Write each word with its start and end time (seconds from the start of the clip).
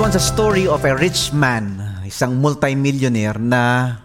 once 0.00 0.16
a 0.16 0.24
story 0.32 0.64
of 0.64 0.80
a 0.88 0.96
rich 0.96 1.28
man, 1.28 1.76
isang 2.08 2.40
multimillionaire 2.40 3.36
na 3.36 4.00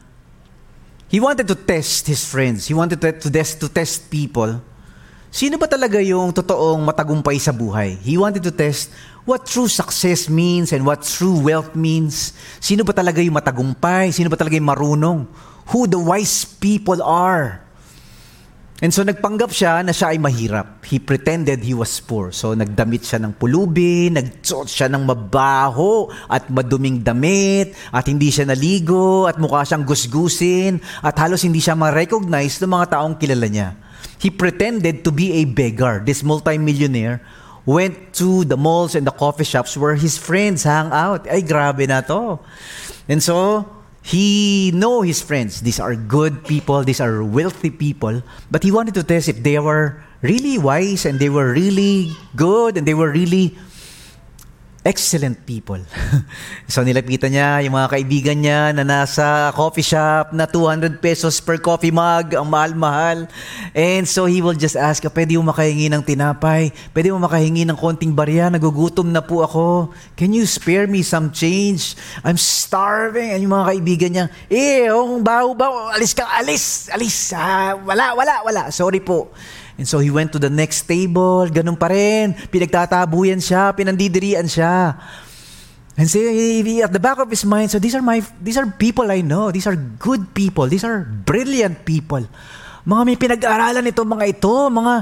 he 1.08 1.24
wanted 1.24 1.48
to 1.48 1.56
test 1.56 2.04
his 2.04 2.20
friends. 2.28 2.68
He 2.68 2.76
wanted 2.76 3.00
to, 3.00 3.16
to, 3.16 3.32
test, 3.32 3.64
to 3.64 3.72
test 3.72 4.12
people. 4.12 4.60
Sino 5.32 5.56
ba 5.56 5.72
talaga 5.72 6.04
yung 6.04 6.36
totoong 6.36 6.84
matagumpay 6.84 7.40
sa 7.40 7.56
buhay? 7.56 7.96
He 8.04 8.20
wanted 8.20 8.44
to 8.44 8.52
test 8.52 8.92
what 9.24 9.48
true 9.48 9.72
success 9.72 10.28
means 10.28 10.76
and 10.76 10.84
what 10.84 11.08
true 11.08 11.40
wealth 11.40 11.80
means. 11.80 12.36
Sino 12.60 12.84
ba 12.84 12.92
talaga 12.92 13.24
yung 13.24 13.40
matagumpay? 13.40 14.12
Sino 14.12 14.28
ba 14.28 14.36
talaga 14.36 14.60
yung 14.60 14.68
marunong? 14.68 15.32
Who 15.72 15.88
the 15.88 15.96
wise 15.96 16.44
people 16.44 17.00
are. 17.00 17.65
And 18.84 18.92
so 18.92 19.08
nagpanggap 19.08 19.56
siya 19.56 19.80
na 19.88 19.96
siya 19.96 20.12
ay 20.12 20.20
mahirap. 20.20 20.84
He 20.84 21.00
pretended 21.00 21.64
he 21.64 21.72
was 21.72 21.96
poor. 22.04 22.36
So 22.36 22.52
nagdamit 22.60 23.08
siya 23.08 23.24
ng 23.24 23.40
pulubi, 23.40 24.12
nagsuot 24.12 24.68
siya 24.68 24.92
ng 24.92 25.00
mabaho 25.00 26.12
at 26.28 26.52
maduming 26.52 27.00
damit 27.00 27.72
at 27.96 28.04
hindi 28.12 28.28
siya 28.28 28.52
naligo 28.52 29.32
at 29.32 29.40
mukha 29.40 29.64
siyang 29.64 29.88
gusgusin 29.88 30.84
at 31.00 31.16
halos 31.16 31.48
hindi 31.48 31.64
siya 31.64 31.80
ma-recognize 31.80 32.60
ng 32.60 32.72
mga 32.76 33.00
taong 33.00 33.16
kilala 33.16 33.48
niya. 33.48 33.70
He 34.20 34.28
pretended 34.28 35.08
to 35.08 35.12
be 35.16 35.40
a 35.40 35.48
beggar. 35.48 36.04
This 36.04 36.20
multimillionaire 36.20 37.24
went 37.64 38.12
to 38.20 38.44
the 38.44 38.60
malls 38.60 38.92
and 38.92 39.08
the 39.08 39.16
coffee 39.16 39.48
shops 39.48 39.80
where 39.80 39.96
his 39.96 40.20
friends 40.20 40.68
hang 40.68 40.92
out. 40.92 41.32
Ay, 41.32 41.48
grabe 41.48 41.88
na 41.88 42.04
to. 42.04 42.44
And 43.08 43.24
so, 43.24 43.64
He 44.06 44.70
know 44.70 45.02
his 45.02 45.26
friends. 45.26 45.66
These 45.66 45.82
are 45.82 45.98
good 45.98 46.46
people. 46.46 46.86
These 46.86 47.02
are 47.02 47.26
wealthy 47.26 47.74
people. 47.74 48.22
But 48.54 48.62
he 48.62 48.70
wanted 48.70 48.94
to 48.94 49.04
test 49.04 49.30
if 49.30 49.42
they 49.42 49.58
were 49.58 49.98
really 50.22 50.62
wise 50.62 51.10
and 51.10 51.18
they 51.18 51.30
were 51.30 51.50
really 51.50 52.14
good 52.38 52.78
and 52.78 52.86
they 52.86 52.94
were 52.94 53.10
really 53.10 53.58
excellent 54.86 55.42
people. 55.50 55.82
so 56.72 56.86
nilapitan 56.86 57.34
niya 57.34 57.66
yung 57.66 57.74
mga 57.74 57.90
kaibigan 57.98 58.38
niya 58.38 58.70
na 58.70 58.86
nasa 58.86 59.50
coffee 59.58 59.82
shop 59.82 60.30
na 60.30 60.46
200 60.46 61.02
pesos 61.02 61.42
per 61.42 61.58
coffee 61.58 61.90
mug, 61.90 62.38
ang 62.38 62.46
mahal-mahal. 62.46 63.26
And 63.74 64.06
so 64.06 64.30
he 64.30 64.46
will 64.46 64.54
just 64.54 64.78
ask, 64.78 65.02
pwede 65.02 65.42
mo 65.42 65.50
makahingi 65.50 65.90
ng 65.90 66.06
tinapay? 66.06 66.70
Pwede 66.94 67.10
mo 67.10 67.18
makahingi 67.26 67.66
ng 67.66 67.74
konting 67.74 68.14
barya? 68.14 68.54
Nagugutom 68.54 69.10
na 69.10 69.26
po 69.26 69.42
ako. 69.42 69.90
Can 70.14 70.38
you 70.38 70.46
spare 70.46 70.86
me 70.86 71.02
some 71.02 71.34
change? 71.34 71.98
I'm 72.22 72.38
starving. 72.38 73.34
And 73.34 73.42
yung 73.42 73.58
mga 73.58 73.68
kaibigan 73.74 74.12
niya, 74.14 74.26
eh, 74.54 74.94
oh, 74.94 75.18
baho, 75.18 75.58
baho, 75.58 75.90
alis 75.98 76.14
ka, 76.14 76.30
alis, 76.30 76.94
alis. 76.94 77.34
Ah, 77.34 77.74
wala, 77.74 78.14
wala, 78.14 78.46
wala. 78.46 78.64
Sorry 78.70 79.02
po. 79.02 79.34
And 79.76 79.84
so 79.84 80.00
he 80.00 80.08
went 80.08 80.32
to 80.32 80.40
the 80.40 80.52
next 80.52 80.88
table, 80.88 81.48
ganun 81.52 81.76
pa 81.76 81.92
rin. 81.92 82.32
Pinagtatabuyan 82.48 83.44
siya, 83.44 83.76
pinandidirian 83.76 84.48
siya. 84.48 84.96
And 85.96 86.08
so 86.12 86.20
he, 86.20 86.84
at 86.84 86.92
the 86.92 87.00
back 87.00 87.20
of 87.20 87.32
his 87.32 87.48
mind, 87.48 87.72
so 87.72 87.80
these 87.80 87.96
are 87.96 88.04
my 88.04 88.20
these 88.44 88.60
are 88.60 88.68
people 88.68 89.08
I 89.08 89.24
know. 89.24 89.52
These 89.52 89.68
are 89.68 89.80
good 89.80 90.36
people. 90.36 90.68
These 90.68 90.84
are 90.84 91.08
brilliant 91.08 91.88
people. 91.88 92.28
Mga 92.84 93.02
may 93.08 93.16
pinag-aralan 93.16 93.88
ito, 93.88 94.04
mga 94.04 94.26
ito, 94.28 94.56
mga 94.68 94.94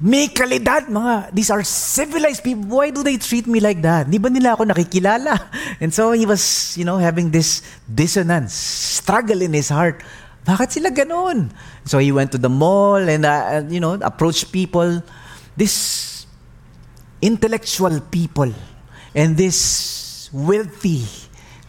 may 0.00 0.26
kalidad, 0.32 0.88
mga 0.88 1.28
these 1.32 1.52
are 1.52 1.60
civilized 1.60 2.40
people. 2.40 2.64
Why 2.72 2.88
do 2.88 3.04
they 3.04 3.20
treat 3.20 3.44
me 3.44 3.60
like 3.60 3.84
that? 3.84 4.08
Di 4.08 4.16
ba 4.16 4.32
nila 4.32 4.56
ako 4.56 4.64
nakikilala? 4.64 5.36
And 5.84 5.92
so 5.92 6.16
he 6.16 6.24
was, 6.24 6.72
you 6.76 6.88
know, 6.88 6.96
having 6.96 7.28
this 7.28 7.60
dissonance, 7.84 8.56
struggle 9.00 9.44
in 9.44 9.52
his 9.52 9.68
heart. 9.68 10.00
Bakit 10.44 10.68
sila 10.68 10.92
ganun? 10.92 11.48
So 11.88 11.96
he 11.96 12.12
went 12.12 12.32
to 12.36 12.40
the 12.40 12.52
mall 12.52 13.00
and, 13.00 13.24
uh, 13.24 13.64
you 13.68 13.80
know, 13.80 13.96
approached 14.04 14.52
people. 14.52 15.00
This 15.56 16.26
intellectual 17.24 18.04
people 18.12 18.52
and 19.16 19.38
this 19.40 20.28
wealthy, 20.28 21.08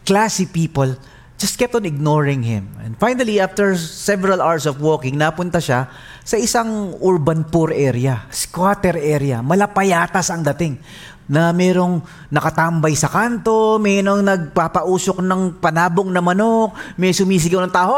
classy 0.03 0.45
people 0.45 0.99
just 1.37 1.59
kept 1.59 1.75
on 1.75 1.85
ignoring 1.85 2.43
him. 2.43 2.75
And 2.83 2.99
finally, 2.99 3.39
after 3.39 3.75
several 3.75 4.41
hours 4.41 4.65
of 4.65 4.79
walking, 4.79 5.15
napunta 5.19 5.59
siya 5.59 5.87
sa 6.23 6.35
isang 6.39 6.95
urban 7.03 7.47
poor 7.47 7.71
area, 7.71 8.27
squatter 8.31 8.95
area. 8.97 9.43
Malapayatas 9.43 10.31
ang 10.31 10.43
dating 10.43 10.79
na 11.25 11.49
merong 11.49 12.05
nakatambay 12.29 12.93
sa 12.93 13.09
kanto, 13.09 13.81
nang 13.81 14.21
nagpapausok 14.21 15.25
ng 15.25 15.57
panabong 15.57 16.13
na 16.13 16.21
manok, 16.21 16.77
may 17.01 17.09
sumisigaw 17.09 17.65
ng 17.65 17.73
taho, 17.73 17.97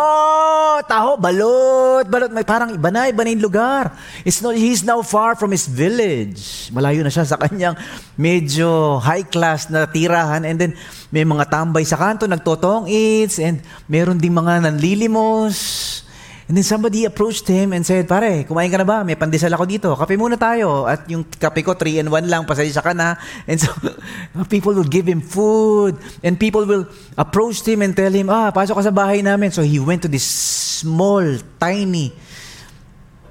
taho, 0.88 1.20
balot, 1.20 2.08
balot. 2.08 2.32
May 2.32 2.48
parang 2.48 2.72
iba 2.72 2.88
na, 2.88 3.12
iba 3.12 3.22
na 3.28 3.34
yung 3.36 3.44
lugar. 3.44 3.92
It's 4.24 4.40
not, 4.40 4.56
he's 4.56 4.88
now 4.88 5.04
far 5.04 5.36
from 5.36 5.52
his 5.52 5.68
village. 5.68 6.72
Malayo 6.72 7.04
na 7.04 7.12
siya 7.12 7.28
sa 7.28 7.36
kanyang 7.36 7.76
medyo 8.16 9.00
high 9.04 9.28
class 9.28 9.68
na 9.68 9.84
tirahan 9.92 10.48
and 10.48 10.56
then 10.56 10.72
may 11.12 11.28
mga 11.28 11.52
tambay 11.52 11.84
sa 11.84 12.00
kanto, 12.00 12.28
nagtotong 12.28 12.88
eats 12.88 13.44
and 13.44 13.60
meron 13.92 14.20
ding 14.20 14.36
mga 14.36 14.64
nanlilimos 14.64 16.07
And 16.48 16.56
then 16.56 16.64
somebody 16.64 17.04
approached 17.04 17.44
him 17.44 17.76
and 17.76 17.84
said, 17.84 18.08
Pare, 18.08 18.48
kumain 18.48 18.72
ka 18.72 18.80
na 18.80 18.88
ba? 18.88 19.04
May 19.04 19.20
pandesal 19.20 19.52
ako 19.52 19.68
dito. 19.68 19.92
Kape 20.00 20.16
muna 20.16 20.40
tayo. 20.40 20.88
At 20.88 21.04
yung 21.12 21.28
kape 21.28 21.60
ko, 21.60 21.76
3 21.76 22.08
and 22.08 22.10
1 22.10 22.32
lang. 22.32 22.48
Pasensya 22.48 22.80
ka 22.80 22.96
na. 22.96 23.20
And 23.44 23.60
so, 23.60 23.68
people 24.54 24.72
will 24.72 24.88
give 24.88 25.04
him 25.04 25.20
food. 25.20 26.00
And 26.24 26.40
people 26.40 26.64
will 26.64 26.88
approach 27.20 27.68
him 27.68 27.84
and 27.84 27.92
tell 27.92 28.16
him, 28.16 28.32
ah, 28.32 28.56
pasok 28.56 28.80
ka 28.80 28.84
sa 28.88 28.96
bahay 28.96 29.20
namin. 29.20 29.52
So 29.52 29.60
he 29.60 29.76
went 29.84 30.08
to 30.08 30.10
this 30.10 30.24
small, 30.24 31.28
tiny, 31.60 32.16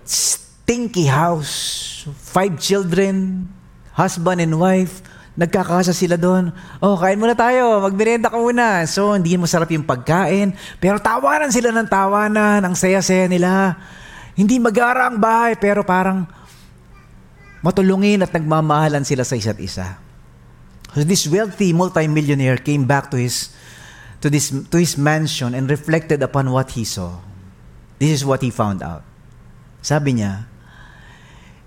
stinky 0.04 1.08
house. 1.08 2.04
Five 2.20 2.60
children, 2.60 3.48
husband 3.96 4.44
and 4.44 4.60
wife. 4.60 5.00
Nagkakasa 5.36 5.92
sila 5.92 6.16
doon. 6.16 6.48
Oh, 6.80 6.96
kain 6.96 7.20
muna 7.20 7.36
tayo. 7.36 7.84
Magmerenda 7.84 8.32
ka 8.32 8.40
muna. 8.40 8.88
So, 8.88 9.12
hindi 9.12 9.36
masarap 9.36 9.68
yung 9.68 9.84
pagkain. 9.84 10.56
Pero 10.80 10.96
tawanan 10.96 11.52
sila 11.52 11.76
ng 11.76 11.88
tawanan. 11.92 12.64
Ang 12.64 12.72
saya-saya 12.72 13.28
nila. 13.28 13.76
Hindi 14.32 14.56
magara 14.56 15.12
ang 15.12 15.20
bahay, 15.20 15.60
pero 15.60 15.84
parang 15.84 16.24
matulungin 17.64 18.24
at 18.24 18.32
nagmamahalan 18.32 19.04
sila 19.04 19.24
sa 19.24 19.36
isa't 19.36 19.60
isa. 19.60 19.98
So 20.94 21.04
this 21.04 21.28
wealthy 21.28 21.76
multimillionaire 21.76 22.62
came 22.62 22.88
back 22.88 23.12
to 23.12 23.20
his 23.20 23.52
to 24.24 24.32
this 24.32 24.48
to 24.48 24.76
his 24.80 24.96
mansion 24.96 25.52
and 25.52 25.68
reflected 25.68 26.22
upon 26.24 26.48
what 26.54 26.72
he 26.72 26.88
saw. 26.88 27.20
This 28.00 28.16
is 28.16 28.22
what 28.24 28.40
he 28.40 28.48
found 28.48 28.80
out. 28.80 29.04
Sabi 29.84 30.16
niya, 30.16 30.48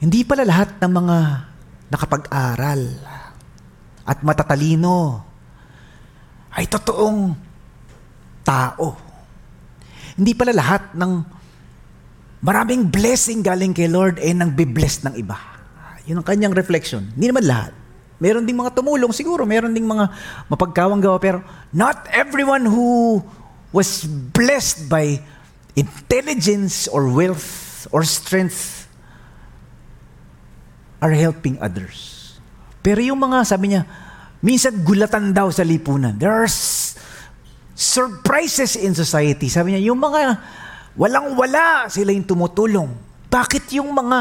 hindi 0.01 0.25
pala 0.25 0.47
lahat 0.47 0.81
ng 0.81 0.91
mga 0.93 1.17
nakapag-aral 1.93 2.81
at 4.09 4.25
matatalino 4.25 5.21
ay 6.57 6.65
totoong 6.65 7.37
tao. 8.41 8.97
Hindi 10.17 10.33
pala 10.33 10.49
lahat 10.49 10.97
ng 10.97 11.11
maraming 12.41 12.89
blessing 12.89 13.45
galing 13.45 13.69
kay 13.69 13.85
Lord 13.85 14.17
ay 14.17 14.33
nang 14.33 14.57
be-bless 14.57 15.05
ng 15.05 15.13
iba. 15.13 15.37
Yun 16.09 16.25
ang 16.25 16.27
kanyang 16.27 16.57
reflection. 16.57 17.13
Hindi 17.13 17.29
naman 17.29 17.45
lahat. 17.45 17.73
Meron 18.19 18.43
ding 18.43 18.57
mga 18.57 18.75
tumulong 18.75 19.13
siguro, 19.13 19.45
meron 19.47 19.71
ding 19.71 19.85
mga 19.85 20.11
mapagkawang 20.51 20.99
gawa, 20.99 21.21
pero 21.21 21.39
not 21.71 22.03
everyone 22.11 22.67
who 22.67 23.21
was 23.71 24.03
blessed 24.33 24.89
by 24.91 25.21
intelligence 25.77 26.89
or 26.91 27.07
wealth 27.07 27.87
or 27.95 28.03
strength 28.03 28.89
are 30.99 31.15
helping 31.15 31.55
others. 31.63 32.18
Pero 32.79 32.99
yung 33.03 33.19
mga, 33.19 33.43
sabi 33.43 33.75
niya, 33.75 33.83
minsan 34.39 34.79
gulatan 34.83 35.35
daw 35.35 35.51
sa 35.51 35.67
lipunan. 35.67 36.15
There 36.15 36.31
are 36.31 36.47
surprises 37.75 38.79
in 38.79 38.95
society. 38.95 39.51
Sabi 39.51 39.75
niya, 39.75 39.91
yung 39.91 39.99
mga 39.99 40.39
walang-wala, 40.95 41.87
sila 41.91 42.11
yung 42.15 42.27
tumutulong. 42.27 42.91
Bakit 43.29 43.71
yung 43.79 43.91
mga 43.95 44.17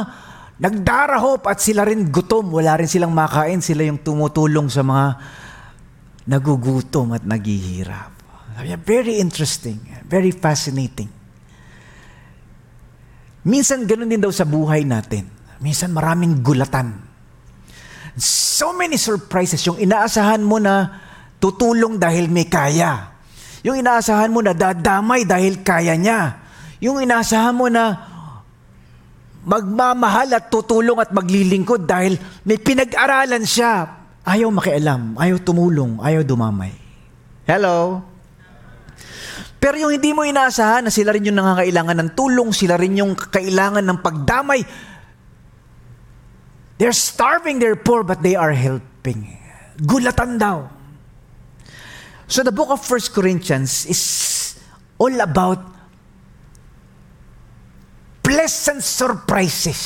nagdarahop 0.58 1.46
at 1.46 1.62
sila 1.62 1.87
rin 1.87 2.10
gutom, 2.10 2.50
wala 2.50 2.78
rin 2.78 2.90
silang 2.90 3.14
makain, 3.14 3.62
sila 3.62 3.87
yung 3.87 4.02
tumutulong 4.02 4.66
sa 4.66 4.82
mga 4.82 5.06
nagugutom 6.28 7.16
at 7.16 7.25
naghihirap. 7.25 8.12
Sabi 8.58 8.75
niya, 8.75 8.78
very 8.82 9.22
interesting, 9.22 9.78
very 10.05 10.34
fascinating. 10.34 11.08
Minsan 13.49 13.88
ganun 13.88 14.10
din 14.10 14.20
daw 14.20 14.34
sa 14.34 14.44
buhay 14.44 14.84
natin. 14.84 15.25
Minsan 15.62 15.94
maraming 15.94 16.44
gulatan. 16.44 17.07
So 18.58 18.75
many 18.75 18.99
surprises. 18.99 19.62
Yung 19.70 19.78
inaasahan 19.78 20.43
mo 20.43 20.58
na 20.58 20.90
tutulong 21.38 21.94
dahil 21.94 22.26
may 22.26 22.50
kaya. 22.50 23.14
Yung 23.62 23.78
inaasahan 23.78 24.34
mo 24.34 24.43
na 24.43 24.50
dadamay 24.50 25.22
dahil 25.22 25.62
kaya 25.62 25.94
niya. 25.94 26.43
Yung 26.82 26.99
inaasahan 26.99 27.55
mo 27.55 27.70
na 27.70 27.94
magmamahal 29.46 30.34
at 30.34 30.50
tutulong 30.50 30.99
at 30.99 31.14
maglilingkod 31.14 31.87
dahil 31.87 32.19
may 32.43 32.58
pinag-aralan 32.58 33.46
siya. 33.46 33.94
Ayaw 34.26 34.50
makialam, 34.50 35.14
ayaw 35.14 35.38
tumulong, 35.38 36.02
ayaw 36.02 36.26
dumamay. 36.26 36.75
Hello? 37.46 38.02
Pero 39.62 39.78
yung 39.78 39.94
hindi 39.94 40.10
mo 40.10 40.26
inaasahan 40.26 40.82
na 40.82 40.90
sila 40.90 41.14
rin 41.14 41.31
yung 41.31 41.38
nangangailangan 41.38 41.94
ng 41.94 42.10
tulong, 42.19 42.50
sila 42.50 42.75
rin 42.75 42.99
yung 42.99 43.14
kailangan 43.14 43.87
ng 43.87 43.99
pagdamay, 44.02 44.66
They're 46.78 46.94
starving, 46.94 47.58
they're 47.58 47.78
poor, 47.78 48.06
but 48.06 48.22
they 48.22 48.38
are 48.38 48.54
helping. 48.54 49.26
Gulatan 49.82 50.38
daw. 50.38 50.70
So 52.30 52.46
the 52.46 52.54
book 52.54 52.70
of 52.70 52.84
First 52.86 53.10
Corinthians 53.10 53.82
is 53.90 54.02
all 54.94 55.14
about 55.19 55.58
pleasant 58.22 58.84
surprises 58.84 59.80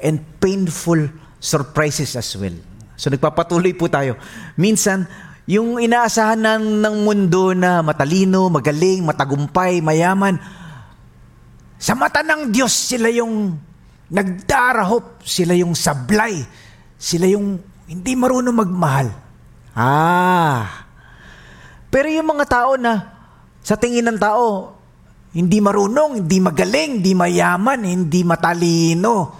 and 0.00 0.24
painful 0.40 1.10
surprises 1.36 2.16
as 2.16 2.32
well. 2.38 2.54
So 2.96 3.12
nagpapatuloy 3.12 3.76
po 3.76 3.92
tayo. 3.92 4.16
Minsan, 4.56 5.04
yung 5.44 5.76
inaasahan 5.76 6.40
ng, 6.40 6.64
ng 6.80 6.96
mundo 7.04 7.52
na 7.52 7.84
matalino, 7.84 8.48
magaling, 8.48 9.04
matagumpay, 9.04 9.84
mayaman, 9.84 10.40
sa 11.76 11.92
mata 11.92 12.24
ng 12.24 12.48
Diyos, 12.48 12.72
sila 12.72 13.12
yung 13.12 13.58
nagdarahop, 14.10 15.22
sila 15.26 15.54
yung 15.58 15.74
sablay, 15.74 16.42
sila 16.96 17.26
yung 17.26 17.58
hindi 17.86 18.12
marunong 18.14 18.56
magmahal. 18.56 19.08
Ah. 19.76 20.86
Pero 21.90 22.06
yung 22.10 22.28
mga 22.32 22.46
tao 22.48 22.72
na 22.78 23.14
sa 23.62 23.74
tingin 23.78 24.06
ng 24.06 24.18
tao, 24.18 24.74
hindi 25.36 25.60
marunong, 25.60 26.24
hindi 26.24 26.38
magaling, 26.40 27.02
hindi 27.02 27.12
mayaman, 27.12 27.84
hindi 27.84 28.24
matalino. 28.24 29.36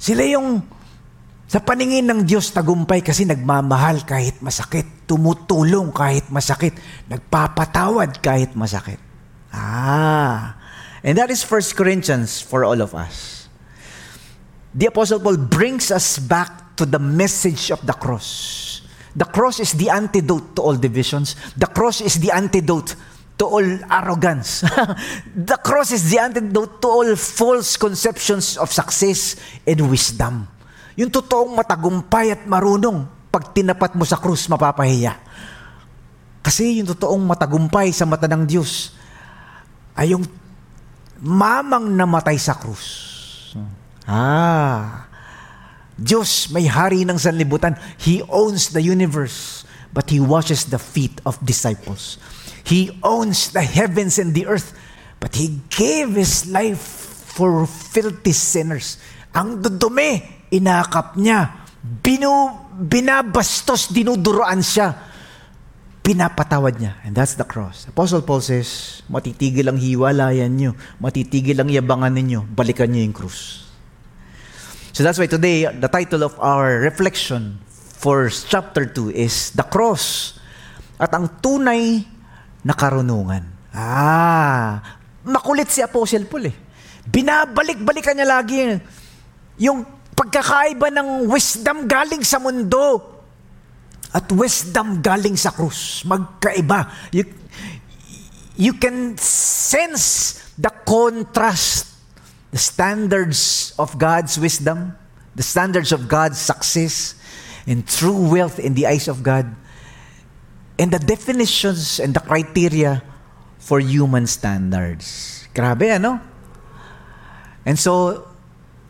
Sila 0.00 0.24
yung 0.26 0.60
sa 1.50 1.58
paningin 1.58 2.06
ng 2.06 2.20
Diyos 2.26 2.54
tagumpay 2.54 3.02
kasi 3.02 3.26
nagmamahal 3.26 4.06
kahit 4.06 4.38
masakit, 4.38 5.06
tumutulong 5.06 5.90
kahit 5.90 6.30
masakit, 6.30 6.74
nagpapatawad 7.10 8.22
kahit 8.22 8.54
masakit. 8.54 8.98
Ah. 9.50 10.54
And 11.02 11.16
that 11.18 11.32
is 11.32 11.42
1 11.42 11.74
Corinthians 11.74 12.38
for 12.38 12.62
all 12.62 12.78
of 12.78 12.94
us. 12.94 13.39
The 14.70 14.86
Apostle 14.86 15.18
Paul 15.18 15.50
brings 15.50 15.90
us 15.90 16.22
back 16.22 16.78
to 16.78 16.86
the 16.86 17.02
message 17.02 17.74
of 17.74 17.82
the 17.82 17.92
cross. 17.92 18.80
The 19.10 19.26
cross 19.26 19.58
is 19.58 19.74
the 19.74 19.90
antidote 19.90 20.54
to 20.54 20.62
all 20.62 20.78
divisions. 20.78 21.34
The 21.58 21.66
cross 21.66 21.98
is 21.98 22.22
the 22.22 22.30
antidote 22.30 22.94
to 23.42 23.44
all 23.50 23.66
arrogance. 23.90 24.62
the 25.50 25.58
cross 25.58 25.90
is 25.90 26.06
the 26.06 26.22
antidote 26.22 26.78
to 26.78 26.86
all 26.86 27.10
false 27.18 27.74
conceptions 27.74 28.54
of 28.54 28.70
success 28.70 29.34
and 29.66 29.90
wisdom. 29.90 30.46
Yung 30.94 31.10
totoong 31.10 31.58
matagumpay 31.58 32.38
at 32.38 32.42
marunong, 32.46 33.10
pag 33.34 33.50
tinapat 33.50 33.98
mo 33.98 34.06
sa 34.06 34.22
krus, 34.22 34.46
mapapahiya. 34.46 35.18
Kasi 36.46 36.78
yung 36.78 36.86
totoong 36.94 37.26
matagumpay 37.26 37.90
sa 37.90 38.06
mata 38.06 38.30
ng 38.30 38.46
Diyos 38.46 38.94
ay 39.98 40.14
yung 40.14 40.22
mamang 41.18 41.90
namatay 41.90 42.38
sa 42.38 42.54
krus. 42.54 43.09
Ah, 44.08 45.08
Diyos 46.00 46.48
may 46.48 46.64
hari 46.64 47.04
ng 47.04 47.20
sanlibutan. 47.20 47.76
He 48.00 48.24
owns 48.32 48.72
the 48.72 48.80
universe, 48.80 49.68
but 49.92 50.08
He 50.08 50.16
washes 50.16 50.68
the 50.68 50.80
feet 50.80 51.20
of 51.28 51.36
disciples. 51.44 52.16
He 52.64 52.96
owns 53.04 53.52
the 53.52 53.64
heavens 53.64 54.16
and 54.16 54.32
the 54.32 54.48
earth, 54.48 54.72
but 55.20 55.36
He 55.36 55.60
gave 55.68 56.16
His 56.16 56.48
life 56.48 56.80
for 57.36 57.68
filthy 57.68 58.32
sinners. 58.32 58.96
Ang 59.36 59.60
dudumi, 59.60 60.48
inakap 60.48 61.20
niya. 61.20 61.68
Binu, 61.80 62.32
binabastos, 62.80 63.92
dinuduroan 63.92 64.64
siya 64.64 65.10
pinapatawad 66.10 66.80
niya. 66.80 66.98
And 67.06 67.14
that's 67.14 67.38
the 67.38 67.46
cross. 67.46 67.86
Apostle 67.86 68.26
Paul 68.26 68.42
says, 68.42 69.00
matitigil 69.06 69.70
ang 69.70 69.78
hiwalayan 69.78 70.50
niyo, 70.50 70.74
matitigil 70.98 71.60
ang 71.60 71.70
yabangan 71.70 72.10
ninyo, 72.10 72.50
balikan 72.50 72.90
niyo 72.90 73.06
yung 73.06 73.14
krus. 73.14 73.69
So 75.00 75.08
that's 75.08 75.16
why 75.16 75.32
today, 75.32 75.64
the 75.64 75.88
title 75.88 76.20
of 76.28 76.36
our 76.36 76.84
reflection 76.84 77.56
for 77.72 78.28
chapter 78.28 78.84
2 78.84 79.16
is 79.16 79.48
The 79.56 79.64
Cross 79.64 80.36
at 81.00 81.08
ang 81.16 81.40
tunay 81.40 82.04
na 82.60 82.76
karunungan. 82.76 83.48
Ah, 83.72 85.00
makulit 85.24 85.72
si 85.72 85.80
Apostle 85.80 86.28
Paul 86.28 86.52
eh. 86.52 86.56
Binabalik-balikan 87.08 88.12
niya 88.12 88.28
lagi 88.28 88.76
yung 89.56 89.88
pagkakaiba 90.12 90.92
ng 90.92 91.32
wisdom 91.32 91.88
galing 91.88 92.20
sa 92.20 92.36
mundo 92.36 93.00
at 94.12 94.28
wisdom 94.36 95.00
galing 95.00 95.32
sa 95.32 95.48
krus. 95.48 96.04
Magkaiba. 96.04 97.08
You, 97.08 97.24
you 98.52 98.76
can 98.76 99.16
sense 99.16 100.36
the 100.60 100.68
contrast, 100.84 101.89
the 102.50 102.58
standards 102.58 103.72
of 103.78 103.98
God's 103.98 104.38
wisdom, 104.38 104.98
the 105.34 105.42
standards 105.42 105.92
of 105.92 106.08
God's 106.08 106.38
success, 106.38 107.14
and 107.66 107.86
true 107.86 108.30
wealth 108.30 108.58
in 108.58 108.74
the 108.74 108.86
eyes 108.86 109.06
of 109.06 109.22
God, 109.22 109.46
and 110.78 110.90
the 110.90 110.98
definitions 110.98 112.00
and 112.00 112.14
the 112.14 112.20
criteria 112.20 113.02
for 113.58 113.78
human 113.78 114.26
standards. 114.26 115.46
Grabe, 115.54 115.94
ano? 115.94 116.18
And 117.66 117.78
so, 117.78 118.26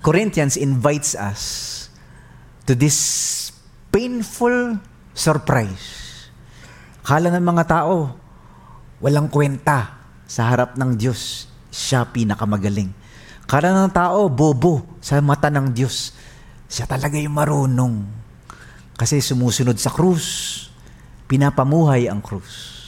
Corinthians 0.01 0.57
invites 0.57 1.13
us 1.13 1.91
to 2.65 2.73
this 2.73 3.53
painful 3.93 4.79
surprise. 5.13 6.31
Kala 7.05 7.29
ng 7.35 7.45
mga 7.45 7.65
tao, 7.69 8.15
walang 9.03 9.29
kwenta 9.29 9.99
sa 10.25 10.49
harap 10.49 10.79
ng 10.79 10.95
Diyos. 10.97 11.51
Siya 11.71 12.07
pinakamagaling. 12.07 13.00
Kala 13.51 13.75
ng 13.75 13.91
tao, 13.91 14.31
bobo 14.31 15.03
sa 15.03 15.19
mata 15.19 15.51
ng 15.51 15.75
Diyos. 15.75 16.15
Siya 16.71 16.87
talaga 16.87 17.19
yung 17.19 17.35
marunong. 17.35 18.07
Kasi 18.95 19.19
sumusunod 19.19 19.75
sa 19.75 19.91
krus. 19.91 20.71
Pinapamuhay 21.27 22.07
ang 22.07 22.23
krus. 22.23 22.79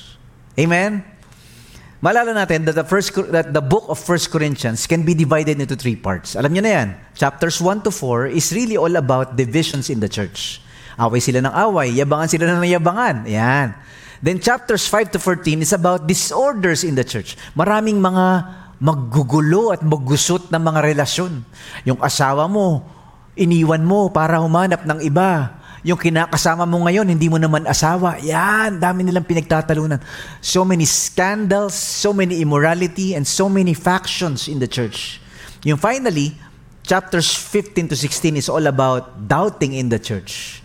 Amen? 0.54 1.02
Malala 1.98 2.30
natin 2.30 2.62
that 2.62 2.78
the, 2.78 2.86
first, 2.86 3.10
that 3.34 3.50
the 3.50 3.58
book 3.58 3.90
of 3.90 3.98
1 3.98 4.30
Corinthians 4.30 4.86
can 4.86 5.02
be 5.02 5.18
divided 5.18 5.58
into 5.58 5.74
three 5.74 5.98
parts. 5.98 6.38
Alam 6.38 6.54
niyo 6.54 6.62
na 6.62 6.72
yan. 6.78 6.88
Chapters 7.18 7.58
1 7.58 7.82
to 7.82 7.90
4 7.90 8.30
is 8.30 8.54
really 8.54 8.78
all 8.78 8.94
about 8.94 9.34
divisions 9.34 9.90
in 9.90 9.98
the 9.98 10.06
church. 10.06 10.62
Away 10.94 11.18
sila 11.18 11.42
ng 11.42 11.54
away, 11.58 11.90
yabangan 11.90 12.30
sila 12.30 12.46
ng 12.46 12.70
yabangan. 12.70 13.26
Yan. 13.26 13.74
Then 14.22 14.38
chapters 14.38 14.86
5 14.86 15.14
to 15.14 15.18
14 15.18 15.66
is 15.66 15.74
about 15.74 16.06
disorders 16.06 16.86
in 16.86 16.94
the 16.94 17.02
church. 17.02 17.34
Maraming 17.58 17.98
mga 17.98 18.61
maggugulo 18.82 19.70
at 19.70 19.86
maggusot 19.86 20.50
ng 20.50 20.58
mga 20.58 20.80
relasyon. 20.82 21.46
Yung 21.86 22.02
asawa 22.02 22.50
mo, 22.50 22.82
iniwan 23.38 23.86
mo 23.86 24.10
para 24.10 24.42
humanap 24.42 24.82
ng 24.82 24.98
iba. 25.06 25.62
Yung 25.86 25.98
kinakasama 25.98 26.66
mo 26.66 26.82
ngayon, 26.86 27.06
hindi 27.06 27.30
mo 27.30 27.38
naman 27.38 27.62
asawa. 27.62 28.18
Yan, 28.18 28.82
dami 28.82 29.06
nilang 29.06 29.26
pinagtatalunan. 29.26 30.02
So 30.42 30.66
many 30.66 30.82
scandals, 30.86 31.74
so 31.74 32.10
many 32.10 32.42
immorality, 32.42 33.14
and 33.14 33.22
so 33.22 33.46
many 33.46 33.74
factions 33.74 34.50
in 34.50 34.58
the 34.58 34.66
church. 34.66 35.22
Yung 35.62 35.78
finally, 35.78 36.34
chapters 36.82 37.30
15 37.30 37.94
to 37.94 37.96
16 37.98 38.34
is 38.34 38.50
all 38.50 38.66
about 38.66 39.26
doubting 39.30 39.78
in 39.78 39.90
the 39.90 39.98
church. 39.98 40.61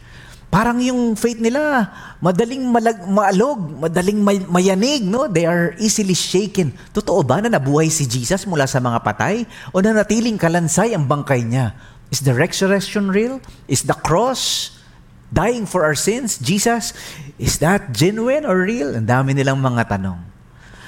Parang 0.57 0.81
yung 0.81 1.13
faith 1.13 1.37
nila, 1.37 1.85
madaling 2.17 2.65
malag, 2.65 3.05
maalog, 3.05 3.77
madaling 3.77 4.17
may, 4.17 4.41
mayanig, 4.41 5.05
no? 5.05 5.29
They 5.29 5.45
are 5.45 5.77
easily 5.77 6.17
shaken. 6.17 6.73
Totoo 6.97 7.21
ba 7.21 7.37
na 7.45 7.53
nabuhay 7.53 7.93
si 7.93 8.09
Jesus 8.09 8.41
mula 8.49 8.65
sa 8.65 8.81
mga 8.81 9.05
patay? 9.05 9.45
O 9.69 9.85
na 9.85 9.93
natiling 9.93 10.33
kalansay 10.33 10.97
ang 10.97 11.05
bangkay 11.05 11.45
niya? 11.45 11.77
Is 12.09 12.25
the 12.25 12.33
resurrection 12.33 13.13
real? 13.13 13.37
Is 13.69 13.85
the 13.85 13.93
cross 14.01 14.73
dying 15.29 15.69
for 15.69 15.85
our 15.85 15.93
sins? 15.93 16.41
Jesus, 16.41 16.97
is 17.37 17.61
that 17.61 17.93
genuine 17.93 18.41
or 18.41 18.57
real? 18.65 18.97
Ang 18.97 19.05
dami 19.05 19.37
nilang 19.37 19.61
mga 19.61 19.93
tanong. 19.93 20.17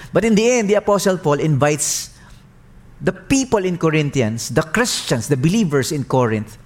But 0.10 0.26
in 0.26 0.34
the 0.34 0.50
end, 0.50 0.74
the 0.74 0.82
Apostle 0.82 1.22
Paul 1.22 1.38
invites 1.38 2.18
the 2.98 3.14
people 3.14 3.62
in 3.62 3.78
Corinthians, 3.78 4.50
the 4.50 4.66
Christians, 4.66 5.30
the 5.30 5.38
believers 5.38 5.94
in 5.94 6.10
Corinth, 6.10 6.58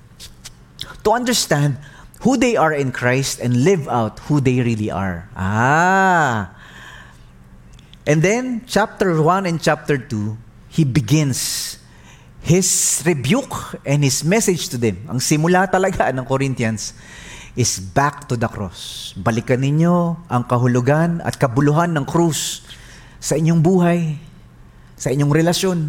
to 1.04 1.12
understand 1.12 1.76
who 2.24 2.40
they 2.40 2.56
are 2.56 2.72
in 2.72 2.96
Christ 2.96 3.44
and 3.44 3.68
live 3.68 3.88
out 3.92 4.20
who 4.32 4.40
they 4.40 4.64
really 4.64 4.88
are. 4.88 5.28
Ah. 5.36 6.56
And 8.08 8.24
then, 8.24 8.64
chapter 8.68 9.16
1 9.16 9.48
and 9.48 9.60
chapter 9.60 10.00
2, 10.00 10.72
he 10.72 10.84
begins 10.88 11.76
his 12.44 12.68
rebuke 13.08 13.80
and 13.88 14.04
his 14.04 14.24
message 14.24 14.68
to 14.72 14.80
them. 14.80 15.04
Ang 15.08 15.20
simula 15.20 15.68
talaga 15.68 16.12
ng 16.12 16.24
Corinthians 16.28 16.96
is 17.56 17.80
back 17.80 18.28
to 18.28 18.36
the 18.40 18.48
cross. 18.48 19.12
Balikan 19.16 19.64
ninyo 19.64 20.28
ang 20.28 20.44
kahulugan 20.48 21.24
at 21.24 21.36
kabuluhan 21.40 21.92
ng 21.96 22.04
krus 22.08 22.64
sa 23.20 23.40
inyong 23.40 23.64
buhay, 23.64 24.20
sa 24.96 25.12
inyong 25.12 25.32
relasyon, 25.32 25.80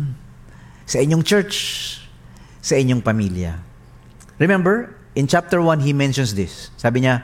sa 0.87 0.99
inyong 1.03 1.23
church, 1.27 1.57
sa 2.63 2.79
inyong 2.79 3.03
pamilya. 3.03 3.59
Remember, 4.39 5.04
in 5.15 5.27
chapter 5.27 5.63
1, 5.63 5.81
he 5.81 5.93
mentions 5.93 6.35
this. 6.35 6.71
Sabi 6.77 7.03
niya, 7.03 7.23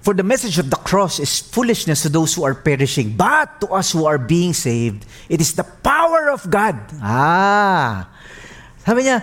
For 0.00 0.14
the 0.14 0.24
message 0.24 0.58
of 0.58 0.70
the 0.70 0.80
cross 0.80 1.20
is 1.20 1.40
foolishness 1.40 2.02
to 2.02 2.08
those 2.08 2.34
who 2.34 2.44
are 2.44 2.54
perishing, 2.54 3.16
but 3.16 3.60
to 3.60 3.68
us 3.68 3.92
who 3.92 4.06
are 4.06 4.16
being 4.16 4.52
saved, 4.52 5.04
it 5.28 5.40
is 5.40 5.52
the 5.54 5.64
power 5.64 6.30
of 6.30 6.48
God. 6.48 6.80
Ah! 7.02 8.08
Sabi 8.84 9.04
niya, 9.04 9.20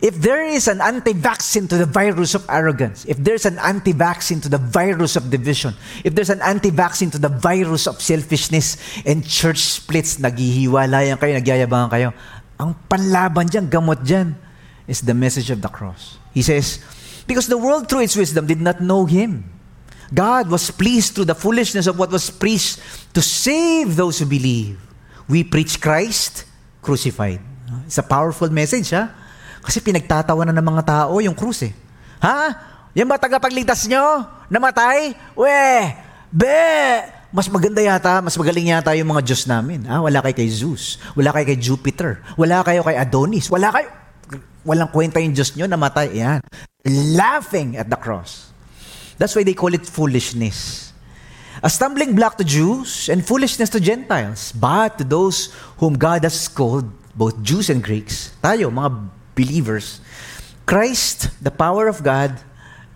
If 0.00 0.16
there 0.16 0.48
is 0.48 0.64
an 0.64 0.80
anti-vaccine 0.80 1.68
to 1.68 1.76
the 1.76 1.84
virus 1.84 2.34
of 2.34 2.48
arrogance, 2.48 3.04
if 3.04 3.20
there's 3.20 3.44
an 3.44 3.60
anti-vaccine 3.60 4.40
to 4.40 4.48
the 4.48 4.56
virus 4.56 5.14
of 5.14 5.28
division, 5.28 5.76
if 6.02 6.16
there's 6.16 6.32
an 6.32 6.40
anti-vaccine 6.40 7.12
to 7.12 7.20
the 7.20 7.28
virus 7.28 7.86
of 7.86 8.00
selfishness 8.00 8.80
and 9.04 9.20
church 9.28 9.60
splits, 9.60 10.16
naghihiwalayan 10.16 11.20
kayo, 11.20 11.36
nagyayabangan 11.36 11.90
kayo, 11.92 12.08
ang 12.56 12.72
panlaban 12.88 13.44
dyan, 13.44 13.68
gamot 13.68 14.00
dyan, 14.00 14.32
is 14.90 15.06
the 15.06 15.14
message 15.14 15.54
of 15.54 15.62
the 15.62 15.70
cross. 15.70 16.18
He 16.34 16.42
says, 16.42 16.82
because 17.30 17.46
the 17.46 17.56
world 17.56 17.86
through 17.86 18.02
its 18.02 18.18
wisdom 18.18 18.50
did 18.50 18.58
not 18.58 18.82
know 18.82 19.06
Him. 19.06 19.46
God 20.10 20.50
was 20.50 20.74
pleased 20.74 21.14
through 21.14 21.30
the 21.30 21.38
foolishness 21.38 21.86
of 21.86 21.94
what 21.94 22.10
was 22.10 22.34
preached 22.34 22.82
to 23.14 23.22
save 23.22 23.94
those 23.94 24.18
who 24.18 24.26
believe. 24.26 24.82
We 25.30 25.46
preach 25.46 25.78
Christ 25.78 26.42
crucified. 26.82 27.38
It's 27.86 28.02
a 28.02 28.02
powerful 28.02 28.50
message, 28.50 28.90
ha? 28.90 29.14
Kasi 29.62 29.78
pinagtatawanan 29.78 30.58
ng 30.58 30.66
mga 30.66 30.82
tao 30.82 31.22
yung 31.22 31.38
krus 31.38 31.62
eh. 31.62 31.72
Ha? 32.18 32.50
Yan 32.98 33.06
ba 33.06 33.22
tagapagligtas 33.22 33.86
nyo? 33.86 34.26
Namatay? 34.50 35.14
We! 35.38 35.62
Be! 36.34 36.66
Mas 37.30 37.46
maganda 37.46 37.78
yata, 37.78 38.18
mas 38.18 38.34
magaling 38.34 38.74
yata 38.74 38.90
yung 38.98 39.14
mga 39.14 39.22
Diyos 39.22 39.46
namin. 39.46 39.86
Ha? 39.86 40.02
Wala 40.02 40.18
kayo 40.18 40.34
kay 40.34 40.50
Zeus. 40.50 40.98
Wala 41.14 41.30
kayo 41.30 41.46
kay 41.46 41.60
Jupiter. 41.62 42.18
Wala 42.34 42.66
kayo 42.66 42.82
kay 42.82 42.98
Adonis. 42.98 43.46
Wala 43.46 43.70
kayo... 43.70 43.99
Walang 44.64 44.92
kwenta 44.92 45.20
yung 45.20 45.32
Diyos 45.32 45.56
nyo, 45.56 45.64
namatay. 45.64 46.20
Yan. 46.20 46.40
Laughing 47.16 47.76
at 47.80 47.88
the 47.88 47.96
cross. 47.96 48.52
That's 49.20 49.36
why 49.36 49.44
they 49.44 49.56
call 49.56 49.72
it 49.76 49.84
foolishness. 49.84 50.90
A 51.60 51.68
stumbling 51.68 52.16
block 52.16 52.40
to 52.40 52.44
Jews 52.44 53.12
and 53.12 53.20
foolishness 53.20 53.68
to 53.76 53.80
Gentiles. 53.80 54.52
But 54.56 54.96
to 54.96 55.04
those 55.04 55.52
whom 55.76 55.96
God 55.96 56.24
has 56.24 56.48
called, 56.48 56.88
both 57.12 57.36
Jews 57.44 57.68
and 57.68 57.84
Greeks, 57.84 58.32
tayo, 58.40 58.72
mga 58.72 58.96
believers, 59.36 60.00
Christ, 60.64 61.28
the 61.44 61.52
power 61.52 61.84
of 61.84 62.00
God, 62.00 62.32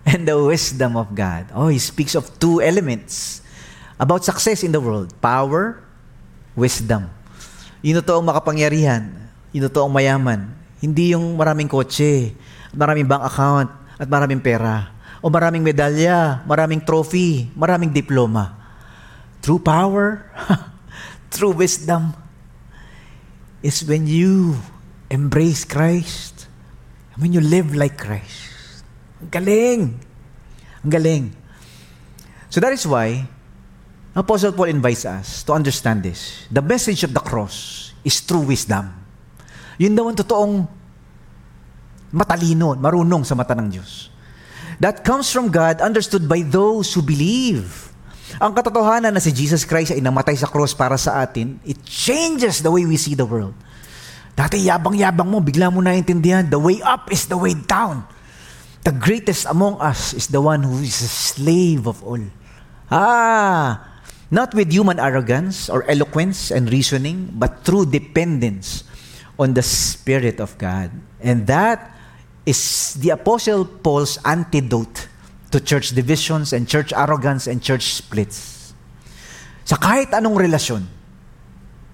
and 0.05 0.25
the 0.25 0.37
wisdom 0.37 0.97
of 0.97 1.13
God. 1.13 1.49
Oh, 1.53 1.67
he 1.67 1.81
speaks 1.81 2.13
of 2.13 2.29
two 2.37 2.61
elements 2.61 3.41
about 3.99 4.23
success 4.23 4.61
in 4.61 4.71
the 4.71 4.81
world. 4.81 5.13
Power, 5.21 5.81
wisdom. 6.53 7.09
Yung 7.81 8.01
totoong 8.01 8.25
makapangyarihan, 8.25 9.13
yung 9.53 9.65
totoong 9.69 9.93
mayaman. 9.93 10.53
Hindi 10.79 11.15
yung 11.15 11.39
maraming 11.39 11.71
kotse, 11.71 12.35
maraming 12.75 13.07
bank 13.07 13.23
account, 13.27 13.69
at 13.95 14.07
maraming 14.07 14.43
pera. 14.43 14.91
O 15.23 15.31
maraming 15.31 15.63
medalya, 15.63 16.43
maraming 16.45 16.83
trophy, 16.83 17.49
maraming 17.55 17.89
diploma. 17.89 18.53
True 19.41 19.61
power, 19.61 20.29
true 21.33 21.55
wisdom, 21.55 22.13
is 23.63 23.81
when 23.87 24.05
you 24.05 24.53
embrace 25.09 25.63
Christ 25.65 26.35
When 27.15 27.31
you 27.31 27.39
live 27.39 27.71
like 27.71 27.95
Christ. 27.95 28.83
Ang 29.23 29.31
galing. 29.31 29.81
Ang 30.83 30.91
galing. 30.91 31.23
So 32.51 32.59
that 32.59 32.75
is 32.75 32.83
why 32.83 33.23
Apostle 34.15 34.51
Paul 34.51 34.71
invites 34.71 35.07
us 35.07 35.43
to 35.47 35.55
understand 35.55 36.03
this. 36.03 36.47
The 36.51 36.63
message 36.63 37.03
of 37.07 37.15
the 37.15 37.23
cross 37.23 37.91
is 38.03 38.19
true 38.19 38.43
wisdom. 38.43 38.91
Yun 39.75 39.93
daw 39.95 40.07
ang 40.07 40.17
totoong 40.17 40.55
matalino, 42.15 42.79
marunong 42.79 43.27
sa 43.27 43.35
mata 43.35 43.51
ng 43.51 43.67
Diyos. 43.67 44.07
That 44.79 45.03
comes 45.03 45.31
from 45.31 45.51
God, 45.51 45.83
understood 45.83 46.27
by 46.27 46.43
those 46.43 46.91
who 46.95 47.03
believe. 47.03 47.91
Ang 48.39 48.51
katotohanan 48.51 49.15
na 49.15 49.23
si 49.23 49.31
Jesus 49.31 49.63
Christ 49.63 49.95
ay 49.95 50.03
namatay 50.03 50.35
sa 50.35 50.47
cross 50.47 50.75
para 50.75 50.99
sa 50.99 51.23
atin, 51.23 51.59
it 51.63 51.79
changes 51.87 52.59
the 52.59 52.71
way 52.71 52.83
we 52.83 52.99
see 52.99 53.15
the 53.15 53.27
world. 53.27 53.55
Dati 54.35 54.59
yabang-yabang 54.67 55.31
mo, 55.31 55.39
bigla 55.39 55.71
mo 55.71 55.79
naintindihan, 55.79 56.43
the 56.51 56.59
way 56.59 56.83
up 56.83 57.07
is 57.07 57.27
the 57.31 57.39
way 57.39 57.55
down. 57.55 58.03
The 58.83 58.91
greatest 58.91 59.47
among 59.47 59.79
us 59.79 60.11
is 60.11 60.27
the 60.27 60.43
one 60.43 60.61
who 60.61 60.83
is 60.83 60.99
a 60.99 61.09
slave 61.09 61.87
of 61.87 62.03
all. 62.03 62.21
Ah, 62.91 63.81
not 64.29 64.53
with 64.53 64.69
human 64.69 64.99
arrogance 64.99 65.71
or 65.71 65.87
eloquence 65.87 66.51
and 66.51 66.67
reasoning, 66.67 67.31
but 67.33 67.63
through 67.63 67.89
dependence 67.89 68.83
on 69.35 69.55
the 69.55 69.63
Spirit 69.63 70.39
of 70.39 70.55
God. 70.59 70.91
And 71.19 71.47
that 71.47 71.95
is 72.45 72.95
the 72.99 73.15
Apostle 73.15 73.65
Paul's 73.65 74.19
antidote 74.23 75.07
to 75.51 75.59
church 75.59 75.91
divisions 75.95 76.51
and 76.51 76.67
church 76.67 76.91
arrogance 76.91 77.47
and 77.47 77.59
church 77.63 77.95
splits. 77.95 78.71
Sa 79.65 79.79
kahit 79.79 80.13
anong 80.13 80.37
relasyon, 80.37 80.85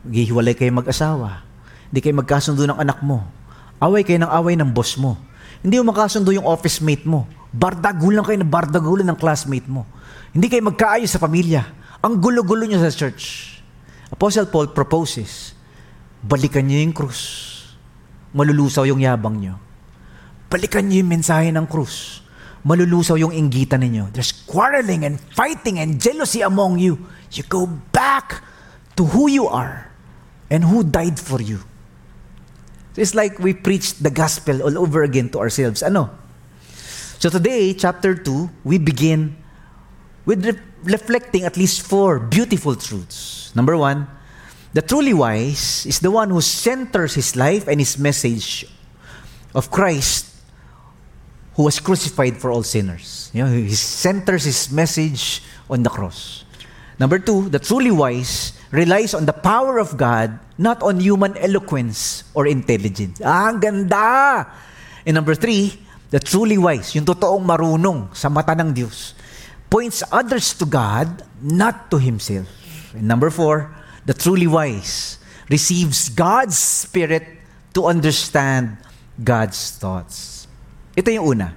maghihiwalay 0.04 0.58
kayo 0.58 0.76
mag-asawa, 0.76 1.46
hindi 1.88 2.00
kayo 2.04 2.16
magkasundo 2.20 2.68
ng 2.68 2.80
anak 2.80 3.00
mo. 3.00 3.24
Away 3.82 4.06
kayo 4.06 4.22
ng 4.22 4.32
away 4.32 4.54
ng 4.60 4.70
boss 4.70 5.00
mo. 5.00 5.18
Hindi 5.62 5.78
mo 5.82 5.94
makasundo 5.94 6.34
yung 6.34 6.46
office 6.46 6.82
mate 6.82 7.06
mo. 7.06 7.30
Bardagulan 7.54 8.26
kayo 8.26 8.40
ng 8.42 8.50
bardagulan 8.50 9.06
ng 9.10 9.18
classmate 9.18 9.70
mo. 9.70 9.86
Hindi 10.34 10.50
kayo 10.50 10.64
magkaayos 10.66 11.12
sa 11.12 11.22
pamilya. 11.22 11.66
Ang 12.02 12.18
gulo-gulo 12.18 12.66
nyo 12.66 12.82
sa 12.82 12.90
church. 12.90 13.58
Apostle 14.10 14.50
Paul 14.50 14.74
proposes, 14.74 15.54
balikan 16.22 16.66
niyo 16.66 16.86
yung 16.86 16.96
krus. 16.96 17.22
Malulusaw 18.32 18.88
yung 18.88 19.02
yabang 19.02 19.42
niyo. 19.42 19.60
Balikan 20.48 20.88
niyo 20.88 21.04
yung 21.04 21.12
mensahe 21.12 21.50
ng 21.52 21.68
krus. 21.68 22.22
Malulusaw 22.62 23.18
yung 23.18 23.34
inggitan 23.34 23.82
ninyo. 23.82 24.14
There's 24.14 24.32
quarreling 24.46 25.04
and 25.04 25.18
fighting 25.34 25.82
and 25.82 25.98
jealousy 25.98 26.46
among 26.46 26.78
you. 26.78 27.02
You 27.34 27.44
go 27.50 27.66
back 27.90 28.46
to 28.96 29.04
who 29.08 29.26
you 29.28 29.50
are 29.50 29.90
and 30.52 30.68
who 30.68 30.86
died 30.86 31.18
for 31.18 31.42
you. 31.42 31.66
It's 32.96 33.16
like 33.16 33.40
we 33.40 33.56
preached 33.56 34.04
the 34.04 34.12
gospel 34.12 34.62
all 34.62 34.78
over 34.78 35.02
again 35.02 35.32
to 35.32 35.40
ourselves. 35.40 35.82
Ano? 35.82 36.12
So 37.18 37.30
today, 37.30 37.74
chapter 37.74 38.14
2, 38.14 38.68
we 38.68 38.78
begin 38.78 39.38
with 40.26 40.46
re- 40.46 40.60
reflecting 40.84 41.46
at 41.46 41.56
least 41.56 41.82
four 41.82 42.20
beautiful 42.20 42.76
truths. 42.76 43.52
Number 43.56 43.78
one, 43.78 44.08
the 44.74 44.82
truly 44.82 45.14
wise 45.14 45.86
is 45.86 46.00
the 46.00 46.12
one 46.12 46.30
who 46.30 46.42
centers 46.42 47.14
his 47.16 47.36
life 47.36 47.68
and 47.68 47.80
his 47.80 47.98
message 47.98 48.66
of 49.54 49.72
Christ 49.72 50.32
who 51.56 51.64
was 51.64 51.80
crucified 51.80 52.38
for 52.38 52.52
all 52.52 52.64
sinners. 52.64 53.30
You 53.34 53.44
know, 53.44 53.52
he 53.52 53.76
centers 53.76 54.46
his 54.46 54.72
message 54.72 55.44
on 55.70 55.84
the 55.84 55.90
cross. 55.90 56.46
Number 57.00 57.20
two, 57.20 57.50
the 57.50 57.60
truly 57.60 57.92
wise 57.92 58.54
relies 58.72 59.14
on 59.14 59.26
the 59.26 59.36
power 59.36 59.78
of 59.80 59.98
God, 59.98 60.40
not 60.58 60.82
on 60.82 61.00
human 61.00 61.36
eloquence 61.38 62.24
or 62.34 62.48
intelligence. 62.48 63.20
Ah, 63.20 63.50
ang 63.50 63.60
ganda! 63.60 64.48
And 65.06 65.16
number 65.16 65.36
three, 65.36 65.76
the 66.14 66.20
truly 66.20 66.58
wise, 66.58 66.94
yung 66.96 67.04
totoong 67.04 67.44
marunong 67.44 68.16
sa 68.16 68.30
mata 68.30 68.54
ng 68.56 68.72
Diyos, 68.72 69.18
points 69.68 70.04
others 70.12 70.54
to 70.56 70.66
God, 70.68 71.26
not 71.42 71.90
to 71.92 71.98
himself. 71.98 72.48
And 72.94 73.08
number 73.08 73.32
four, 73.34 73.74
the 74.06 74.14
truly 74.14 74.48
wise 74.48 75.22
receives 75.50 76.10
God's 76.10 76.58
Spirit 76.58 77.28
to 77.76 77.88
understand 77.88 78.78
God's 79.20 79.76
thoughts. 79.76 80.48
Ito 80.96 81.12
yung 81.12 81.26
una. 81.38 81.56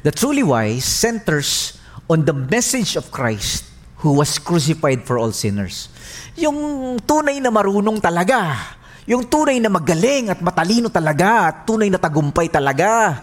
The 0.00 0.14
truly 0.14 0.42
wise 0.42 0.86
centers 0.86 1.76
on 2.08 2.24
the 2.24 2.34
message 2.34 2.96
of 2.96 3.12
Christ 3.12 3.68
who 4.00 4.16
was 4.16 4.40
crucified 4.40 5.04
for 5.04 5.20
all 5.20 5.30
sinners. 5.30 5.92
Yung 6.40 6.96
tunay 7.04 7.36
na 7.38 7.52
marunong 7.52 8.00
talaga. 8.00 8.56
Yung 9.04 9.28
tunay 9.28 9.60
na 9.60 9.68
magaling 9.68 10.32
at 10.32 10.40
matalino 10.40 10.88
talaga. 10.88 11.52
At 11.52 11.56
tunay 11.68 11.92
na 11.92 12.00
tagumpay 12.00 12.48
talaga. 12.48 13.20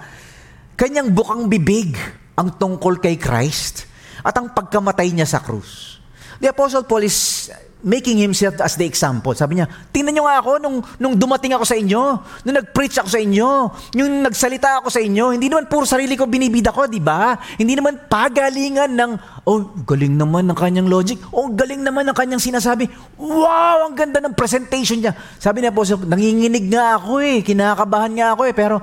Kanyang 0.77 1.09
bukang 1.09 1.49
bibig 1.49 1.97
ang 2.37 2.53
tungkol 2.53 3.01
kay 3.01 3.17
Christ 3.17 3.89
at 4.21 4.37
ang 4.37 4.53
pagkamatay 4.53 5.09
niya 5.09 5.25
sa 5.25 5.41
krus. 5.41 5.96
The 6.37 6.53
Apostle 6.53 6.85
Paul 6.85 7.03
is 7.05 7.49
making 7.85 8.17
himself 8.17 8.57
as 8.57 8.73
the 8.73 8.85
example. 8.89 9.37
Sabi 9.37 9.61
niya, 9.61 9.69
tingnan 9.93 10.17
niyo 10.17 10.25
nga 10.25 10.41
ako 10.41 10.57
nung, 10.57 10.81
nung 10.97 11.13
dumating 11.13 11.53
ako 11.53 11.61
sa 11.61 11.77
inyo, 11.77 12.01
nung 12.41 12.55
nag-preach 12.57 12.97
ako 12.97 13.09
sa 13.09 13.21
inyo, 13.21 13.49
yung 13.93 14.25
nagsalita 14.25 14.81
ako 14.81 14.89
sa 14.89 14.97
inyo, 14.97 15.37
hindi 15.37 15.45
naman 15.45 15.69
puro 15.69 15.85
sarili 15.85 16.17
ko 16.17 16.25
binibida 16.25 16.73
ko, 16.73 16.89
di 16.89 16.97
ba? 16.97 17.37
Hindi 17.55 17.77
naman 17.77 18.09
pagalingan 18.09 18.97
ng, 18.97 19.11
oh, 19.45 19.77
galing 19.85 20.17
naman 20.17 20.49
ng 20.49 20.57
kanyang 20.57 20.89
logic, 20.89 21.21
oh, 21.29 21.53
galing 21.53 21.85
naman 21.85 22.09
ng 22.09 22.17
kanyang 22.17 22.41
sinasabi, 22.41 22.89
wow, 23.21 23.85
ang 23.85 23.93
ganda 23.93 24.17
ng 24.25 24.33
presentation 24.33 24.97
niya. 24.97 25.13
Sabi 25.37 25.61
niya 25.61 25.69
po, 25.69 25.85
nanginginig 25.85 26.73
nga 26.73 26.97
ako 26.97 27.21
eh, 27.21 27.45
kinakabahan 27.45 28.13
nga 28.17 28.27
ako 28.33 28.41
eh, 28.49 28.55
pero 28.57 28.81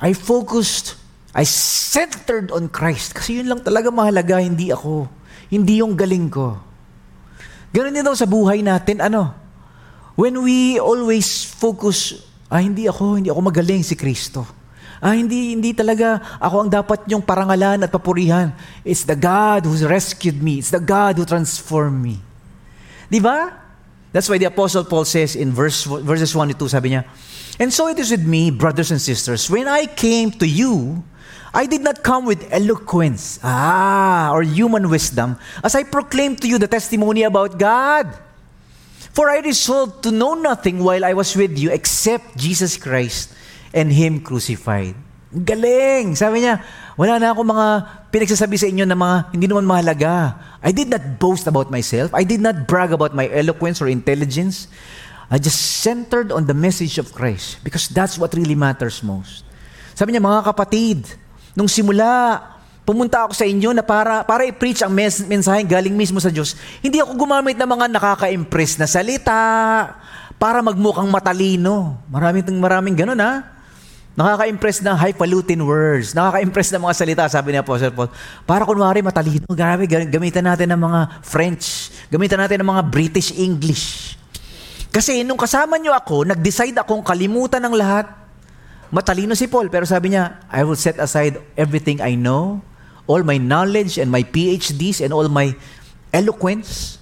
I 0.00 0.16
focused, 0.16 0.96
I 1.36 1.44
centered 1.44 2.48
on 2.56 2.72
Christ. 2.72 3.12
Kasi 3.12 3.44
yun 3.44 3.52
lang 3.52 3.60
talaga 3.60 3.92
mahalaga, 3.92 4.40
hindi 4.40 4.72
ako. 4.72 5.12
Hindi 5.52 5.84
yung 5.84 5.92
galing 5.92 6.32
ko. 6.32 6.69
Ganun 7.70 7.94
din 7.94 8.02
daw 8.02 8.14
sa 8.18 8.26
buhay 8.26 8.66
natin, 8.66 8.98
ano? 8.98 9.30
When 10.18 10.42
we 10.42 10.76
always 10.82 11.46
focus, 11.46 12.26
ah, 12.50 12.58
hindi 12.58 12.90
ako, 12.90 13.22
hindi 13.22 13.30
ako 13.30 13.40
magaling 13.40 13.86
si 13.86 13.94
Kristo. 13.94 14.42
Ah, 15.00 15.16
hindi, 15.16 15.56
hindi 15.56 15.72
talaga 15.72 16.20
ako 16.36 16.56
ang 16.66 16.70
dapat 16.70 17.08
niyong 17.08 17.24
parangalan 17.24 17.80
at 17.86 17.88
papurihan. 17.88 18.52
It's 18.84 19.08
the 19.08 19.16
God 19.16 19.64
who 19.64 19.72
rescued 19.86 20.36
me. 20.42 20.60
It's 20.60 20.74
the 20.74 20.82
God 20.82 21.16
who 21.16 21.24
transformed 21.24 22.04
me. 22.04 22.20
Di 23.08 23.16
ba? 23.16 23.48
That's 24.12 24.28
why 24.28 24.36
the 24.36 24.50
Apostle 24.50 24.84
Paul 24.84 25.06
says 25.06 25.38
in 25.38 25.54
verse, 25.54 25.86
verses 25.86 26.34
1 26.34 26.52
to 26.52 26.66
2, 26.66 26.74
sabi 26.74 26.92
niya, 26.92 27.06
And 27.62 27.72
so 27.72 27.86
it 27.86 27.98
is 27.98 28.10
with 28.10 28.26
me, 28.26 28.50
brothers 28.50 28.90
and 28.90 29.00
sisters. 29.00 29.48
When 29.48 29.68
I 29.70 29.86
came 29.86 30.34
to 30.42 30.46
you, 30.46 31.00
I 31.50 31.66
did 31.66 31.82
not 31.82 32.06
come 32.06 32.30
with 32.30 32.46
eloquence, 32.54 33.42
ah, 33.42 34.30
or 34.30 34.46
human 34.46 34.86
wisdom, 34.86 35.34
as 35.66 35.74
I 35.74 35.82
proclaimed 35.82 36.38
to 36.42 36.48
you 36.48 36.62
the 36.62 36.70
testimony 36.70 37.26
about 37.26 37.58
God. 37.58 38.06
For 39.10 39.26
I 39.26 39.42
resolved 39.42 40.06
to 40.06 40.14
know 40.14 40.38
nothing 40.38 40.78
while 40.78 41.02
I 41.02 41.18
was 41.18 41.34
with 41.34 41.58
you 41.58 41.74
except 41.74 42.38
Jesus 42.38 42.78
Christ 42.78 43.34
and 43.74 43.90
Him 43.90 44.22
crucified. 44.22 44.94
Galing! 45.30 46.14
Sabi 46.14 46.46
niya, 46.46 46.62
wala 46.94 47.18
na 47.18 47.34
ako 47.34 47.42
mga 47.42 47.66
pinagsasabi 48.14 48.54
sa 48.54 48.70
inyo 48.70 48.86
na 48.86 48.94
mga 48.94 49.34
hindi 49.34 49.46
naman 49.50 49.66
mahalaga. 49.66 50.38
I 50.62 50.70
did 50.70 50.86
not 50.86 51.18
boast 51.18 51.50
about 51.50 51.70
myself. 51.70 52.14
I 52.14 52.22
did 52.22 52.38
not 52.38 52.70
brag 52.70 52.94
about 52.94 53.14
my 53.14 53.26
eloquence 53.26 53.82
or 53.82 53.90
intelligence. 53.90 54.70
I 55.30 55.38
just 55.38 55.82
centered 55.82 56.30
on 56.30 56.46
the 56.46 56.54
message 56.54 56.98
of 56.98 57.10
Christ 57.14 57.62
because 57.62 57.90
that's 57.90 58.18
what 58.18 58.34
really 58.34 58.58
matters 58.58 59.02
most. 59.02 59.46
Sabi 59.94 60.14
niya, 60.14 60.22
mga 60.22 60.42
kapatid, 60.46 61.06
Nung 61.54 61.66
simula, 61.66 62.38
pumunta 62.86 63.26
ako 63.26 63.34
sa 63.34 63.46
inyo 63.46 63.70
na 63.74 63.82
para, 63.82 64.22
para 64.26 64.42
i-preach 64.46 64.82
ang 64.82 64.90
mes- 64.90 65.22
mensahe 65.26 65.62
galing 65.66 65.94
mismo 65.94 66.18
sa 66.18 66.30
Diyos, 66.30 66.58
hindi 66.82 66.98
ako 66.98 67.14
gumamit 67.14 67.54
ng 67.58 67.68
mga 67.70 67.86
nakaka-impress 67.90 68.78
na 68.78 68.86
salita 68.86 69.38
para 70.40 70.58
magmukhang 70.64 71.06
matalino. 71.06 72.00
Maraming, 72.08 72.46
maraming 72.58 72.96
ganun 72.96 73.20
ha. 73.20 73.60
Nakaka-impress 74.18 74.82
ng 74.82 74.96
highfalutin 74.98 75.62
words. 75.62 76.12
Nakaka-impress 76.18 76.74
ng 76.74 76.82
mga 76.82 76.94
salita, 76.98 77.22
sabi 77.30 77.54
ni 77.54 77.58
Apostle 77.62 77.94
Paul. 77.94 78.10
Para 78.42 78.66
kunwari 78.66 79.00
matalino. 79.06 79.46
Grabe, 79.54 79.86
gamitan 79.86 80.44
natin 80.44 80.74
ng 80.74 80.80
mga 80.82 81.00
French. 81.22 81.94
Gamitan 82.10 82.42
natin 82.42 82.58
ng 82.60 82.68
mga 82.68 82.82
British 82.90 83.30
English. 83.38 84.18
Kasi 84.90 85.22
nung 85.22 85.38
kasama 85.38 85.78
nyo 85.78 85.94
ako, 85.94 86.26
nag-decide 86.26 86.74
akong 86.82 87.06
kalimutan 87.06 87.62
ng 87.62 87.74
lahat 87.78 88.10
Matalino 88.90 89.38
si 89.38 89.46
Paul, 89.46 89.70
pero 89.70 89.86
sabi 89.86 90.14
niya, 90.14 90.42
I 90.50 90.66
will 90.66 90.78
set 90.78 90.98
aside 90.98 91.38
everything 91.54 92.02
I 92.02 92.18
know, 92.18 92.58
all 93.06 93.22
my 93.22 93.38
knowledge 93.38 94.02
and 94.02 94.10
my 94.10 94.26
PhDs 94.26 94.98
and 94.98 95.14
all 95.14 95.30
my 95.30 95.54
eloquence. 96.10 96.98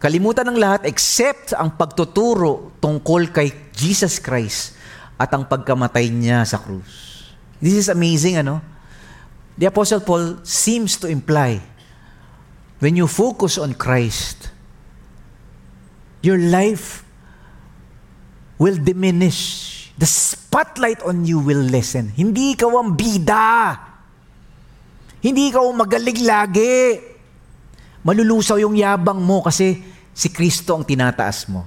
Kalimutan 0.00 0.48
ng 0.48 0.58
lahat 0.58 0.88
except 0.88 1.52
ang 1.52 1.76
pagtuturo 1.76 2.72
tungkol 2.80 3.28
kay 3.28 3.52
Jesus 3.76 4.16
Christ 4.16 4.72
at 5.20 5.28
ang 5.36 5.44
pagkamatay 5.44 6.08
niya 6.08 6.48
sa 6.48 6.56
krus. 6.56 7.28
This 7.60 7.76
is 7.76 7.92
amazing, 7.92 8.40
ano? 8.40 8.64
The 9.58 9.68
Apostle 9.68 10.00
Paul 10.00 10.40
seems 10.46 10.96
to 11.02 11.10
imply 11.10 11.60
when 12.78 12.94
you 12.94 13.10
focus 13.10 13.58
on 13.58 13.74
Christ, 13.74 14.48
your 16.22 16.38
life 16.38 17.02
will 18.56 18.78
diminish 18.78 19.68
The 19.98 20.06
spotlight 20.58 21.06
on 21.06 21.22
you 21.22 21.38
will 21.38 21.62
lessen. 21.70 22.10
Hindi 22.18 22.58
ikaw 22.58 22.82
ang 22.82 22.98
bida. 22.98 23.78
Hindi 25.22 25.54
ikaw 25.54 25.62
magaling 25.70 26.26
lagi. 26.26 26.98
Malulusaw 28.02 28.58
yung 28.58 28.74
yabang 28.74 29.22
mo 29.22 29.38
kasi 29.38 29.78
si 30.10 30.34
Kristo 30.34 30.74
ang 30.74 30.82
tinataas 30.82 31.46
mo. 31.46 31.62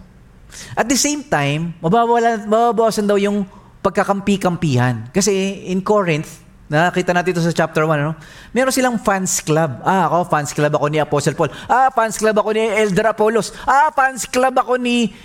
At 0.76 0.92
the 0.92 1.00
same 1.00 1.24
time, 1.24 1.72
mababawala, 1.80 2.44
mababawasan 2.44 3.08
daw 3.08 3.16
yung 3.16 3.48
pagkakampi-kampihan. 3.80 5.08
Kasi 5.16 5.64
in 5.72 5.80
Corinth, 5.80 6.44
nakita 6.68 7.16
natin 7.16 7.32
ito 7.32 7.40
sa 7.48 7.56
chapter 7.56 7.88
1, 7.88 7.96
ano? 7.96 8.20
meron 8.52 8.76
silang 8.76 9.00
fans 9.00 9.40
club. 9.40 9.80
Ah, 9.88 10.12
ako, 10.12 10.28
fans 10.28 10.52
club 10.52 10.76
ako 10.76 10.92
ni 10.92 11.00
Apostle 11.00 11.40
Paul. 11.40 11.48
Ah, 11.72 11.88
fans 11.96 12.20
club 12.20 12.36
ako 12.36 12.52
ni 12.52 12.68
Elder 12.68 13.16
Apollos. 13.16 13.56
Ah, 13.64 13.88
fans 13.96 14.28
club 14.28 14.52
ako 14.60 14.76
ni 14.76 15.16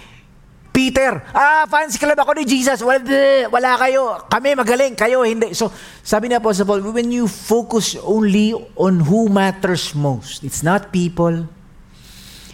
Peter, 0.76 1.24
ah, 1.32 1.64
fans 1.64 1.96
club 1.96 2.20
ako 2.20 2.36
ni 2.36 2.44
Jesus. 2.44 2.84
Wala, 2.84 3.00
wala 3.48 3.80
kayo. 3.80 4.20
Kami 4.28 4.52
magaling, 4.52 4.92
kayo 4.92 5.24
hindi. 5.24 5.56
So, 5.56 5.72
sabi 6.04 6.28
ni 6.28 6.36
Apostle 6.36 6.68
Paul, 6.68 6.84
when 6.92 7.08
you 7.08 7.24
focus 7.24 7.96
only 8.04 8.52
on 8.76 9.00
who 9.00 9.32
matters 9.32 9.96
most, 9.96 10.44
it's 10.44 10.60
not 10.60 10.92
people, 10.92 11.48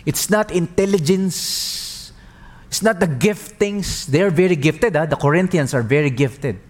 it's 0.06 0.30
not 0.30 0.54
intelligence, 0.54 2.14
it's 2.70 2.78
not 2.78 3.02
the 3.02 3.10
giftings. 3.10 4.06
They're 4.06 4.30
very 4.30 4.54
gifted. 4.54 4.94
Ah. 4.94 5.02
The 5.02 5.18
Corinthians 5.18 5.74
are 5.74 5.82
very 5.82 6.14
gifted. 6.14 6.62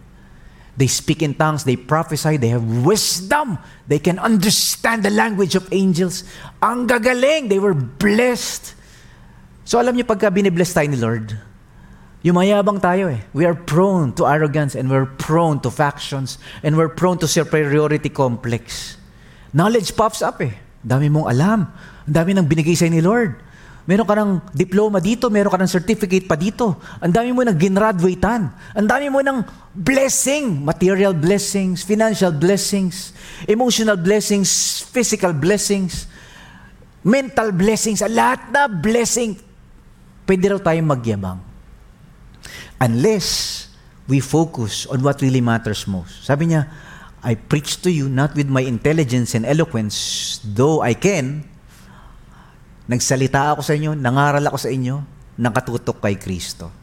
They 0.73 0.89
speak 0.89 1.21
in 1.21 1.37
tongues, 1.37 1.69
they 1.69 1.77
prophesy, 1.77 2.41
they 2.41 2.49
have 2.49 2.65
wisdom. 2.65 3.61
They 3.85 4.01
can 4.01 4.17
understand 4.17 5.05
the 5.05 5.13
language 5.13 5.53
of 5.53 5.69
angels. 5.69 6.25
Ang 6.65 6.89
gagaling, 6.89 7.53
they 7.53 7.61
were 7.61 7.77
blessed. 7.77 8.81
So 9.63 9.79
alam 9.79 9.95
niyo 9.95 10.03
pagka 10.03 10.27
binibless 10.27 10.75
tayo 10.75 10.91
ni 10.91 10.99
Lord, 10.99 11.39
yumayabang 12.27 12.83
tayo 12.83 13.07
eh. 13.07 13.23
We 13.31 13.47
are 13.47 13.55
prone 13.55 14.11
to 14.19 14.27
arrogance 14.27 14.75
and 14.75 14.91
we're 14.91 15.07
prone 15.07 15.63
to 15.63 15.71
factions 15.71 16.43
and 16.67 16.75
we're 16.75 16.91
prone 16.91 17.19
to 17.23 17.31
superiority 17.31 18.11
complex. 18.11 18.99
Knowledge 19.55 19.95
pops 19.95 20.19
up 20.19 20.43
eh. 20.43 20.55
Dami 20.83 21.07
mong 21.07 21.31
alam. 21.31 21.71
Ang 22.11 22.15
dami 22.15 22.35
nang 22.35 22.47
binigay 22.51 22.75
sa'yo 22.75 22.91
ni 22.91 23.05
Lord. 23.05 23.39
Meron 23.83 24.07
ka 24.07 24.15
ng 24.15 24.33
diploma 24.55 25.03
dito, 25.03 25.27
meron 25.27 25.51
ka 25.51 25.59
ng 25.59 25.71
certificate 25.71 26.27
pa 26.27 26.39
dito. 26.39 26.79
Ang 27.03 27.15
dami 27.15 27.31
mo 27.35 27.43
nang 27.43 27.59
ginraduatean. 27.59 28.43
Ang 28.79 28.87
dami 28.87 29.11
mo 29.11 29.23
ng 29.23 29.43
blessing, 29.75 30.63
material 30.63 31.15
blessings, 31.15 31.87
financial 31.87 32.31
blessings, 32.35 33.15
emotional 33.47 33.99
blessings, 33.99 34.83
physical 34.91 35.35
blessings, 35.35 36.07
mental 37.03 37.51
blessings, 37.51 38.03
lahat 38.07 38.43
na 38.55 38.71
blessing 38.71 39.39
pwede 40.27 40.45
raw 40.53 40.61
tayong 40.61 40.89
magyabang. 40.89 41.41
Unless 42.83 43.29
we 44.11 44.19
focus 44.19 44.91
on 44.91 45.01
what 45.03 45.23
really 45.23 45.41
matters 45.43 45.87
most. 45.87 46.27
Sabi 46.27 46.51
niya, 46.51 46.67
I 47.23 47.39
preach 47.39 47.79
to 47.87 47.91
you 47.91 48.11
not 48.11 48.35
with 48.35 48.51
my 48.51 48.67
intelligence 48.67 49.39
and 49.39 49.47
eloquence, 49.47 50.39
though 50.43 50.83
I 50.83 50.99
can. 50.99 51.47
Nagsalita 52.91 53.55
ako 53.55 53.63
sa 53.63 53.79
inyo, 53.79 53.95
nangaral 53.95 54.43
ako 54.43 54.59
sa 54.59 54.71
inyo, 54.75 55.07
nakatutok 55.39 56.03
kay 56.03 56.19
Kristo. 56.19 56.75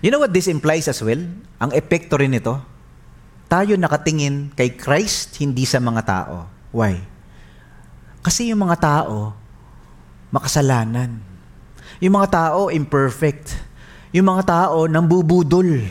You 0.00 0.08
know 0.08 0.18
what 0.18 0.32
this 0.32 0.48
implies 0.48 0.88
as 0.88 1.04
well? 1.04 1.20
Ang 1.60 1.70
epekto 1.76 2.16
rin 2.16 2.32
nito, 2.32 2.56
tayo 3.46 3.76
nakatingin 3.76 4.56
kay 4.56 4.72
Christ, 4.72 5.36
hindi 5.36 5.68
sa 5.68 5.78
mga 5.78 6.02
tao. 6.08 6.48
Why? 6.72 6.96
Kasi 8.24 8.48
yung 8.48 8.64
mga 8.64 8.80
tao, 8.80 9.36
makasalanan. 10.32 11.31
Yung 12.02 12.18
mga 12.18 12.34
tao, 12.34 12.66
imperfect. 12.74 13.54
Yung 14.10 14.26
mga 14.26 14.42
tao, 14.42 14.90
nambubudol. 14.90 15.86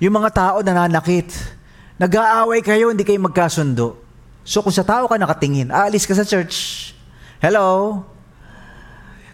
Yung 0.00 0.14
mga 0.16 0.32
tao, 0.32 0.56
nananakit. 0.64 1.28
Nag-aaway 2.00 2.64
kayo, 2.64 2.88
hindi 2.88 3.04
kayo 3.04 3.20
magkasundo. 3.20 4.00
So 4.40 4.64
kung 4.64 4.72
sa 4.72 4.80
tao 4.80 5.04
ka 5.04 5.20
nakatingin, 5.20 5.68
aalis 5.68 6.08
ka 6.08 6.16
sa 6.16 6.24
church. 6.24 6.90
Hello? 7.44 8.00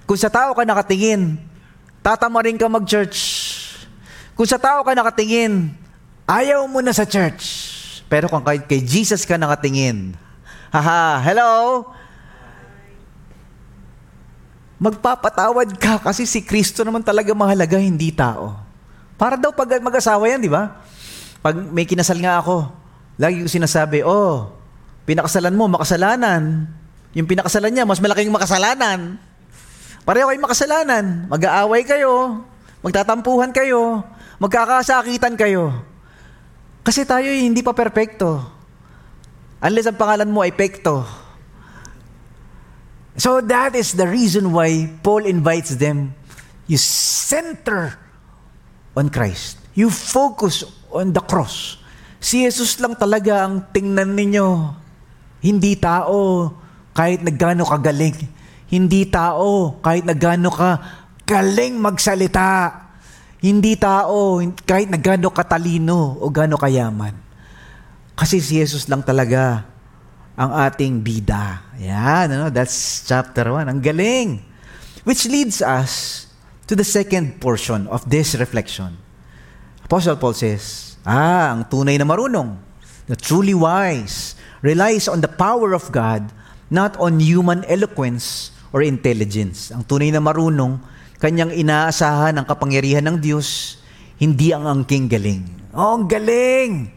Kung 0.03 0.19
sa 0.19 0.27
tao 0.27 0.51
ka 0.51 0.67
nakatingin, 0.67 1.39
tatama 2.03 2.43
rin 2.43 2.59
ka 2.59 2.67
mag-church. 2.67 3.19
Kung 4.35 4.51
sa 4.51 4.59
tao 4.59 4.83
ka 4.83 4.99
nakatingin, 4.99 5.71
ayaw 6.27 6.67
mo 6.67 6.83
na 6.83 6.91
sa 6.91 7.07
church. 7.07 7.47
Pero 8.11 8.27
kung 8.27 8.43
kay, 8.43 8.67
kay 8.67 8.83
Jesus 8.83 9.23
ka 9.23 9.39
nakatingin, 9.39 10.19
haha, 10.75 11.23
hello? 11.23 11.87
Magpapatawad 14.77 15.81
ka 15.81 16.05
kasi 16.05 16.29
si 16.29 16.45
Kristo 16.45 16.85
naman 16.85 17.01
talaga 17.01 17.33
mahalaga, 17.33 17.81
hindi 17.81 18.13
tao. 18.13 18.53
Para 19.17 19.41
daw 19.41 19.49
pag 19.49 19.81
mag-asawa 19.81 20.29
yan, 20.29 20.45
di 20.45 20.53
ba? 20.53 20.85
Pag 21.41 21.57
may 21.73 21.89
kinasal 21.89 22.21
nga 22.21 22.37
ako, 22.45 22.69
lagi 23.17 23.41
ko 23.41 23.49
sinasabi, 23.49 24.05
oh, 24.05 24.53
pinakasalan 25.09 25.57
mo, 25.57 25.65
makasalanan. 25.73 26.69
Yung 27.17 27.25
pinakasalan 27.25 27.73
niya, 27.73 27.89
mas 27.89 27.97
malaking 28.05 28.29
makasalanan. 28.29 29.17
Pareho 30.05 30.29
kayong 30.29 30.45
makasalanan. 30.45 31.05
Mag-aaway 31.33 31.83
kayo, 31.89 32.45
magtatampuhan 32.85 33.57
kayo, 33.57 34.05
magkakasakitan 34.37 35.35
kayo. 35.41 35.73
Kasi 36.85 37.09
tayo 37.09 37.27
hindi 37.27 37.65
pa 37.65 37.73
perpekto. 37.73 38.45
Unless 39.59 39.91
ang 39.91 39.99
pangalan 39.99 40.31
mo 40.31 40.45
ay 40.45 40.53
pekto. 40.53 41.03
So 43.17 43.41
that 43.41 43.73
is 43.73 43.97
the 43.97 44.05
reason 44.05 44.53
why 44.53 44.93
Paul 45.01 45.25
invites 45.25 45.77
them. 45.81 46.13
You 46.69 46.77
center 46.77 47.97
on 48.93 49.09
Christ. 49.09 49.57
You 49.73 49.89
focus 49.89 50.65
on 50.93 51.17
the 51.17 51.25
cross. 51.25 51.81
Si 52.21 52.45
Jesus 52.45 52.77
lang 52.81 52.97
talaga 52.97 53.49
ang 53.49 53.65
tingnan 53.73 54.13
ninyo. 54.13 54.73
Hindi 55.41 55.77
tao 55.81 56.53
kahit 56.93 57.25
nagano 57.25 57.65
kagaling. 57.65 58.17
Hindi 58.69 59.09
tao 59.09 59.81
kahit 59.81 60.05
nagano 60.05 60.49
ka 60.53 60.71
galing 61.25 61.77
magsalita. 61.81 62.85
Hindi 63.41 63.77
tao 63.77 64.41
kahit 64.65 64.89
nagano 64.93 65.29
katalino 65.33 66.21
o 66.21 66.29
gano 66.33 66.57
kayaman. 66.57 67.15
Kasi 68.17 68.41
si 68.41 68.59
Jesus 68.61 68.89
lang 68.89 69.05
talaga 69.05 69.76
ang 70.37 70.53
ating 70.53 71.01
bida. 71.01 71.65
Yan, 71.81 72.29
ano, 72.29 72.47
that's 72.53 73.03
chapter 73.09 73.49
1. 73.49 73.73
Ang 73.73 73.81
galing. 73.81 74.45
Which 75.09 75.25
leads 75.25 75.65
us 75.65 76.25
to 76.69 76.77
the 76.77 76.85
second 76.85 77.41
portion 77.41 77.89
of 77.89 78.05
this 78.05 78.37
reflection. 78.37 79.01
Apostle 79.87 80.21
Paul 80.21 80.37
says, 80.37 80.97
ah, 81.07 81.57
ang 81.57 81.65
tunay 81.71 81.97
na 81.97 82.05
marunong, 82.05 82.59
the 83.09 83.17
truly 83.17 83.55
wise, 83.55 84.37
relies 84.61 85.07
on 85.07 85.23
the 85.23 85.31
power 85.31 85.73
of 85.73 85.89
God, 85.95 86.27
not 86.69 86.99
on 86.99 87.23
human 87.23 87.63
eloquence 87.71 88.51
or 88.75 88.83
intelligence. 88.83 89.71
Ang 89.71 89.87
tunay 89.87 90.11
na 90.11 90.19
marunong, 90.19 90.83
kanyang 91.23 91.55
inaasahan 91.55 92.37
ang 92.37 92.45
kapangyarihan 92.45 93.07
ng 93.07 93.23
Diyos, 93.23 93.79
hindi 94.19 94.51
ang 94.51 94.67
angking 94.67 95.07
galing. 95.07 95.45
Oh, 95.71 96.03
ang 96.03 96.11
galing! 96.11 96.96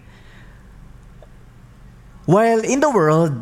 While 2.30 2.62
in 2.62 2.78
the 2.78 2.94
world, 2.94 3.34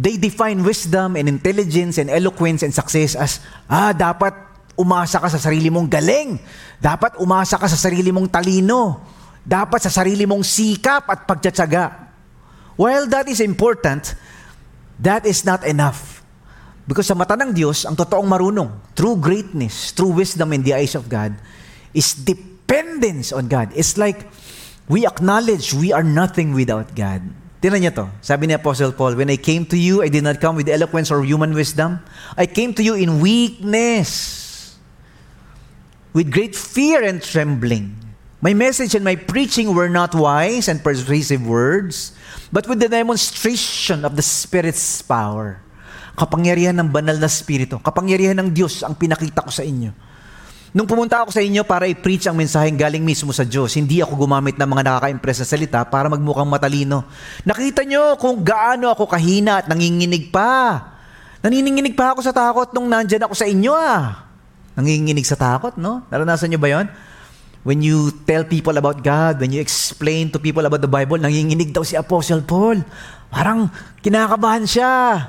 they 0.00 0.16
define 0.16 0.64
wisdom 0.64 1.20
and 1.20 1.28
intelligence 1.28 2.00
and 2.00 2.08
eloquence 2.08 2.64
and 2.64 2.72
success 2.72 3.12
as, 3.12 3.44
ah, 3.68 3.92
dapat 3.92 4.32
umasa 4.72 5.20
ka 5.20 5.28
sa 5.28 5.36
sarili 5.36 5.68
mong 5.68 5.84
galing. 5.84 6.40
Dapat 6.80 7.20
umasa 7.20 7.60
ka 7.60 7.68
sa 7.68 7.76
sarili 7.76 8.08
mong 8.08 8.32
talino. 8.32 9.04
Dapat 9.44 9.84
sa 9.84 9.92
sarili 9.92 10.24
mong 10.24 10.40
sikap 10.48 11.12
at 11.12 11.28
pagtsatsaga. 11.28 12.08
While 12.80 13.04
that 13.12 13.28
is 13.28 13.44
important, 13.44 14.16
that 14.96 15.28
is 15.28 15.44
not 15.44 15.68
enough. 15.68 16.24
Because 16.88 17.12
sa 17.12 17.14
mata 17.14 17.36
ng 17.36 17.52
Diyos, 17.52 17.84
ang 17.84 18.00
totoong 18.00 18.32
marunong, 18.32 18.96
true 18.96 19.20
greatness, 19.20 19.92
true 19.92 20.16
wisdom 20.16 20.56
in 20.56 20.64
the 20.64 20.72
eyes 20.72 20.96
of 20.96 21.04
God, 21.04 21.36
is 21.92 22.16
dependence 22.16 23.28
on 23.28 23.44
God. 23.44 23.76
It's 23.76 24.00
like 24.00 24.24
we 24.88 25.04
acknowledge 25.04 25.76
we 25.76 25.92
are 25.92 26.02
nothing 26.02 26.56
without 26.56 26.96
God. 26.96 27.41
Tinan 27.62 27.78
niyo 27.78 27.94
to. 27.94 28.06
Sabi 28.18 28.50
ni 28.50 28.58
Apostle 28.58 28.90
Paul, 28.90 29.14
When 29.14 29.30
I 29.30 29.38
came 29.38 29.62
to 29.70 29.78
you, 29.78 30.02
I 30.02 30.10
did 30.10 30.26
not 30.26 30.42
come 30.42 30.58
with 30.58 30.66
eloquence 30.66 31.14
or 31.14 31.22
human 31.22 31.54
wisdom. 31.54 32.02
I 32.34 32.50
came 32.50 32.74
to 32.74 32.82
you 32.82 32.98
in 32.98 33.22
weakness, 33.22 34.10
with 36.10 36.26
great 36.26 36.58
fear 36.58 37.06
and 37.06 37.22
trembling. 37.22 37.94
My 38.42 38.50
message 38.50 38.98
and 38.98 39.06
my 39.06 39.14
preaching 39.14 39.70
were 39.78 39.86
not 39.86 40.10
wise 40.10 40.66
and 40.66 40.82
persuasive 40.82 41.46
words, 41.46 42.10
but 42.50 42.66
with 42.66 42.82
the 42.82 42.90
demonstration 42.90 44.02
of 44.02 44.18
the 44.18 44.26
Spirit's 44.26 44.98
power. 45.06 45.62
Kapangyarihan 46.18 46.74
ng 46.82 46.90
banal 46.90 47.14
na 47.14 47.30
Spirito, 47.30 47.78
kapangyarihan 47.78 48.42
ng 48.42 48.50
Diyos 48.50 48.82
ang 48.82 48.98
pinakita 48.98 49.46
ko 49.46 49.54
sa 49.54 49.62
inyo. 49.62 49.94
Nung 50.72 50.88
pumunta 50.88 51.20
ako 51.20 51.36
sa 51.36 51.44
inyo 51.44 51.68
para 51.68 51.84
i-preach 51.84 52.24
ang 52.24 52.36
mensaheng 52.40 52.80
galing 52.80 53.04
mismo 53.04 53.28
sa 53.28 53.44
Diyos, 53.44 53.76
hindi 53.76 54.00
ako 54.00 54.24
gumamit 54.24 54.56
ng 54.56 54.64
mga 54.64 54.82
nakaka-impress 54.88 55.44
na 55.44 55.48
salita 55.52 55.84
para 55.84 56.08
magmukhang 56.08 56.48
matalino. 56.48 57.04
Nakita 57.44 57.84
nyo 57.84 58.16
kung 58.16 58.40
gaano 58.40 58.88
ako 58.88 59.04
kahina 59.04 59.60
at 59.60 59.68
nanginginig 59.68 60.32
pa. 60.32 60.80
Naninginginig 61.44 61.92
pa 61.92 62.16
ako 62.16 62.24
sa 62.24 62.32
takot 62.32 62.72
nung 62.72 62.88
nandyan 62.88 63.20
ako 63.28 63.36
sa 63.36 63.44
inyo 63.44 63.72
ah. 63.76 64.24
Nanginginig 64.72 65.28
sa 65.28 65.36
takot, 65.36 65.76
no? 65.76 66.08
Naranasan 66.08 66.48
nyo 66.48 66.56
ba 66.56 66.72
yon? 66.72 66.88
When 67.68 67.84
you 67.84 68.08
tell 68.24 68.48
people 68.48 68.72
about 68.80 69.04
God, 69.04 69.44
when 69.44 69.52
you 69.52 69.60
explain 69.60 70.32
to 70.32 70.40
people 70.40 70.64
about 70.64 70.80
the 70.80 70.88
Bible, 70.88 71.20
nanginginig 71.20 71.76
daw 71.76 71.84
si 71.84 72.00
Apostle 72.00 72.48
Paul. 72.48 72.80
Parang 73.28 73.68
kinakabahan 74.00 74.64
siya. 74.64 75.20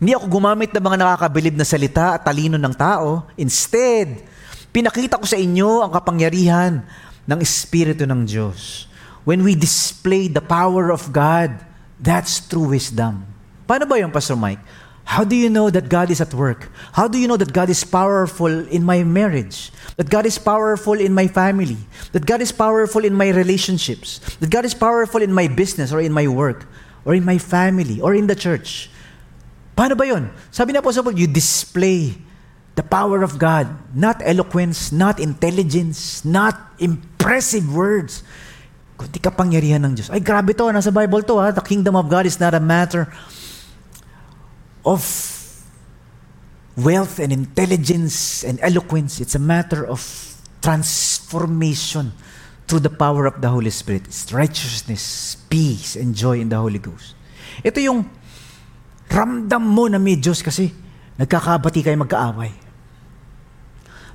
Hindi 0.00 0.16
ako 0.16 0.24
gumamit 0.40 0.72
ng 0.72 0.80
mga 0.80 0.98
nakakabilib 1.04 1.52
na 1.52 1.68
salita 1.68 2.16
at 2.16 2.24
talino 2.24 2.56
ng 2.56 2.74
tao. 2.74 3.28
Instead, 3.36 4.35
pinakita 4.76 5.16
ko 5.16 5.24
sa 5.24 5.40
inyo 5.40 5.80
ang 5.80 5.88
kapangyarihan 5.88 6.84
ng 7.24 7.38
Espiritu 7.40 8.04
ng 8.04 8.28
Diyos. 8.28 8.84
When 9.24 9.40
we 9.40 9.56
display 9.56 10.28
the 10.28 10.44
power 10.44 10.92
of 10.92 11.16
God, 11.16 11.64
that's 11.96 12.44
true 12.44 12.76
wisdom. 12.76 13.24
Paano 13.64 13.88
ba 13.88 13.96
yung 13.96 14.12
Pastor 14.12 14.36
Mike? 14.36 14.60
How 15.08 15.24
do 15.24 15.32
you 15.32 15.48
know 15.48 15.72
that 15.72 15.88
God 15.88 16.12
is 16.12 16.20
at 16.20 16.36
work? 16.36 16.68
How 16.92 17.08
do 17.08 17.16
you 17.16 17.24
know 17.24 17.40
that 17.40 17.56
God 17.56 17.72
is 17.72 17.88
powerful 17.88 18.52
in 18.68 18.84
my 18.84 19.00
marriage? 19.00 19.72
That 19.96 20.12
God 20.12 20.28
is 20.28 20.36
powerful 20.36 21.00
in 21.00 21.16
my 21.16 21.24
family? 21.24 21.80
That 22.12 22.28
God 22.28 22.44
is 22.44 22.52
powerful 22.52 23.00
in 23.00 23.16
my 23.16 23.32
relationships? 23.32 24.20
That 24.44 24.52
God 24.52 24.68
is 24.68 24.76
powerful 24.76 25.24
in 25.24 25.32
my 25.32 25.48
business 25.48 25.88
or 25.88 26.04
in 26.04 26.12
my 26.12 26.28
work? 26.28 26.68
Or 27.08 27.16
in 27.16 27.24
my 27.24 27.38
family? 27.38 28.02
Or 28.02 28.12
in 28.12 28.26
the 28.28 28.36
church? 28.36 28.92
Paano 29.72 29.96
ba 29.96 30.04
yun? 30.04 30.28
Sabi 30.50 30.76
na 30.76 30.84
Apostle 30.84 31.06
Paul, 31.06 31.16
you 31.16 31.30
display 31.30 32.25
the 32.76 32.84
power 32.84 33.24
of 33.24 33.40
God. 33.40 33.66
Not 33.96 34.20
eloquence, 34.22 34.92
not 34.92 35.18
intelligence, 35.18 36.22
not 36.22 36.76
impressive 36.78 37.66
words. 37.72 38.22
Kundi 38.96 39.20
kapangyarihan 39.20 39.84
ng 39.84 39.92
Diyos. 39.96 40.12
Ay, 40.12 40.20
grabe 40.20 40.52
to. 40.52 40.68
Nasa 40.68 40.92
Bible 40.92 41.24
to 41.24 41.40
ha. 41.40 41.50
The 41.50 41.64
kingdom 41.64 41.96
of 41.96 42.06
God 42.08 42.28
is 42.28 42.36
not 42.38 42.52
a 42.52 42.60
matter 42.60 43.08
of 44.84 45.00
wealth 46.76 47.18
and 47.18 47.32
intelligence 47.32 48.44
and 48.44 48.60
eloquence. 48.60 49.20
It's 49.20 49.34
a 49.34 49.42
matter 49.42 49.84
of 49.88 50.00
transformation 50.60 52.12
through 52.68 52.84
the 52.84 52.92
power 52.92 53.24
of 53.24 53.40
the 53.40 53.48
Holy 53.48 53.72
Spirit. 53.72 54.08
It's 54.08 54.28
righteousness, 54.32 55.36
peace, 55.48 55.96
and 55.96 56.12
joy 56.12 56.40
in 56.44 56.52
the 56.52 56.60
Holy 56.60 56.80
Ghost. 56.80 57.16
Ito 57.64 57.80
yung 57.80 58.04
ramdam 59.08 59.64
mo 59.64 59.88
na 59.88 59.96
may 59.96 60.20
Diyos 60.20 60.44
kasi 60.44 60.72
nagkakabati 61.16 61.80
kayo 61.80 61.96
magkaaway. 62.00 62.65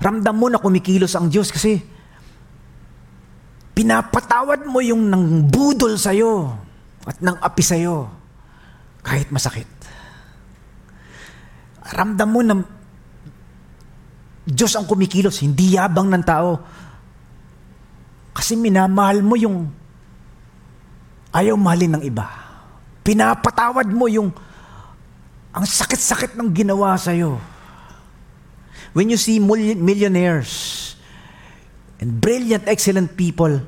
Ramdam 0.02 0.34
mo 0.34 0.50
na 0.50 0.58
kumikilos 0.58 1.14
ang 1.14 1.30
Diyos 1.30 1.54
kasi 1.54 1.78
pinapatawad 3.78 4.66
mo 4.66 4.82
yung 4.82 5.08
nang 5.08 5.46
budol 5.46 5.96
sa'yo 5.96 6.58
at 7.06 7.22
nang 7.22 7.38
api 7.38 7.64
sa'yo 7.64 8.10
kahit 9.06 9.30
masakit 9.30 9.70
ramdam 11.92 12.30
mo 12.30 12.42
na 12.42 12.56
Diyos 14.42 14.74
ang 14.74 14.90
kumikilos, 14.90 15.38
hindi 15.46 15.78
yabang 15.78 16.10
ng 16.10 16.26
tao. 16.26 16.58
Kasi 18.34 18.58
minamahal 18.58 19.22
mo 19.22 19.38
yung 19.38 19.70
ayaw 21.30 21.54
mahalin 21.56 22.00
ng 22.00 22.04
iba. 22.04 22.26
Pinapatawad 23.06 23.86
mo 23.94 24.10
yung 24.10 24.34
ang 25.52 25.66
sakit-sakit 25.68 26.34
ng 26.36 26.50
ginawa 26.52 26.98
sa'yo. 26.98 27.38
When 28.94 29.10
you 29.10 29.18
see 29.18 29.40
millionaires 29.40 30.96
and 32.00 32.20
brilliant, 32.20 32.68
excellent 32.68 33.16
people 33.16 33.62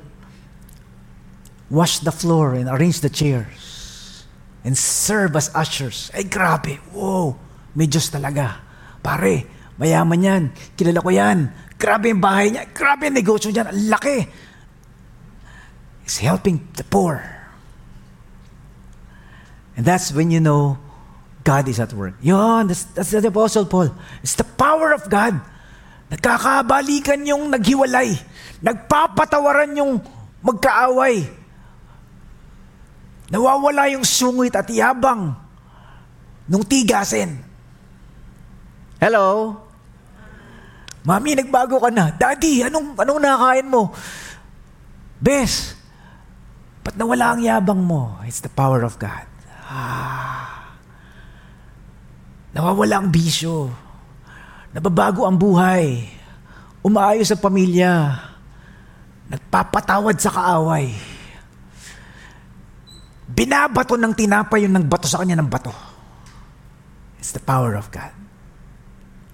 wash 1.70 2.00
the 2.00 2.12
floor 2.12 2.54
and 2.54 2.68
arrange 2.68 3.00
the 3.00 3.08
chairs 3.08 4.24
and 4.64 4.76
serve 4.76 5.36
as 5.36 5.50
ushers, 5.54 6.10
ay 6.14 6.24
grabe, 6.28 6.78
wow, 6.92 7.36
may 7.74 7.86
Diyos 7.86 8.10
talaga. 8.12 8.60
Pare, 9.04 9.44
mayaman 9.76 10.20
yan. 10.22 10.42
Kilala 10.76 11.02
ko 11.02 11.10
yan. 11.10 11.52
Grabe 11.76 12.08
yung 12.08 12.22
bahay 12.22 12.54
niya. 12.54 12.64
Grabe 12.72 13.10
yung 13.10 13.16
negosyo 13.18 13.52
niya. 13.52 13.68
Laki. 13.68 14.24
He's 16.04 16.20
helping 16.20 16.68
the 16.76 16.84
poor. 16.84 17.20
And 19.76 19.84
that's 19.84 20.12
when 20.12 20.30
you 20.30 20.40
know 20.40 20.78
God 21.44 21.68
is 21.68 21.76
at 21.76 21.92
work. 21.92 22.16
Yun, 22.24 22.72
that's, 22.72 22.88
that's 22.96 23.12
the 23.12 23.28
Apostle 23.28 23.68
Paul. 23.68 23.92
It's 24.24 24.32
the 24.32 24.48
power 24.48 24.96
of 24.96 25.04
God. 25.12 25.36
Nagkakabalikan 26.08 27.20
yung 27.28 27.52
naghiwalay. 27.52 28.16
Nagpapatawaran 28.64 29.76
yung 29.76 30.00
magkaaway. 30.40 31.28
Nawawala 33.28 33.92
yung 33.92 34.08
sungit 34.08 34.56
at 34.56 34.72
yabang 34.72 35.36
nung 36.48 36.64
tigasin. 36.64 37.44
Hello? 38.96 39.52
Mami, 41.04 41.36
nagbago 41.36 41.76
ka 41.76 41.92
na. 41.92 42.08
Daddy, 42.08 42.64
anong, 42.64 42.96
anong 42.96 43.20
nakain 43.20 43.68
mo? 43.68 43.92
Bes, 45.20 45.76
ba't 46.80 46.96
nawala 46.96 47.36
ang 47.36 47.44
yabang 47.44 47.84
mo? 47.84 48.16
It's 48.24 48.40
the 48.40 48.48
power 48.48 48.80
of 48.80 48.96
God. 48.96 49.28
Ah. 49.68 50.53
Nawawala 52.54 53.02
ang 53.02 53.08
bisyo. 53.10 53.66
Nababago 54.70 55.26
ang 55.26 55.34
buhay. 55.34 56.06
Umaayos 56.86 57.34
ang 57.34 57.42
pamilya. 57.42 58.14
Nagpapatawad 59.26 60.16
sa 60.22 60.30
kaaway. 60.30 60.94
Binabato 63.26 63.98
ng 63.98 64.14
tinapay 64.14 64.62
yung 64.62 64.78
nagbato 64.78 65.10
sa 65.10 65.18
kanya 65.18 65.42
ng 65.42 65.50
bato. 65.50 65.74
It's 67.18 67.34
the 67.34 67.42
power 67.42 67.74
of 67.74 67.90
God. 67.90 68.14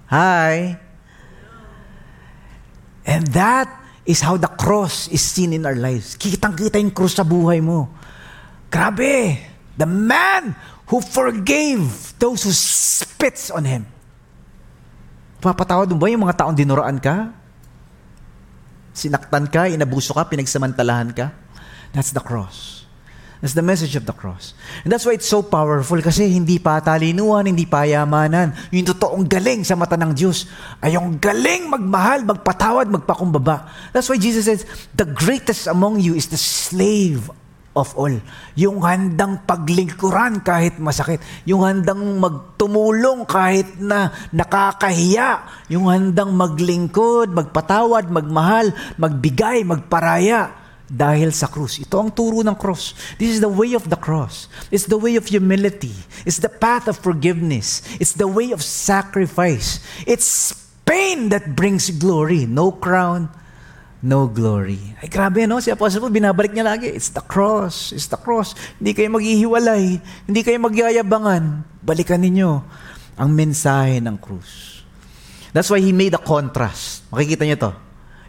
Hi. 0.08 0.80
And 3.04 3.28
that 3.36 3.68
is 4.08 4.24
how 4.24 4.40
the 4.40 4.48
cross 4.48 5.12
is 5.12 5.20
seen 5.20 5.52
in 5.52 5.68
our 5.68 5.76
lives. 5.76 6.16
Kitang-kita 6.16 6.80
yung 6.80 6.94
cross 6.94 7.20
sa 7.20 7.26
buhay 7.26 7.60
mo. 7.60 7.92
Grabe! 8.72 9.36
The 9.76 9.88
man 9.88 10.54
who 10.90 10.98
forgave 10.98 12.12
those 12.18 12.42
who 12.42 12.50
spits 12.50 13.48
on 13.54 13.62
him. 13.62 13.86
Papatawad 15.38 15.86
mo 15.94 15.96
ba 15.96 16.10
yung 16.10 16.26
mga 16.26 16.44
taong 16.44 16.56
dinuraan 16.58 16.98
ka? 16.98 17.30
Sinaktan 18.90 19.46
ka, 19.46 19.70
inabuso 19.70 20.12
ka, 20.12 20.26
pinagsamantalahan 20.26 21.14
ka? 21.14 21.30
That's 21.94 22.10
the 22.10 22.20
cross. 22.20 22.84
That's 23.40 23.56
the 23.56 23.64
message 23.64 23.96
of 23.96 24.04
the 24.04 24.12
cross. 24.12 24.52
And 24.84 24.92
that's 24.92 25.08
why 25.08 25.16
it's 25.16 25.30
so 25.30 25.40
powerful 25.40 25.96
kasi 26.04 26.28
hindi 26.28 26.60
pa 26.60 26.76
talinuhan, 26.84 27.48
hindi 27.48 27.64
pa 27.64 27.88
yamanan. 27.88 28.52
Yung 28.68 28.84
totoong 28.84 29.24
galing 29.24 29.64
sa 29.64 29.80
mata 29.80 29.96
ng 29.96 30.12
Diyos 30.12 30.44
ay 30.84 31.00
yung 31.00 31.16
galing 31.16 31.72
magmahal, 31.72 32.28
magpatawad, 32.28 32.92
magpakumbaba. 32.92 33.64
That's 33.96 34.12
why 34.12 34.20
Jesus 34.20 34.44
says, 34.44 34.68
the 34.92 35.08
greatest 35.08 35.72
among 35.72 36.04
you 36.04 36.12
is 36.12 36.28
the 36.28 36.36
slave 36.36 37.32
of 37.74 37.94
all. 37.94 38.12
Yung 38.58 38.82
handang 38.82 39.46
paglingkuran 39.46 40.42
kahit 40.42 40.82
masakit. 40.82 41.22
Yung 41.46 41.62
handang 41.62 42.18
magtumulong 42.18 43.22
kahit 43.26 43.78
na 43.78 44.10
nakakahiya. 44.34 45.46
Yung 45.70 45.86
handang 45.86 46.34
maglingkod, 46.34 47.30
magpatawad, 47.30 48.10
magmahal, 48.10 48.74
magbigay, 48.98 49.62
magparaya 49.62 50.58
dahil 50.90 51.30
sa 51.30 51.46
krus. 51.46 51.78
Ito 51.78 52.02
ang 52.02 52.10
turo 52.10 52.42
ng 52.42 52.58
cross. 52.58 52.98
This 53.14 53.38
is 53.38 53.40
the 53.40 53.50
way 53.50 53.78
of 53.78 53.86
the 53.86 53.94
cross. 53.94 54.50
It's 54.74 54.90
the 54.90 54.98
way 54.98 55.14
of 55.14 55.30
humility. 55.30 55.94
It's 56.26 56.42
the 56.42 56.50
path 56.50 56.90
of 56.90 56.98
forgiveness. 56.98 57.86
It's 58.02 58.18
the 58.18 58.26
way 58.26 58.50
of 58.50 58.58
sacrifice. 58.58 59.78
It's 60.02 60.50
pain 60.82 61.30
that 61.30 61.54
brings 61.54 61.94
glory. 61.94 62.50
No 62.50 62.74
crown, 62.74 63.30
no 64.00 64.28
glory. 64.28 64.80
Ay 65.00 65.08
grabe 65.12 65.44
no, 65.44 65.60
si 65.60 65.68
Apostle 65.68 66.00
Paul 66.00 66.12
binabalik 66.12 66.52
niya 66.52 66.64
lagi, 66.64 66.88
it's 66.88 67.12
the 67.12 67.24
cross, 67.24 67.92
it's 67.92 68.08
the 68.08 68.16
cross. 68.16 68.56
Hindi 68.80 68.96
kayo 68.96 69.08
maghihiwalay, 69.12 69.84
hindi 70.28 70.40
kayo 70.40 70.56
magyayabangan. 70.60 71.64
Balikan 71.84 72.20
ninyo 72.24 72.50
ang 73.20 73.30
mensahe 73.32 74.00
ng 74.00 74.16
krus. 74.16 74.80
That's 75.52 75.68
why 75.68 75.82
he 75.82 75.92
made 75.92 76.16
a 76.16 76.22
contrast. 76.22 77.04
Makikita 77.12 77.44
niyo 77.44 77.58
to. 77.60 77.72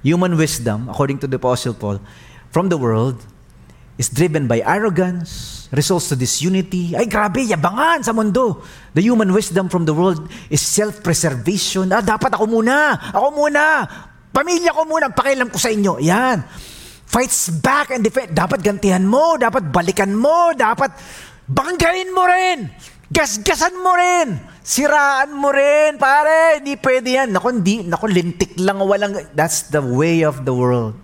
Human 0.01 0.33
wisdom, 0.33 0.89
according 0.89 1.21
to 1.21 1.27
the 1.29 1.37
Apostle 1.37 1.77
Paul, 1.77 2.01
from 2.49 2.67
the 2.67 2.75
world 2.75 3.21
is 4.01 4.09
driven 4.09 4.49
by 4.49 4.65
arrogance, 4.65 5.69
results 5.69 6.09
to 6.09 6.17
disunity. 6.17 6.97
Ay, 6.97 7.05
grabe, 7.05 7.45
yabangan 7.45 8.01
sa 8.01 8.09
mundo. 8.09 8.65
The 8.97 9.05
human 9.05 9.29
wisdom 9.29 9.69
from 9.69 9.85
the 9.85 9.93
world 9.93 10.25
is 10.49 10.59
self-preservation. 10.65 11.93
Ah, 11.93 12.01
dapat 12.01 12.33
ako 12.33 12.49
muna. 12.49 12.97
Ako 13.13 13.29
muna. 13.37 13.85
Pamilya 14.31 14.71
ko 14.71 14.87
muna. 14.87 15.11
Pakialam 15.11 15.51
ko 15.51 15.59
sa 15.59 15.71
inyo. 15.71 15.99
Yan. 15.99 16.43
Fights 17.05 17.51
back 17.59 17.91
and 17.91 18.03
defend. 18.03 18.31
Dapat 18.31 18.63
gantihan 18.63 19.03
mo. 19.03 19.35
Dapat 19.35 19.67
balikan 19.67 20.15
mo. 20.15 20.55
Dapat 20.55 20.95
banggain 21.51 22.09
mo 22.15 22.23
rin. 22.23 22.71
Gasgasan 23.11 23.75
mo 23.83 23.91
rin. 23.99 24.39
Siraan 24.63 25.35
mo 25.35 25.51
rin, 25.51 25.99
pare. 25.99 26.63
Hindi 26.63 26.79
pwede 26.79 27.09
yan. 27.19 27.35
Naku, 27.35 27.51
hindi. 27.51 27.83
Naku, 27.83 28.07
lintik 28.07 28.55
lang. 28.55 28.79
Walang. 28.79 29.35
That's 29.35 29.67
the 29.67 29.83
way 29.83 30.23
of 30.23 30.47
the 30.47 30.55
world. 30.55 30.95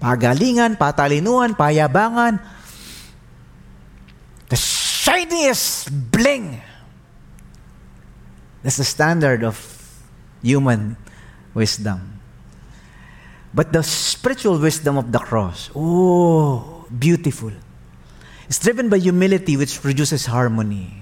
Pagalingan, 0.00 0.80
patalinuhan, 0.80 1.52
payabangan. 1.52 2.40
The 4.48 4.56
shiniest 4.56 5.92
bling. 5.92 6.64
That's 8.64 8.80
the 8.80 8.88
standard 8.88 9.44
of 9.44 9.60
human 10.40 10.96
wisdom. 11.52 12.15
But 13.56 13.72
the 13.72 13.80
spiritual 13.80 14.60
wisdom 14.60 15.00
of 15.00 15.10
the 15.10 15.18
cross, 15.18 15.72
oh, 15.72 16.84
beautiful. 16.92 17.56
It's 18.46 18.60
driven 18.60 18.92
by 18.92 19.00
humility 19.00 19.56
which 19.56 19.80
produces 19.80 20.28
harmony. 20.28 20.92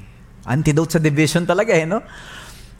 Antidote 0.47 0.95
sa 0.95 1.01
division 1.03 1.51
talaga 1.51 1.75
eh, 1.75 1.85
no? 1.85 1.99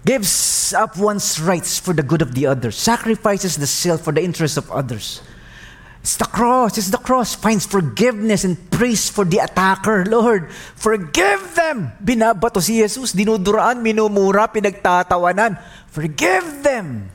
Gives 0.07 0.73
up 0.79 0.95
one's 0.95 1.43
rights 1.43 1.83
for 1.83 1.91
the 1.91 2.07
good 2.07 2.23
of 2.23 2.39
the 2.39 2.47
others. 2.47 2.79
Sacrifices 2.79 3.59
the 3.59 3.67
self 3.67 4.07
for 4.07 4.13
the 4.15 4.23
interest 4.23 4.57
of 4.57 4.71
others 4.71 5.21
It's 6.05 6.21
the 6.21 6.29
cross. 6.29 6.77
It's 6.77 6.93
the 6.93 7.01
cross. 7.01 7.33
Finds 7.33 7.65
forgiveness 7.65 8.45
and 8.45 8.61
praise 8.69 9.09
for 9.09 9.25
the 9.25 9.41
attacker. 9.41 10.05
Lord, 10.05 10.53
forgive 10.77 11.57
them. 11.57 11.97
Binabato 11.97 12.61
si 12.61 12.85
Jesus. 12.85 13.17
Dinuduraan, 13.17 13.81
minumura, 13.81 14.45
pinagtatawanan. 14.53 15.57
Forgive 15.89 16.61
them. 16.61 17.09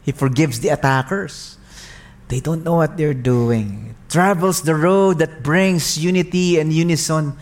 He 0.00 0.16
forgives 0.16 0.64
the 0.64 0.72
attackers. 0.72 1.60
They 2.32 2.40
don't 2.40 2.64
know 2.64 2.80
what 2.80 2.96
they're 2.96 3.12
doing. 3.12 3.92
Travels 4.08 4.64
the 4.64 4.72
road 4.72 5.20
that 5.20 5.44
brings 5.44 6.00
unity 6.00 6.56
and 6.56 6.72
unison 6.72 7.36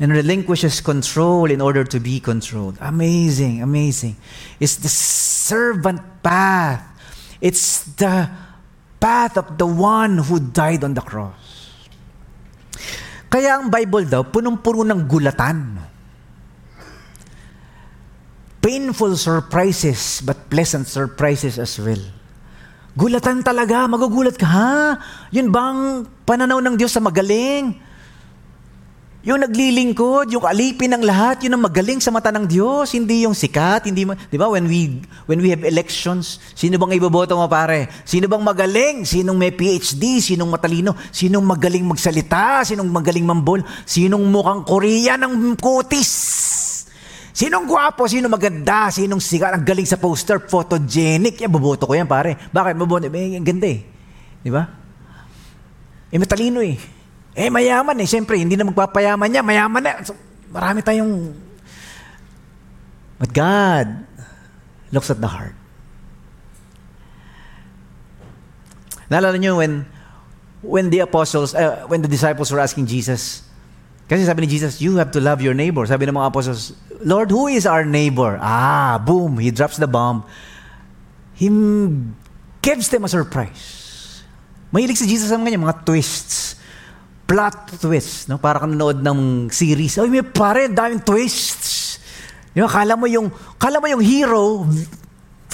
and 0.00 0.08
relinquishes 0.08 0.80
control 0.80 1.52
in 1.52 1.60
order 1.60 1.84
to 1.84 2.00
be 2.00 2.24
controlled. 2.24 2.80
Amazing, 2.80 3.60
amazing. 3.60 4.16
It's 4.56 4.80
the 4.80 4.88
servant 4.88 6.00
path. 6.24 6.80
It's 7.44 7.84
the 8.00 8.32
path 8.96 9.36
of 9.36 9.60
the 9.60 9.68
one 9.68 10.16
who 10.24 10.40
died 10.40 10.88
on 10.88 10.96
the 10.96 11.04
cross. 11.04 11.76
Kaya 13.28 13.60
ang 13.60 13.68
Bible 13.68 14.08
daw, 14.08 14.24
punong-puno 14.24 14.88
ng 14.88 15.04
gulatan. 15.04 15.84
Painful 18.64 19.20
surprises, 19.20 20.24
but 20.24 20.48
pleasant 20.48 20.88
surprises 20.88 21.60
as 21.60 21.76
well. 21.76 22.19
Gulatan 22.98 23.46
talaga, 23.46 23.86
magugulat 23.86 24.34
ka, 24.34 24.46
ha? 24.50 24.98
Yun 25.30 25.54
bang 25.54 26.02
pananaw 26.26 26.58
ng 26.58 26.74
Diyos 26.74 26.90
sa 26.90 26.98
magaling? 26.98 27.90
Yung 29.20 29.36
naglilingkod, 29.36 30.32
yung 30.32 30.48
alipin 30.48 30.96
ng 30.96 31.04
lahat, 31.04 31.44
yun 31.44 31.52
ang 31.52 31.60
magaling 31.60 32.00
sa 32.00 32.08
mata 32.08 32.32
ng 32.32 32.48
Diyos, 32.48 32.96
hindi 32.96 33.28
yung 33.28 33.36
sikat, 33.36 33.84
hindi 33.84 34.08
ma- 34.08 34.16
'di 34.16 34.40
ba? 34.40 34.48
When 34.48 34.64
we 34.64 35.04
when 35.28 35.44
we 35.44 35.52
have 35.52 35.60
elections, 35.60 36.40
sino 36.56 36.80
bang 36.80 36.96
iboboto 36.96 37.36
mo 37.36 37.44
pare? 37.44 37.92
Sino 38.08 38.32
bang 38.32 38.40
magaling? 38.40 39.04
Sinong 39.04 39.36
may 39.36 39.52
PhD? 39.52 40.24
Sinong 40.24 40.48
matalino? 40.48 40.96
Sinong 41.12 41.44
magaling 41.44 41.84
magsalita? 41.84 42.64
Sinong 42.64 42.88
magaling 42.88 43.28
mambol? 43.28 43.60
Sinong 43.84 44.24
mukhang 44.24 44.64
Korea 44.64 45.20
ng 45.20 45.52
kutis? 45.60 46.49
Sinong 47.40 47.64
gwapo? 47.64 48.04
Sino 48.04 48.28
maganda? 48.28 48.92
Sinong 48.92 49.16
sikat? 49.16 49.56
Ang 49.56 49.64
galing 49.64 49.88
sa 49.88 49.96
poster, 49.96 50.44
photogenic. 50.44 51.40
Yan, 51.40 51.48
boboto 51.48 51.88
ko 51.88 51.96
yan, 51.96 52.04
pare. 52.04 52.36
Bakit? 52.52 52.76
Boboto? 52.76 53.08
Eh, 53.08 53.40
ang 53.40 53.48
ganda 53.48 53.64
eh. 53.64 53.80
Di 54.44 54.52
ba? 54.52 54.68
Eh, 56.12 56.20
matalino 56.20 56.60
eh. 56.60 56.76
Eh, 57.32 57.48
mayaman 57.48 57.96
eh. 57.96 58.04
Siyempre, 58.04 58.36
hindi 58.36 58.60
na 58.60 58.68
magpapayaman 58.68 59.32
niya. 59.32 59.40
Mayaman 59.40 59.80
na. 59.80 60.04
So, 60.04 60.12
marami 60.52 60.84
tayong... 60.84 61.32
But 63.16 63.32
God 63.32 63.88
looks 64.92 65.08
at 65.08 65.24
the 65.24 65.30
heart. 65.32 65.56
Naalala 69.08 69.40
niyo 69.40 69.56
when 69.64 69.88
when 70.60 70.92
the 70.92 71.00
apostles, 71.00 71.56
uh, 71.56 71.88
when 71.88 72.04
the 72.04 72.08
disciples 72.08 72.52
were 72.52 72.60
asking 72.60 72.84
Jesus, 72.84 73.48
kasi 74.08 74.24
sabi 74.28 74.44
ni 74.44 74.48
Jesus, 74.50 74.80
you 74.80 74.96
have 75.00 75.14
to 75.14 75.20
love 75.20 75.40
your 75.40 75.54
neighbor. 75.56 75.86
Sabi 75.86 76.04
ng 76.04 76.16
mga 76.16 76.34
apostles, 76.34 76.72
Lord, 77.00 77.30
who 77.30 77.48
is 77.48 77.64
our 77.64 77.84
neighbor? 77.84 78.38
Ah, 78.40 79.00
boom, 79.00 79.38
he 79.38 79.50
drops 79.50 79.76
the 79.76 79.88
bomb. 79.88 80.24
He 81.34 81.48
gives 82.60 82.88
them 82.92 83.04
a 83.04 83.08
surprise. 83.08 84.22
Mahilig 84.70 85.00
si 85.00 85.08
Jesus 85.08 85.32
sa 85.32 85.40
mga 85.40 85.56
mga 85.56 85.84
twists 85.84 86.60
plot 87.30 87.78
twist, 87.78 88.26
no? 88.26 88.42
Para 88.42 88.58
kang 88.58 88.74
nanood 88.74 89.06
ng 89.06 89.46
series. 89.54 89.94
Ay, 90.02 90.10
may 90.10 90.26
pare, 90.26 90.66
daming 90.66 90.98
twists. 91.06 92.02
Yung 92.58 92.66
kala 92.66 92.98
mo 92.98 93.06
yung 93.06 93.30
kala 93.54 93.78
mo 93.78 93.86
yung 93.86 94.02
hero 94.02 94.66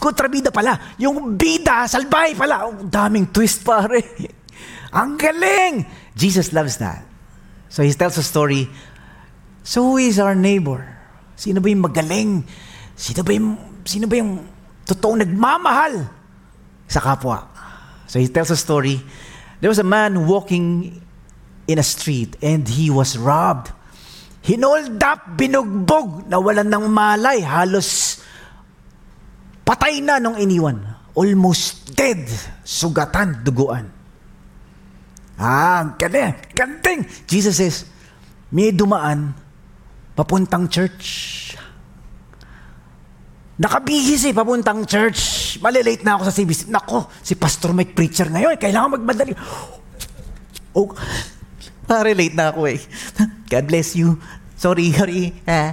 kontrabida 0.00 0.48
pala. 0.48 0.96
Yung 0.96 1.36
bida, 1.36 1.84
salbay 1.84 2.32
pala. 2.32 2.64
Oh, 2.64 2.72
daming 2.88 3.28
twist 3.28 3.60
pare. 3.60 4.00
Ang 4.96 5.20
galing! 5.20 5.84
Jesus 6.16 6.56
loves 6.56 6.80
that. 6.80 7.04
So 7.68 7.84
he 7.84 7.92
tells 7.92 8.16
a 8.16 8.24
story. 8.24 8.72
So 9.60 9.84
who 9.84 9.96
is 10.00 10.16
our 10.16 10.32
neighbor? 10.32 10.95
Sino 11.36 11.60
ba 11.60 11.68
yung 11.68 11.84
magaling? 11.84 12.42
Sino 12.96 13.20
ba 13.20 13.30
yung, 13.36 13.48
sino 13.84 14.08
ba 14.08 14.16
yung 14.16 14.40
totoong 14.88 15.20
nagmamahal 15.22 16.08
sa 16.88 17.04
kapwa? 17.04 17.44
So 18.08 18.16
he 18.18 18.32
tells 18.32 18.50
a 18.50 18.56
story. 18.56 18.98
There 19.60 19.68
was 19.68 19.78
a 19.78 19.86
man 19.86 20.24
walking 20.24 20.96
in 21.68 21.76
a 21.78 21.86
street 21.86 22.40
and 22.40 22.64
he 22.66 22.88
was 22.88 23.20
robbed. 23.20 23.70
Hinold 24.46 25.02
up, 25.02 25.36
binugbog, 25.36 26.30
nawalan 26.30 26.70
ng 26.70 26.86
malay, 26.86 27.42
halos 27.42 28.22
patay 29.66 29.98
na 29.98 30.22
nung 30.22 30.38
iniwan. 30.38 30.78
Almost 31.18 31.98
dead, 31.98 32.30
sugatan, 32.62 33.42
duguan. 33.42 33.90
Ah, 35.36 35.98
galing, 35.98 36.32
ganting. 36.54 37.04
Jesus 37.26 37.58
says, 37.58 37.84
may 38.54 38.70
dumaan, 38.70 39.34
papuntang 40.16 40.66
church. 40.72 41.06
Nakabihis 43.56 44.24
eh, 44.28 44.34
papuntang 44.36 44.84
church. 44.88 45.56
Malilate 45.60 46.04
na 46.04 46.16
ako 46.16 46.22
sa 46.28 46.34
CBC. 46.34 46.60
Nako, 46.72 47.08
si 47.20 47.36
Pastor 47.36 47.76
Mike 47.76 47.92
Preacher 47.92 48.28
ngayon, 48.32 48.56
kailangan 48.56 48.96
magmadali. 48.96 49.32
Oh, 50.76 50.92
Na-relate 51.86 52.34
na 52.34 52.50
ako 52.50 52.66
eh. 52.66 52.82
God 53.46 53.64
bless 53.70 53.94
you. 53.94 54.18
Sorry, 54.58 54.90
sorry. 54.90 55.30
Ha? 55.46 55.64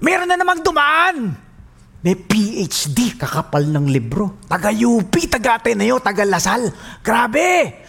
Meron 0.00 0.32
na 0.32 0.40
namang 0.40 0.64
dumaan. 0.64 1.36
May 2.00 2.16
PhD, 2.16 3.20
kakapal 3.20 3.68
ng 3.68 3.84
libro. 3.92 4.40
Taga-UP, 4.48 5.12
taga-Ateneo, 5.12 6.00
taga-Lasal. 6.00 6.72
Grabe! 7.04 7.84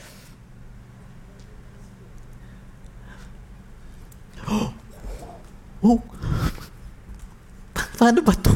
oh, 5.85 5.99
paano 7.95 8.19
ba 8.25 8.33
to? 8.35 8.53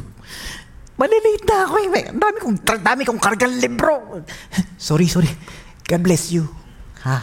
Malilate 0.96 1.44
na 1.44 1.68
ako 1.68 1.76
eh. 1.92 2.08
Dami 2.16 2.38
kong, 2.40 2.58
dami 2.64 3.02
kong 3.04 3.20
kargang 3.20 3.56
libro. 3.60 4.24
sorry, 4.80 5.12
sorry. 5.12 5.28
God 5.86 6.02
bless 6.02 6.32
you. 6.32 6.48
Ha? 7.04 7.18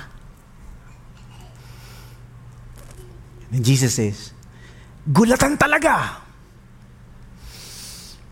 And 3.52 3.64
Jesus 3.64 3.96
says, 3.96 4.32
gulatan 5.04 5.56
talaga. 5.56 6.20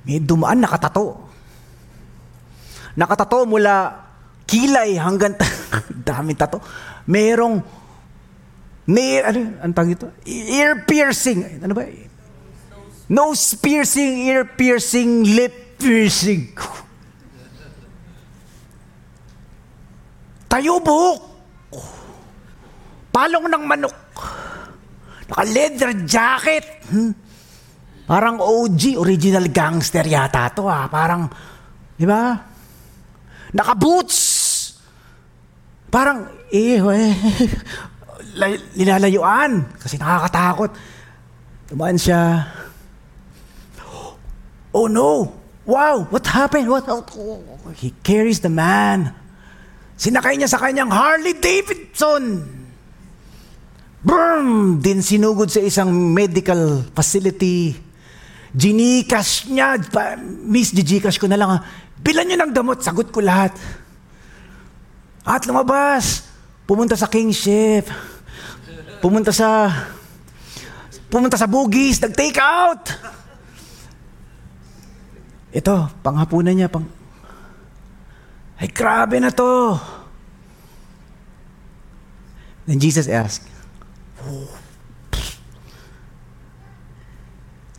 May 0.05 0.21
dumaan 0.21 0.65
nakatato. 0.65 1.29
Nakatato 2.97 3.45
mula 3.45 3.97
kilay 4.49 4.97
hanggang 4.97 5.37
dami 6.09 6.37
tato. 6.37 6.61
Merong 7.09 7.80
may 8.89 9.21
ano 9.21 9.61
ang 9.61 9.73
tawag 9.77 9.99
ito? 9.99 10.09
Ear 10.29 10.85
piercing. 10.89 11.61
Ano 11.61 11.77
ba? 11.77 11.85
Nose 13.11 13.59
piercing, 13.59 14.31
ear 14.31 14.47
piercing, 14.55 15.27
lip 15.27 15.77
piercing. 15.77 16.55
Tayo 20.51 20.83
buhok. 20.83 21.21
Palong 23.11 23.47
ng 23.51 23.65
manok. 23.67 23.99
Naka-leather 25.31 25.91
jacket. 26.07 26.67
Hmm. 26.91 27.15
Parang 28.07 28.43
OG, 28.43 28.99
original 28.99 29.47
gangster 29.55 30.03
yata 30.03 30.51
to 30.51 30.67
ah. 30.67 30.91
Parang, 30.91 31.31
di 31.95 32.03
ba? 32.03 32.35
Naka-boots. 33.55 34.19
Parang, 35.91 36.27
eh, 36.51 36.79
eh, 36.79 37.15
nilalayuan. 38.75 39.69
Kasi 39.77 40.01
nakakatakot. 40.01 40.71
Tumaan 41.69 42.01
siya. 42.01 42.51
Oh 44.71 44.87
no! 44.87 45.35
Wow! 45.67 46.07
What 46.11 46.27
happened? 46.27 46.71
What? 46.71 46.87
He 47.79 47.95
carries 48.03 48.43
the 48.43 48.51
man. 48.51 49.15
Sinakay 49.99 50.39
niya 50.41 50.49
sa 50.49 50.59
kanyang 50.59 50.91
Harley 50.91 51.37
Davidson. 51.37 52.43
Boom! 54.01 54.81
Din 54.81 55.05
sinugod 55.05 55.53
sa 55.53 55.61
isang 55.61 55.93
medical 55.93 56.87
facility. 56.97 57.77
Ginikas 58.51 59.47
niya. 59.47 59.77
Miss, 60.43 60.73
gcash 60.73 61.21
ko 61.21 61.29
na 61.29 61.39
lang 61.39 61.51
ha. 61.53 61.59
Bilan 62.01 62.27
niyo 62.27 62.39
ng 62.41 62.53
gamot. 62.57 62.81
Sagot 62.81 63.13
ko 63.13 63.21
lahat. 63.21 63.53
At 65.23 65.45
lumabas. 65.45 66.27
Pumunta 66.65 66.97
sa 66.97 67.07
kingship. 67.07 67.87
Pumunta 69.01 69.33
sa... 69.33 69.73
Pumunta 71.11 71.41
sa 71.41 71.49
bugis. 71.51 71.99
Nag-take 71.99 72.39
out. 72.39 72.85
Ito, 75.51 75.91
panghapunan 76.05 76.55
niya. 76.55 76.71
Pang... 76.71 76.87
Ay, 78.61 78.69
grabe 78.69 79.19
na 79.19 79.33
to. 79.33 79.75
Then 82.69 82.79
Jesus 82.79 83.09
asked, 83.09 83.49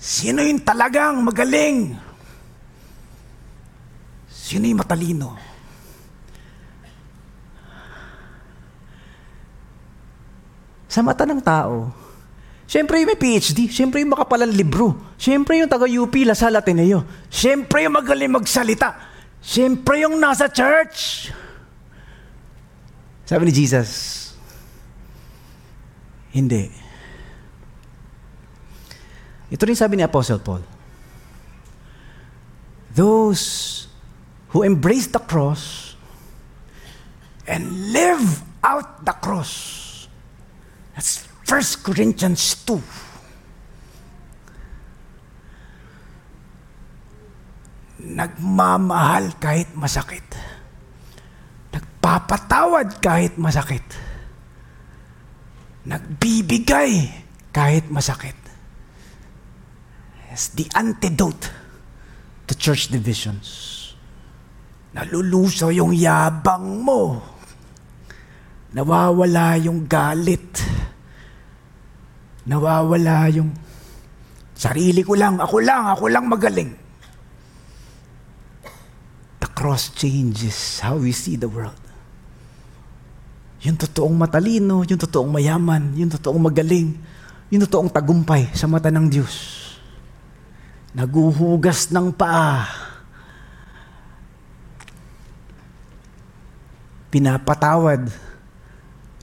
Sino 0.02 0.42
yung 0.42 0.66
talagang 0.66 1.22
magaling? 1.22 1.94
Sino 4.26 4.66
yung 4.66 4.82
matalino? 4.82 5.38
Sa 10.92 11.00
mata 11.00 11.24
ng 11.24 11.40
tao, 11.40 12.02
Siyempre 12.72 13.04
yung 13.04 13.12
may 13.12 13.20
PhD, 13.20 13.68
siyempre 13.68 14.00
yung 14.00 14.16
makapalang 14.16 14.56
libro, 14.56 14.96
siyempre 15.20 15.60
yung 15.60 15.68
taga-UP, 15.68 16.16
Lasal 16.24 16.56
Ateneo, 16.56 17.04
siyempre 17.28 17.84
yung 17.84 18.00
magaling 18.00 18.32
magsalita, 18.32 18.96
siyempre 19.44 20.08
yung 20.08 20.16
nasa 20.16 20.48
church. 20.48 21.28
Sabi 23.28 23.44
ni 23.44 23.52
Jesus, 23.52 23.92
hindi. 26.32 26.72
Ito 29.52 29.68
rin 29.68 29.76
sabi 29.76 30.00
ni 30.00 30.08
Apostle 30.08 30.40
Paul. 30.40 30.64
Those 32.96 33.84
who 34.56 34.64
embrace 34.64 35.12
the 35.12 35.20
cross 35.20 35.92
and 37.44 37.92
live 37.92 38.48
out 38.64 39.04
the 39.04 39.16
cross. 39.20 39.81
That's 41.02 41.26
1 41.50 41.82
Corinthians 41.82 42.62
2. 42.62 42.78
Nagmamahal 48.14 49.34
kahit 49.42 49.74
masakit. 49.74 50.22
Nagpapatawad 51.74 53.02
kahit 53.02 53.34
masakit 53.42 53.82
Nagbibigay 55.90 57.10
kahit 57.50 57.90
masakit. 57.90 58.38
It's 60.30 60.54
the 60.54 60.70
antidote 60.78 61.50
to 62.46 62.54
church 62.54 62.94
divisions. 62.94 63.90
Naluluso 64.94 65.74
yung 65.74 65.98
yabang 65.98 66.86
mo. 66.86 67.18
Nawawala 68.72 69.58
yung 69.60 69.90
galit. 69.90 70.81
Nawawala 72.46 73.30
yung 73.30 73.54
sarili 74.58 75.06
ko 75.06 75.14
lang, 75.14 75.38
ako 75.38 75.62
lang, 75.62 75.90
ako 75.94 76.06
lang 76.10 76.26
magaling. 76.26 76.72
The 79.42 79.50
cross 79.54 79.94
changes 79.94 80.82
how 80.82 80.98
we 80.98 81.14
see 81.14 81.38
the 81.38 81.50
world. 81.50 81.78
Yung 83.62 83.78
totoong 83.78 84.18
matalino, 84.18 84.82
yung 84.82 84.98
totoong 84.98 85.30
mayaman, 85.30 85.94
yung 85.94 86.10
totoong 86.10 86.42
magaling, 86.42 86.98
yung 87.54 87.62
totoong 87.62 87.94
tagumpay 87.94 88.50
sa 88.58 88.66
mata 88.66 88.90
ng 88.90 89.06
Diyos. 89.06 89.62
Naguhugas 90.98 91.94
ng 91.94 92.10
paa. 92.10 92.66
Pinapatawad 97.14 98.10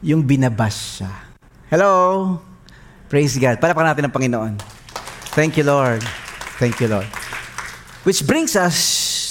yung 0.07 0.23
binabas 0.23 1.03
siya. 1.03 1.11
Hello! 1.67 2.49
Praise 3.09 3.41
God. 3.41 3.57
Palapakan 3.57 3.97
natin 3.97 4.05
ang 4.05 4.13
Panginoon. 4.13 4.53
Thank 5.33 5.57
you, 5.57 5.65
Lord. 5.65 6.05
Thank 6.61 6.77
you, 6.77 6.93
Lord. 6.93 7.09
Which 8.05 8.21
brings 8.21 8.53
us 8.53 8.77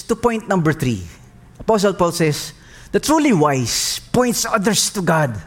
to 0.09 0.17
point 0.17 0.49
number 0.49 0.73
three. 0.73 1.05
Apostle 1.61 1.93
Paul 1.93 2.09
says, 2.09 2.57
The 2.89 2.97
truly 2.97 3.37
wise 3.37 4.01
points 4.09 4.49
others 4.49 4.89
to 4.97 5.05
God, 5.05 5.37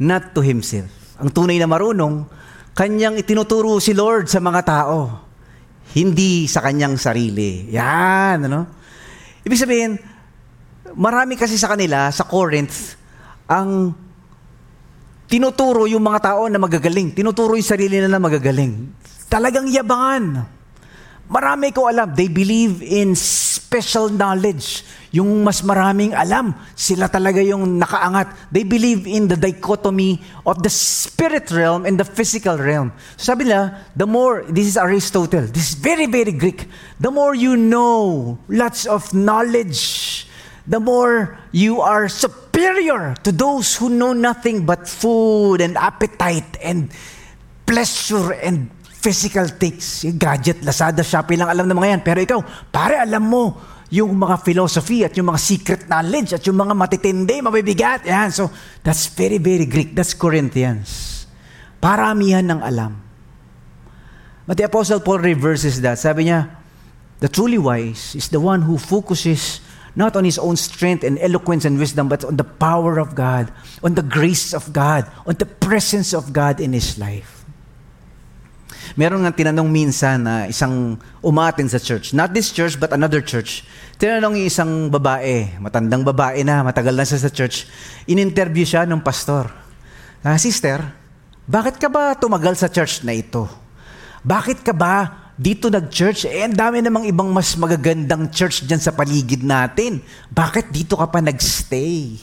not 0.00 0.32
to 0.32 0.40
himself. 0.40 0.88
Ang 1.20 1.36
tunay 1.36 1.60
na 1.60 1.68
marunong, 1.68 2.24
kanyang 2.72 3.20
itinuturo 3.20 3.76
si 3.76 3.92
Lord 3.92 4.32
sa 4.32 4.40
mga 4.40 4.60
tao, 4.64 5.20
hindi 5.92 6.48
sa 6.48 6.64
kanyang 6.64 6.96
sarili. 6.96 7.68
Yan, 7.76 8.48
ano? 8.48 8.60
Ibig 9.44 9.60
sabihin, 9.60 10.00
marami 10.96 11.36
kasi 11.36 11.60
sa 11.60 11.76
kanila, 11.76 12.08
sa 12.08 12.24
Corinth, 12.24 12.96
ang 13.44 13.92
tinuturo 15.30 15.86
yung 15.86 16.02
mga 16.02 16.34
tao 16.34 16.50
na 16.50 16.58
magagaling. 16.58 17.14
Tinuturo 17.14 17.54
yung 17.54 17.64
sarili 17.64 18.02
nila 18.02 18.18
na 18.18 18.20
magagaling. 18.20 18.90
Talagang 19.30 19.70
yabangan. 19.70 20.58
Marami 21.30 21.70
ko 21.70 21.86
alam, 21.86 22.10
they 22.10 22.26
believe 22.26 22.82
in 22.82 23.14
special 23.14 24.10
knowledge. 24.10 24.82
Yung 25.14 25.46
mas 25.46 25.62
maraming 25.62 26.10
alam, 26.10 26.50
sila 26.74 27.06
talaga 27.06 27.38
yung 27.38 27.78
nakaangat. 27.78 28.50
They 28.50 28.66
believe 28.66 29.06
in 29.06 29.30
the 29.30 29.38
dichotomy 29.38 30.18
of 30.42 30.58
the 30.66 30.70
spirit 30.70 31.54
realm 31.54 31.86
and 31.86 31.94
the 31.94 32.02
physical 32.02 32.58
realm. 32.58 32.90
So 33.14 33.30
sabi 33.30 33.46
nila, 33.46 33.78
the 33.94 34.10
more, 34.10 34.42
this 34.50 34.66
is 34.66 34.74
Aristotle, 34.74 35.46
this 35.46 35.70
is 35.70 35.74
very, 35.78 36.10
very 36.10 36.34
Greek. 36.34 36.66
The 36.98 37.14
more 37.14 37.38
you 37.38 37.54
know, 37.54 38.34
lots 38.50 38.90
of 38.90 39.14
knowledge, 39.14 40.26
the 40.66 40.82
more 40.82 41.38
you 41.54 41.78
are 41.78 42.10
superior 42.60 43.16
to 43.24 43.32
those 43.32 43.72
who 43.80 43.88
know 43.88 44.12
nothing 44.12 44.68
but 44.68 44.84
food 44.84 45.64
and 45.64 45.80
appetite 45.80 46.60
and 46.60 46.92
pleasure 47.64 48.36
and 48.36 48.68
physical 49.00 49.48
things. 49.48 50.04
Yung 50.04 50.20
gadget, 50.20 50.60
Lazada, 50.60 51.00
Shopee 51.00 51.40
lang 51.40 51.48
alam 51.48 51.64
ng 51.64 51.76
mga 51.80 51.88
yan. 51.96 52.02
Pero 52.04 52.18
ikaw, 52.20 52.40
pare, 52.68 53.00
alam 53.00 53.24
mo 53.24 53.56
yung 53.88 54.12
mga 54.12 54.44
philosophy 54.44 55.08
at 55.08 55.16
yung 55.16 55.32
mga 55.32 55.40
secret 55.40 55.82
knowledge 55.88 56.36
at 56.36 56.44
yung 56.44 56.60
mga 56.60 56.76
matitindi, 56.76 57.40
mabibigat. 57.40 58.04
Yan. 58.04 58.28
So, 58.28 58.52
that's 58.84 59.08
very, 59.08 59.40
very 59.40 59.64
Greek. 59.64 59.96
That's 59.96 60.12
Corinthians. 60.12 61.24
Paramihan 61.80 62.44
ng 62.44 62.60
alam. 62.60 62.92
But 64.44 64.60
the 64.60 64.68
Apostle 64.68 65.00
Paul 65.00 65.24
reverses 65.24 65.80
that. 65.80 65.96
Sabi 65.96 66.28
niya, 66.28 66.52
the 67.24 67.30
truly 67.32 67.56
wise 67.56 68.12
is 68.12 68.28
the 68.28 68.42
one 68.42 68.68
who 68.68 68.76
focuses 68.76 69.64
not 69.94 70.14
on 70.14 70.24
his 70.24 70.38
own 70.38 70.54
strength 70.54 71.02
and 71.02 71.18
eloquence 71.18 71.64
and 71.64 71.78
wisdom, 71.78 72.08
but 72.08 72.24
on 72.24 72.36
the 72.36 72.46
power 72.46 72.98
of 72.98 73.14
God, 73.14 73.50
on 73.82 73.94
the 73.94 74.04
grace 74.04 74.54
of 74.54 74.72
God, 74.72 75.06
on 75.26 75.34
the 75.34 75.46
presence 75.46 76.14
of 76.14 76.32
God 76.32 76.60
in 76.60 76.72
his 76.72 76.98
life. 76.98 77.40
Meron 78.98 79.22
nga 79.22 79.30
tinanong 79.30 79.70
minsan 79.70 80.26
na 80.26 80.50
isang 80.50 80.98
umatin 81.22 81.70
sa 81.70 81.78
church. 81.78 82.10
Not 82.10 82.34
this 82.34 82.50
church, 82.50 82.74
but 82.74 82.90
another 82.90 83.22
church. 83.22 83.62
Tinanong 84.02 84.34
isang 84.42 84.90
babae, 84.90 85.62
matandang 85.62 86.02
babae 86.02 86.42
na, 86.42 86.66
matagal 86.66 86.94
na 86.98 87.06
siya 87.06 87.22
sa 87.22 87.30
church. 87.30 87.70
In-interview 88.10 88.66
siya 88.66 88.88
ng 88.90 88.98
pastor. 88.98 89.46
Ah, 90.26 90.36
sister, 90.36 90.82
bakit 91.46 91.78
ka 91.78 91.86
ba 91.86 92.18
tumagal 92.18 92.58
sa 92.58 92.66
church 92.66 93.06
na 93.06 93.14
ito? 93.14 93.46
Bakit 94.26 94.66
ka 94.66 94.74
ba 94.74 95.19
dito 95.40 95.72
nag-church? 95.72 96.28
Eh, 96.28 96.44
ang 96.44 96.52
dami 96.52 96.84
namang 96.84 97.08
ibang 97.08 97.32
mas 97.32 97.56
magagandang 97.56 98.28
church 98.28 98.68
dyan 98.68 98.76
sa 98.76 98.92
paligid 98.92 99.40
natin. 99.40 100.04
Bakit 100.28 100.68
dito 100.68 101.00
ka 101.00 101.08
pa 101.08 101.24
nagstay? 101.24 102.20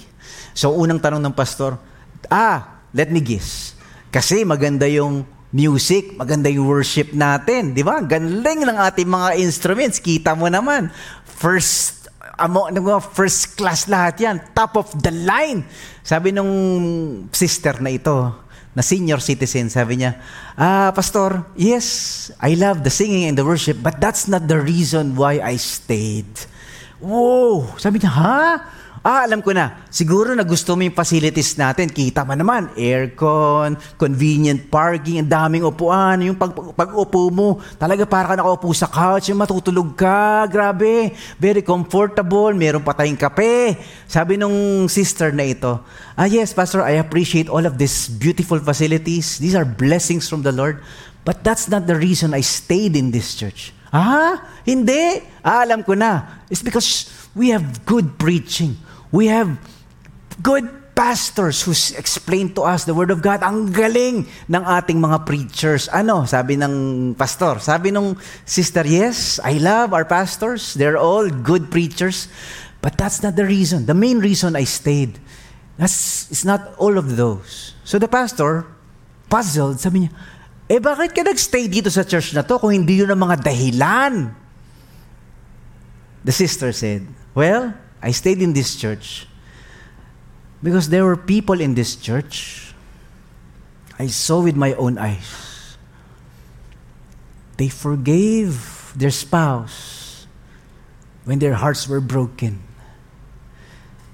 So, 0.53 0.77
unang 0.77 1.01
tanong 1.01 1.25
ng 1.25 1.33
pastor, 1.33 1.81
ah, 2.29 2.85
let 2.93 3.09
me 3.09 3.17
guess. 3.17 3.73
Kasi 4.13 4.45
maganda 4.45 4.85
yung 4.85 5.25
music, 5.49 6.13
maganda 6.13 6.45
yung 6.45 6.69
worship 6.69 7.09
natin, 7.17 7.73
di 7.73 7.81
ba? 7.81 8.05
Galing 8.05 8.69
ng 8.69 8.77
ating 8.85 9.09
mga 9.09 9.29
instruments, 9.41 9.97
kita 9.97 10.37
mo 10.37 10.45
naman. 10.45 10.93
First 11.25 11.97
amo 12.37 12.69
ano 12.69 13.01
first 13.01 13.57
class 13.57 13.89
lahat 13.89 14.21
yan, 14.21 14.37
top 14.53 14.77
of 14.77 14.93
the 15.01 15.09
line. 15.09 15.65
Sabi 16.05 16.29
nung 16.29 16.53
sister 17.33 17.81
na 17.81 17.89
ito, 17.89 18.13
na 18.77 18.85
senior 18.85 19.17
citizen, 19.17 19.73
sabi 19.73 19.97
niya, 19.97 20.21
ah, 20.53 20.93
pastor, 20.93 21.41
yes, 21.57 22.29
I 22.37 22.53
love 22.53 22.85
the 22.85 22.93
singing 22.93 23.25
and 23.25 23.33
the 23.33 23.41
worship, 23.41 23.81
but 23.81 23.97
that's 23.97 24.29
not 24.29 24.45
the 24.45 24.61
reason 24.61 25.17
why 25.17 25.41
I 25.41 25.57
stayed. 25.57 26.29
Whoa! 27.01 27.73
Sabi 27.81 27.97
niya, 27.97 28.13
ha? 28.13 28.45
Ah, 29.05 29.25
alam 29.25 29.45
ko 29.45 29.53
na. 29.53 29.85
Siguro 29.93 30.33
na 30.33 30.41
gusto 30.41 30.73
mo 30.73 30.81
yung 30.81 30.95
facilities 30.95 31.53
natin. 31.57 31.89
Kita 31.89 32.25
mo 32.25 32.33
naman, 32.33 32.73
aircon, 32.73 33.77
convenient 33.95 34.69
parking, 34.69 35.21
ang 35.21 35.29
daming 35.29 35.63
upuan. 35.65 36.21
Yung 36.25 36.37
pag, 36.37 36.53
pag-upo 36.53 37.29
mo, 37.29 37.61
talaga 37.77 38.03
para 38.09 38.33
ka 38.33 38.35
nakaupo 38.37 38.69
sa 38.73 38.89
couch, 38.89 39.29
yung 39.29 39.39
matutulog 39.41 39.93
ka. 39.93 40.49
Grabe. 40.49 41.13
Very 41.37 41.61
comfortable. 41.61 42.51
Meron 42.57 42.81
pa 42.81 42.97
tayong 42.97 43.19
kape. 43.19 43.77
Sabi 44.09 44.35
nung 44.37 44.89
sister 44.89 45.29
na 45.29 45.45
ito, 45.45 45.81
ah 46.17 46.25
yes, 46.25 46.53
Pastor, 46.53 46.81
I 46.81 46.97
appreciate 46.97 47.47
all 47.47 47.65
of 47.65 47.77
these 47.77 48.09
beautiful 48.09 48.57
facilities. 48.57 49.37
These 49.37 49.53
are 49.53 49.65
blessings 49.65 50.25
from 50.25 50.41
the 50.41 50.51
Lord. 50.51 50.81
But 51.27 51.43
that's 51.43 51.67
not 51.67 51.85
the 51.85 51.99
reason 51.99 52.31
I 52.31 52.39
stayed 52.39 52.95
in 52.95 53.11
this 53.11 53.35
church. 53.35 53.75
Ah, 53.91 54.39
hindi. 54.63 55.19
Ah, 55.43 55.63
alam 55.63 55.83
ko 55.83 55.91
na. 55.95 56.43
It's 56.47 56.63
because 56.63 57.11
we 57.35 57.51
have 57.51 57.83
good 57.83 58.15
preaching. 58.15 58.86
We 59.11 59.27
have 59.27 59.55
good 60.41 60.67
pastors 60.97 61.61
who 61.61 61.77
explain 61.93 62.57
to 62.57 62.65
us 62.65 62.89
the 62.89 62.97
Word 62.97 63.13
of 63.13 63.21
God. 63.21 63.45
Ang 63.45 63.69
galing 63.69 64.25
ng 64.25 64.63
ating 64.65 64.97
mga 64.97 65.29
preachers. 65.29 65.85
Ano, 65.93 66.25
sabi 66.25 66.57
ng 66.57 67.13
pastor, 67.13 67.61
sabi 67.61 67.93
ng 67.93 68.17
sister, 68.49 68.81
yes, 68.81 69.37
I 69.45 69.61
love 69.61 69.93
our 69.93 70.09
pastors. 70.09 70.73
They're 70.73 70.97
all 70.97 71.29
good 71.29 71.69
preachers. 71.69 72.27
But 72.81 72.97
that's 72.97 73.21
not 73.21 73.37
the 73.37 73.45
reason. 73.45 73.85
The 73.85 73.93
main 73.93 74.17
reason 74.17 74.57
I 74.57 74.65
stayed, 74.65 75.21
that's, 75.77 76.29
it's 76.33 76.45
not 76.45 76.73
all 76.81 76.97
of 76.97 77.13
those. 77.15 77.77
So 77.85 78.01
the 78.01 78.09
pastor, 78.09 78.65
puzzled, 79.29 79.77
sabi 79.77 80.09
niya, 80.09 80.11
eh 80.67 80.81
bakit 80.83 81.15
ka 81.15 81.23
nagstay 81.23 81.71
dito 81.71 81.87
sa 81.87 82.03
church 82.03 82.35
na 82.35 82.43
to 82.43 82.59
kung 82.59 82.75
hindi 82.75 82.99
yun 82.99 83.13
ang 83.13 83.21
mga 83.21 83.39
dahilan? 83.39 84.35
The 86.25 86.33
sister 86.33 86.73
said, 86.73 87.07
well, 87.31 87.71
I 88.07 88.15
stayed 88.15 88.39
in 88.39 88.55
this 88.55 88.79
church 88.79 89.27
because 90.63 90.87
there 90.87 91.03
were 91.03 91.19
people 91.19 91.59
in 91.59 91.75
this 91.75 91.99
church 91.99 92.71
I 93.99 94.07
saw 94.07 94.39
with 94.39 94.55
my 94.55 94.71
own 94.79 94.95
eyes. 94.95 95.75
They 97.59 97.67
forgave 97.67 98.95
their 98.95 99.11
spouse 99.11 100.23
when 101.25 101.43
their 101.43 101.59
hearts 101.59 101.83
were 101.91 101.99
broken. 101.99 102.63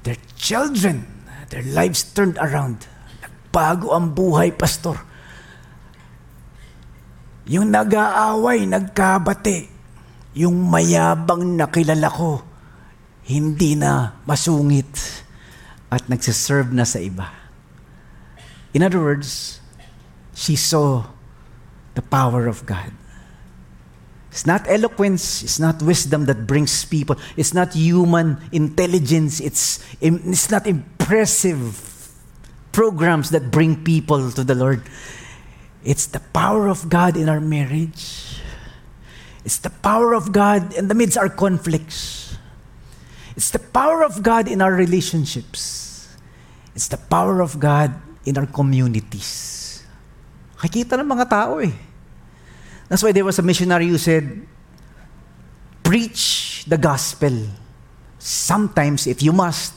Their 0.01 0.17
children, 0.41 1.05
their 1.53 1.61
lives 1.61 2.01
turned 2.01 2.41
around. 2.41 2.89
Nagbago 3.21 3.93
ang 3.93 4.17
buhay, 4.17 4.57
pastor. 4.57 4.97
Yung 7.45 7.69
nag-aaway, 7.69 8.65
nagkabate. 8.65 9.69
Yung 10.33 10.57
mayabang 10.65 11.61
na 11.61 11.69
kilala 11.69 12.09
ko, 12.09 12.41
hindi 13.23 13.75
na 13.75 14.19
masungit 14.27 15.23
at 15.91 16.09
nagsiserve 16.09 16.73
na 16.73 16.83
sa 16.83 16.99
iba. 16.99 17.29
In 18.73 18.81
other 18.81 18.99
words, 18.99 19.61
she 20.33 20.55
saw 20.55 21.05
the 21.93 22.01
power 22.01 22.47
of 22.47 22.65
God. 22.65 22.91
It's 24.33 24.49
not 24.49 24.65
eloquence, 24.65 25.43
it's 25.43 25.59
not 25.59 25.77
wisdom 25.81 26.25
that 26.25 26.47
brings 26.47 26.85
people, 26.85 27.15
it's 27.37 27.53
not 27.53 27.73
human 27.73 28.41
intelligence, 28.51 29.39
it's, 29.39 29.85
it's 30.01 30.49
not 30.49 30.65
impressive 30.65 31.93
programs 32.71 33.29
that 33.29 33.51
bring 33.51 33.83
people 33.83 34.31
to 34.31 34.43
the 34.43 34.55
Lord. 34.55 34.81
It's 35.85 36.07
the 36.07 36.19
power 36.19 36.67
of 36.67 36.89
God 36.89 37.15
in 37.15 37.29
our 37.29 37.39
marriage. 37.39 38.41
It's 39.45 39.59
the 39.59 39.69
power 39.69 40.15
of 40.15 40.31
God 40.31 40.73
in 40.73 40.87
the 40.87 40.95
midst 40.95 41.17
of 41.17 41.23
our 41.23 41.29
conflicts. 41.29 42.22
It's 43.35 43.49
the 43.49 43.61
power 43.61 44.03
of 44.03 44.21
God 44.21 44.47
in 44.47 44.61
our 44.61 44.73
relationships. 44.73 46.09
It's 46.75 46.87
the 46.87 46.97
power 46.97 47.41
of 47.41 47.57
God 47.59 47.93
in 48.25 48.37
our 48.37 48.45
communities. 48.45 49.61
Nakikita 50.57 50.95
ng 51.01 51.09
mga 51.09 51.25
tao 51.29 51.59
eh. 51.59 51.73
That's 52.87 53.01
why 53.01 53.11
there 53.11 53.25
was 53.25 53.37
a 53.39 53.45
missionary 53.45 53.89
who 53.89 53.97
said, 53.97 54.25
preach 55.83 56.63
the 56.65 56.77
gospel. 56.77 57.33
Sometimes, 58.17 59.05
if 59.07 59.21
you 59.21 59.33
must, 59.33 59.73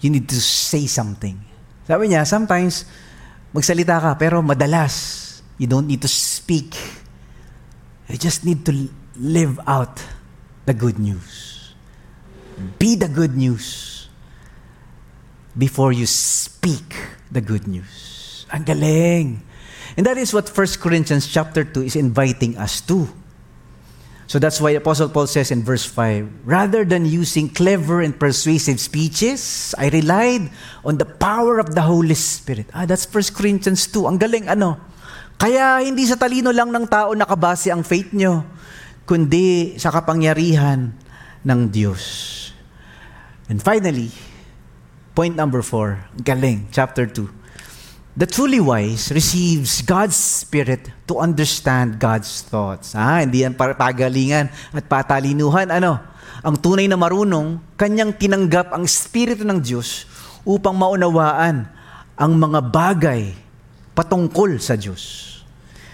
you 0.00 0.10
need 0.10 0.28
to 0.28 0.38
say 0.38 0.86
something. 0.86 1.40
Sabi 1.88 2.12
niya, 2.12 2.28
sometimes, 2.28 2.86
magsalita 3.52 3.98
ka, 3.98 4.12
pero 4.14 4.44
madalas, 4.44 5.40
you 5.58 5.66
don't 5.66 5.88
need 5.88 6.00
to 6.04 6.08
speak. 6.08 6.76
You 8.08 8.20
just 8.20 8.44
need 8.44 8.62
to 8.68 8.72
live 9.16 9.58
out 9.66 9.98
the 10.68 10.74
good 10.76 11.00
news. 11.00 11.53
Be 12.78 12.96
the 12.96 13.08
good 13.08 13.36
news 13.36 14.08
before 15.56 15.92
you 15.92 16.06
speak 16.06 16.94
the 17.30 17.40
good 17.40 17.66
news. 17.66 18.46
Ang 18.50 18.64
galing. 18.64 19.42
And 19.94 20.06
that 20.06 20.18
is 20.18 20.34
what 20.34 20.50
1 20.50 20.82
Corinthians 20.82 21.30
chapter 21.30 21.62
2 21.62 21.82
is 21.82 21.96
inviting 21.96 22.58
us 22.58 22.82
to. 22.90 23.06
So 24.26 24.40
that's 24.40 24.58
why 24.58 24.72
Apostle 24.72 25.12
Paul 25.12 25.28
says 25.28 25.52
in 25.52 25.62
verse 25.62 25.84
5, 25.84 26.48
rather 26.48 26.82
than 26.82 27.04
using 27.04 27.52
clever 27.52 28.00
and 28.00 28.16
persuasive 28.16 28.80
speeches, 28.80 29.74
I 29.76 29.92
relied 29.92 30.48
on 30.82 30.96
the 30.96 31.04
power 31.04 31.60
of 31.60 31.76
the 31.76 31.84
Holy 31.84 32.16
Spirit. 32.16 32.66
Ah, 32.72 32.88
that's 32.88 33.04
1 33.06 33.36
Corinthians 33.36 33.86
2. 33.92 34.08
Ang 34.08 34.18
galing 34.18 34.48
ano? 34.48 34.80
Kaya 35.36 35.84
hindi 35.84 36.08
sa 36.08 36.16
talino 36.16 36.50
lang 36.54 36.72
ng 36.72 36.86
tao 36.88 37.12
nakabase 37.12 37.68
ang 37.68 37.84
faith 37.84 38.16
nyo, 38.16 38.42
kundi 39.04 39.76
sa 39.76 39.92
kapangyarihan 39.92 40.88
ng 41.44 41.60
Diyos. 41.68 42.02
And 43.54 43.62
finally, 43.62 44.10
point 45.14 45.38
number 45.38 45.62
four, 45.62 46.02
galing, 46.18 46.66
chapter 46.74 47.06
2. 47.06 48.18
The 48.18 48.26
truly 48.26 48.58
wise 48.58 49.14
receives 49.14 49.78
God's 49.78 50.18
Spirit 50.18 50.90
to 51.06 51.22
understand 51.22 52.02
God's 52.02 52.42
thoughts. 52.42 52.98
Ah, 52.98 53.22
hindi 53.22 53.46
yan 53.46 53.54
para 53.54 53.78
pagalingan 53.78 54.50
at 54.74 54.90
patalinuhan. 54.90 55.70
Ano? 55.70 56.02
Ang 56.42 56.58
tunay 56.58 56.90
na 56.90 56.98
marunong, 56.98 57.62
kanyang 57.78 58.18
tinanggap 58.18 58.74
ang 58.74 58.90
Espiritu 58.90 59.46
ng 59.46 59.62
Diyos 59.62 60.02
upang 60.42 60.74
maunawaan 60.74 61.70
ang 62.18 62.32
mga 62.34 62.58
bagay 62.58 63.38
patungkol 63.94 64.58
sa 64.58 64.74
Diyos. 64.74 65.30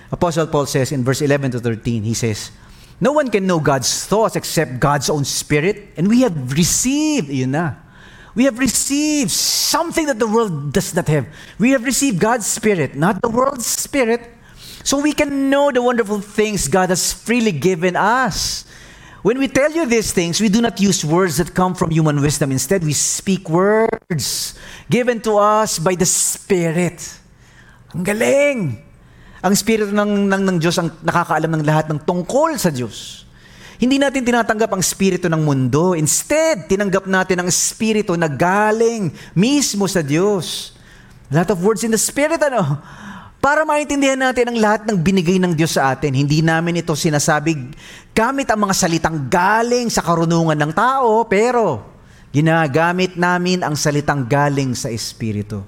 Apostle 0.09 0.49
Paul 0.49 0.65
says 0.65 0.97
in 0.97 1.05
verse 1.05 1.21
11 1.21 1.53
to 1.53 1.61
13, 1.61 2.09
he 2.09 2.17
says, 2.17 2.57
No 3.01 3.13
one 3.13 3.31
can 3.31 3.47
know 3.47 3.61
God's 3.61 4.07
thoughts 4.07 4.37
except 4.37 4.79
God's 4.79 5.09
own 5.09 5.25
spirit. 5.25 5.89
And 5.97 6.09
we 6.09 6.21
have 6.21 6.53
received, 6.53 7.29
yun 7.29 7.53
na. 7.53 7.75
We 8.35 8.45
have 8.45 8.59
received 8.59 9.31
something 9.31 10.07
that 10.07 10.19
the 10.19 10.27
world 10.27 10.73
does 10.73 10.95
not 10.95 11.09
have. 11.09 11.27
We 11.59 11.71
have 11.71 11.85
received 11.85 12.21
God's 12.21 12.47
spirit, 12.47 12.95
not 12.95 13.23
the 13.23 13.29
world's 13.29 13.67
spirit. 13.67 14.29
So 14.85 15.01
we 15.01 15.13
can 15.13 15.51
know 15.51 15.73
the 15.73 15.83
wonderful 15.83 16.21
things 16.21 16.69
God 16.69 16.91
has 16.91 17.13
freely 17.13 17.53
given 17.53 17.97
us. 17.97 18.65
When 19.23 19.39
we 19.39 19.49
tell 19.49 19.71
you 19.71 19.85
these 19.85 20.13
things, 20.13 20.41
we 20.41 20.49
do 20.49 20.63
not 20.63 20.81
use 20.81 21.05
words 21.05 21.37
that 21.37 21.55
come 21.55 21.75
from 21.75 21.91
human 21.91 22.21
wisdom. 22.23 22.53
Instead, 22.53 22.85
we 22.85 22.95
speak 22.95 23.51
words 23.51 24.59
given 24.89 25.21
to 25.23 25.37
us 25.37 25.79
by 25.79 25.95
the 25.95 26.07
Spirit. 26.07 27.21
Ang 27.95 28.05
galing! 28.05 28.90
Ang 29.41 29.53
Espiritu 29.57 29.93
ng, 29.93 30.29
ng, 30.29 30.43
ng 30.53 30.57
Diyos 30.61 30.77
ang 30.77 30.93
nakakaalam 31.01 31.51
ng 31.57 31.65
lahat 31.65 31.89
ng 31.89 32.01
tungkol 32.05 32.61
sa 32.61 32.69
Diyos. 32.69 33.25
Hindi 33.81 33.97
natin 33.97 34.21
tinatanggap 34.21 34.77
ang 34.77 34.85
Espiritu 34.85 35.33
ng 35.33 35.41
mundo. 35.41 35.97
Instead, 35.97 36.69
tinanggap 36.69 37.09
natin 37.09 37.41
ang 37.41 37.49
Espiritu 37.49 38.13
na 38.13 38.29
galing 38.29 39.09
mismo 39.33 39.89
sa 39.89 40.05
Diyos. 40.05 40.77
A 41.33 41.41
lot 41.41 41.49
of 41.49 41.65
words 41.65 41.81
in 41.81 41.89
the 41.89 41.97
Spirit, 41.97 42.45
ano? 42.45 42.77
para 43.41 43.65
maintindihan 43.65 44.21
natin 44.21 44.53
ang 44.53 44.59
lahat 44.61 44.85
ng 44.85 45.01
binigay 45.01 45.41
ng 45.41 45.57
Diyos 45.57 45.81
sa 45.81 45.97
atin. 45.97 46.13
Hindi 46.13 46.45
namin 46.45 46.85
ito 46.85 46.93
sinasabi 46.93 47.73
gamit 48.13 48.53
ang 48.53 48.69
mga 48.69 48.77
salitang 48.77 49.33
galing 49.33 49.89
sa 49.89 50.05
karunungan 50.05 50.61
ng 50.61 50.73
tao, 50.77 51.25
pero 51.25 51.89
ginagamit 52.31 53.17
namin 53.17 53.65
ang 53.65 53.73
salitang 53.73 54.29
galing 54.29 54.77
sa 54.77 54.93
Espiritu. 54.93 55.65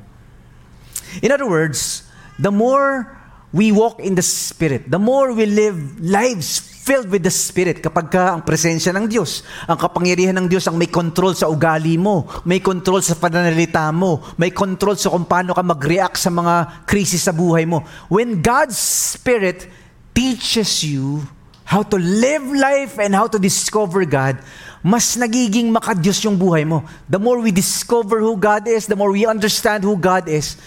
In 1.25 1.33
other 1.33 1.49
words, 1.49 2.05
the 2.37 2.53
more 2.53 3.09
we 3.53 3.71
walk 3.71 4.01
in 4.01 4.17
the 4.17 4.25
Spirit, 4.25 4.89
the 4.89 4.99
more 4.99 5.37
we 5.37 5.45
live 5.45 5.77
lives 6.01 6.59
filled 6.83 7.13
with 7.13 7.23
the 7.23 7.31
Spirit 7.31 7.79
kapag 7.79 8.11
ka 8.11 8.35
ang 8.35 8.43
presensya 8.43 8.91
ng 8.91 9.07
Diyos, 9.07 9.47
ang 9.71 9.79
kapangyarihan 9.79 10.35
ng 10.35 10.51
Diyos 10.51 10.67
ang 10.67 10.75
may 10.75 10.91
control 10.91 11.37
sa 11.37 11.47
ugali 11.47 11.95
mo, 12.01 12.27
may 12.49 12.59
control 12.59 13.05
sa 13.05 13.15
pananalita 13.15 13.87
mo, 13.95 14.25
may 14.41 14.51
control 14.51 14.99
sa 14.99 15.13
kung 15.13 15.29
paano 15.29 15.55
ka 15.55 15.63
mag-react 15.63 16.19
sa 16.19 16.33
mga 16.33 16.85
krisis 16.89 17.23
sa 17.23 17.31
buhay 17.31 17.69
mo. 17.69 17.87
When 18.11 18.43
God's 18.43 18.81
Spirit 18.81 19.69
teaches 20.17 20.83
you 20.83 21.23
how 21.63 21.81
to 21.87 21.97
live 21.97 22.45
life 22.53 22.99
and 22.99 23.15
how 23.15 23.31
to 23.31 23.39
discover 23.39 24.05
God, 24.05 24.37
mas 24.83 25.15
nagiging 25.15 25.71
makadiyos 25.71 26.19
yung 26.27 26.35
buhay 26.37 26.67
mo. 26.67 26.83
The 27.07 27.23
more 27.23 27.39
we 27.39 27.55
discover 27.55 28.19
who 28.19 28.35
God 28.35 28.67
is, 28.67 28.91
the 28.91 28.99
more 28.99 29.15
we 29.15 29.25
understand 29.25 29.87
who 29.87 29.95
God 29.95 30.27
is, 30.27 30.59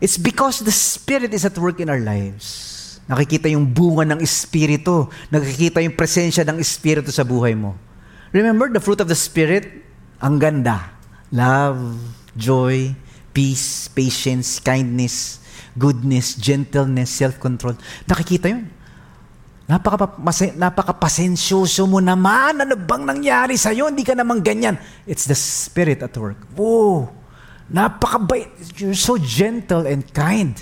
it's 0.00 0.20
because 0.20 0.60
the 0.60 0.74
Spirit 0.74 1.32
is 1.32 1.44
at 1.44 1.56
work 1.56 1.80
in 1.80 1.88
our 1.88 2.00
lives. 2.00 2.76
Nakikita 3.06 3.46
yung 3.46 3.70
bunga 3.70 4.02
ng 4.02 4.20
Espiritu. 4.20 5.06
Nakikita 5.30 5.78
yung 5.78 5.94
presensya 5.94 6.42
ng 6.42 6.58
Espiritu 6.58 7.14
sa 7.14 7.22
buhay 7.22 7.54
mo. 7.54 7.78
Remember, 8.34 8.66
the 8.66 8.82
fruit 8.82 8.98
of 8.98 9.06
the 9.06 9.16
Spirit, 9.16 9.70
ang 10.18 10.42
ganda. 10.42 10.90
Love, 11.30 11.96
joy, 12.34 12.92
peace, 13.30 13.86
patience, 13.88 14.58
kindness, 14.58 15.38
goodness, 15.78 16.34
gentleness, 16.34 17.14
self-control. 17.14 17.78
Nakikita 18.10 18.50
yun. 18.50 18.66
Napaka, 19.66 20.18
napakapasensyoso 20.54 21.90
mo 21.90 21.98
naman. 21.98 22.62
Ano 22.62 22.78
bang 22.78 23.02
nangyari 23.02 23.58
sa'yo? 23.58 23.90
Hindi 23.90 24.06
ka 24.06 24.14
naman 24.14 24.38
ganyan. 24.42 24.78
It's 25.06 25.26
the 25.26 25.34
Spirit 25.34 26.02
at 26.02 26.14
work. 26.18 26.38
Whoa! 26.54 27.15
Napakabait. 27.66 28.46
You're 28.78 28.94
so 28.94 29.18
gentle 29.18 29.86
and 29.86 30.06
kind. 30.14 30.54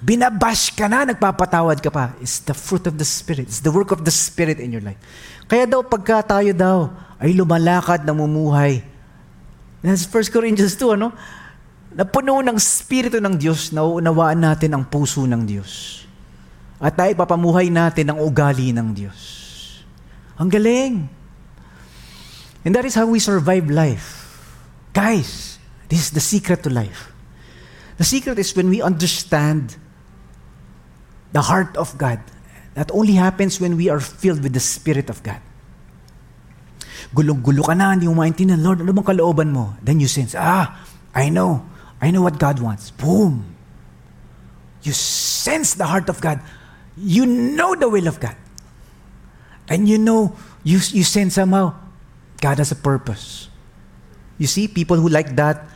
Binabash 0.00 0.72
ka 0.72 0.88
na, 0.88 1.04
nagpapatawad 1.04 1.84
ka 1.84 1.92
pa. 1.92 2.16
It's 2.24 2.40
the 2.40 2.56
fruit 2.56 2.88
of 2.88 2.96
the 2.96 3.04
Spirit. 3.04 3.52
It's 3.52 3.60
the 3.60 3.68
work 3.68 3.92
of 3.92 4.00
the 4.00 4.14
Spirit 4.14 4.56
in 4.56 4.72
your 4.72 4.80
life. 4.80 4.96
Kaya 5.44 5.68
daw, 5.68 5.84
pagka 5.84 6.24
tayo 6.24 6.56
daw 6.56 6.88
ay 7.20 7.36
lumalakad, 7.36 8.08
namumuhay. 8.08 8.80
That's 9.84 10.08
1 10.08 10.32
Corinthians 10.32 10.72
2, 10.80 10.96
ano? 10.96 11.12
Na 11.92 12.08
puno 12.08 12.40
ng 12.40 12.56
Espiritu 12.56 13.20
ng 13.20 13.36
Diyos, 13.36 13.76
nauunawaan 13.76 14.40
natin 14.40 14.72
ang 14.72 14.88
puso 14.88 15.28
ng 15.28 15.44
Diyos. 15.44 16.00
At 16.80 16.96
tayo 16.96 17.12
papamuhay 17.12 17.68
natin 17.68 18.08
ang 18.08 18.24
ugali 18.24 18.72
ng 18.72 18.96
Diyos. 18.96 19.20
Ang 20.40 20.48
galing. 20.48 21.12
And 22.64 22.72
that 22.72 22.88
is 22.88 22.96
how 22.96 23.04
we 23.04 23.20
survive 23.20 23.68
life. 23.68 24.32
Guys, 24.96 25.59
this 25.90 26.06
is 26.06 26.10
the 26.14 26.22
secret 26.22 26.62
to 26.62 26.70
life. 26.70 27.12
The 27.98 28.06
secret 28.06 28.38
is 28.38 28.54
when 28.54 28.70
we 28.70 28.80
understand 28.80 29.76
the 31.32 31.42
heart 31.42 31.76
of 31.76 31.98
God. 31.98 32.22
That 32.74 32.90
only 32.94 33.18
happens 33.18 33.60
when 33.60 33.76
we 33.76 33.90
are 33.90 33.98
filled 33.98 34.42
with 34.42 34.54
the 34.54 34.62
Spirit 34.62 35.10
of 35.10 35.22
God. 35.22 35.42
Gulong-gulo 37.12 37.66
ka 37.66 37.74
na, 37.74 37.90
hindi 37.90 38.06
mo 38.06 38.14
maintindihan, 38.14 38.62
Lord, 38.62 38.80
ano 38.80 38.94
bang 38.94 39.04
kalooban 39.04 39.50
mo? 39.50 39.74
Then 39.82 39.98
you 39.98 40.06
sense, 40.06 40.38
ah, 40.38 40.78
I 41.12 41.28
know. 41.28 41.66
I 42.00 42.14
know 42.14 42.22
what 42.22 42.38
God 42.38 42.62
wants. 42.62 42.94
Boom. 42.94 43.44
You 44.86 44.94
sense 44.94 45.74
the 45.74 45.84
heart 45.84 46.08
of 46.08 46.22
God. 46.22 46.40
You 46.96 47.26
know 47.26 47.74
the 47.74 47.90
will 47.90 48.06
of 48.06 48.22
God. 48.22 48.38
And 49.68 49.88
you 49.88 49.98
know, 49.98 50.38
you, 50.62 50.78
you 50.94 51.02
sense 51.02 51.34
somehow, 51.34 51.74
God 52.40 52.58
has 52.58 52.70
a 52.70 52.78
purpose. 52.78 53.50
You 54.38 54.46
see, 54.46 54.68
people 54.68 54.96
who 54.96 55.10
like 55.10 55.36
that 55.36 55.68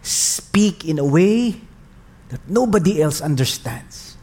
speak 0.00 0.84
in 0.88 0.98
a 1.00 1.06
way 1.06 1.56
that 2.32 2.40
nobody 2.48 3.00
else 3.00 3.20
understands. 3.20 4.16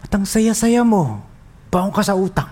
At 0.00 0.10
ang 0.10 0.26
saya-saya 0.26 0.82
mo, 0.82 1.22
baong 1.70 1.94
ka 1.94 2.02
sa 2.02 2.16
utang. 2.18 2.50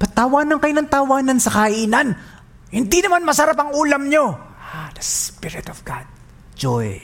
Patawanan 0.00 0.60
kayo 0.60 0.74
ng 0.80 0.88
tawanan 0.88 1.38
sa 1.38 1.64
kainan. 1.64 2.16
Hindi 2.72 2.98
naman 3.04 3.24
masarap 3.24 3.56
ang 3.60 3.76
ulam 3.76 4.08
nyo. 4.08 4.32
Ah, 4.60 4.88
the 4.96 5.02
Spirit 5.02 5.68
of 5.68 5.84
God. 5.84 6.04
Joy. 6.56 6.96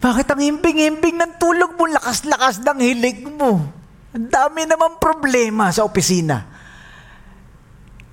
Bakit 0.00 0.26
ang 0.32 0.40
himbing-himbing 0.40 1.20
ng 1.20 1.32
tulog 1.36 1.76
mo, 1.76 1.84
lakas-lakas 1.84 2.64
ng 2.64 2.78
hilig 2.80 3.20
mo? 3.28 3.60
Ang 4.16 4.26
dami 4.32 4.64
naman 4.64 4.96
problema 4.96 5.68
sa 5.70 5.84
opisina. 5.84 6.48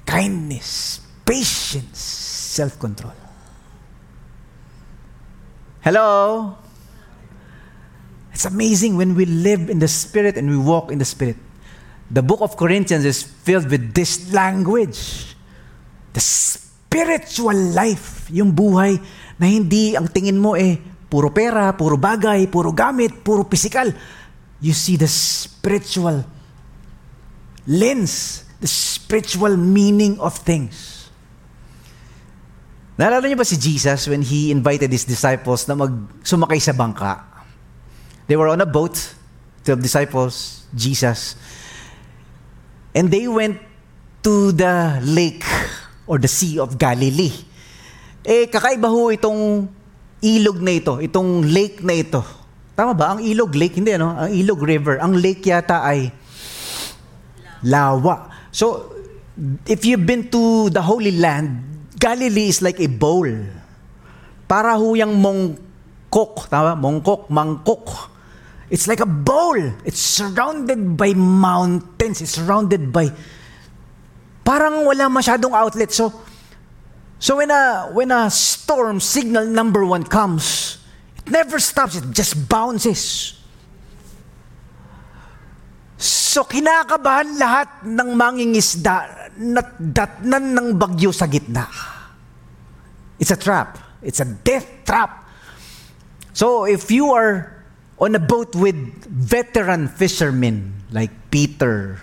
Kindness, 0.03 0.99
patience, 1.23 2.26
self-control. 2.57 3.13
Hello? 5.85 6.57
It's 8.33 8.45
amazing 8.45 8.97
when 8.97 9.13
we 9.13 9.25
live 9.25 9.69
in 9.69 9.77
the 9.77 9.87
Spirit 9.87 10.37
and 10.37 10.49
we 10.49 10.57
walk 10.57 10.89
in 10.91 10.97
the 10.97 11.05
Spirit. 11.05 11.37
The 12.09 12.25
book 12.25 12.41
of 12.41 12.57
Corinthians 12.57 13.05
is 13.05 13.21
filled 13.21 13.69
with 13.69 13.93
this 13.93 14.33
language. 14.33 15.33
The 16.13 16.21
spiritual 16.21 17.55
life, 17.77 18.25
yung 18.33 18.53
buhay 18.53 18.97
na 19.37 19.45
hindi 19.45 19.93
ang 19.93 20.09
tingin 20.09 20.41
mo 20.41 20.57
eh 20.57 20.81
puro 21.07 21.29
pera, 21.29 21.71
puro 21.77 21.95
bagay, 21.95 22.49
puro 22.49 22.73
gamit, 22.73 23.23
puro 23.23 23.45
physical. 23.45 23.93
You 24.59 24.73
see 24.73 24.97
the 24.97 25.07
spiritual 25.07 26.25
lens, 27.67 28.43
the 28.59 28.67
spiritual 28.67 29.55
meaning 29.55 30.17
of 30.19 30.33
things. 30.41 30.96
Naalala 32.97 33.29
niyo 33.29 33.37
ba 33.37 33.45
si 33.45 33.61
Jesus 33.61 34.09
when 34.09 34.25
he 34.25 34.49
invited 34.49 34.89
his 34.89 35.05
disciples 35.05 35.69
na 35.69 35.77
mag 35.77 35.93
sumakay 36.25 36.57
sa 36.57 36.73
bangka? 36.73 37.21
They 38.25 38.33
were 38.33 38.49
on 38.49 38.59
a 38.59 38.65
boat, 38.65 38.97
12 39.63 39.77
disciples, 39.79 40.65
Jesus. 40.73 41.37
And 42.97 43.13
they 43.13 43.29
went 43.29 43.61
to 44.25 44.49
the 44.51 44.97
lake 45.05 45.45
or 46.09 46.17
the 46.17 46.27
Sea 46.27 46.57
of 46.57 46.81
Galilee. 46.81 47.31
Eh, 48.25 48.49
kakaiba 48.49 48.89
ho 48.89 49.13
itong 49.13 49.69
ilog 50.19 50.57
na 50.59 50.73
ito, 50.73 50.97
itong 50.97 51.45
lake 51.45 51.85
na 51.85 51.93
ito. 51.93 52.25
Tama 52.73 52.97
ba? 52.97 53.13
Ang 53.13 53.21
ilog, 53.21 53.53
lake, 53.53 53.77
hindi 53.77 53.93
ano? 53.93 54.17
Ang 54.17 54.33
ilog 54.33 54.61
river. 54.65 54.97
Ang 54.97 55.21
lake 55.21 55.45
yata 55.45 55.85
ay 55.85 56.09
lawa. 57.61 58.29
So, 58.49 58.93
if 59.69 59.85
you've 59.85 60.05
been 60.05 60.33
to 60.33 60.73
the 60.73 60.81
Holy 60.81 61.13
Land, 61.13 61.76
Galilee 61.97 62.53
is 62.53 62.61
like 62.61 62.77
a 62.79 62.87
bowl. 62.87 63.25
Para 64.45 64.77
ho 64.77 64.93
yung 64.93 65.17
mongkok, 65.17 66.47
tama? 66.47 66.77
Mongkok, 66.77 67.27
mangkok. 67.33 68.13
It's 68.69 68.87
like 68.87 69.01
a 69.01 69.09
bowl. 69.09 69.57
It's 69.83 69.99
surrounded 69.99 70.95
by 70.95 71.17
mountains. 71.17 72.21
It's 72.21 72.37
surrounded 72.37 72.93
by 72.93 73.09
parang 74.45 74.85
wala 74.85 75.09
masyadong 75.11 75.51
outlet. 75.51 75.91
So 75.91 76.13
so 77.19 77.41
when 77.41 77.49
a 77.49 77.89
when 77.91 78.13
a 78.13 78.29
storm 78.29 79.01
signal 79.01 79.49
number 79.49 79.83
one 79.83 80.05
comes, 80.05 80.77
it 81.17 81.27
never 81.31 81.57
stops. 81.57 81.97
It 81.97 82.13
just 82.13 82.37
bounces. 82.47 83.33
So 85.97 86.45
kinakabahan 86.45 87.41
lahat 87.41 87.89
ng 87.89 88.09
mangingisda 88.13 89.16
na 89.37 89.61
datnan 89.77 90.53
ng 90.53 90.67
bagyo 90.75 91.13
sa 91.13 91.29
gitna. 91.29 91.69
It's 93.17 93.33
a 93.33 93.39
trap. 93.39 93.77
It's 94.01 94.21
a 94.21 94.27
death 94.27 94.85
trap. 94.85 95.25
So 96.37 96.69
if 96.69 96.93
you 96.93 97.13
are 97.17 97.49
on 97.97 98.13
a 98.13 98.21
boat 98.21 98.53
with 98.53 98.77
veteran 99.09 99.89
fishermen 99.89 100.85
like 100.93 101.09
Peter 101.33 101.97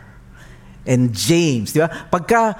and 0.83 1.15
James, 1.15 1.71
di 1.71 1.79
ba? 1.79 1.91
Pagka 2.11 2.55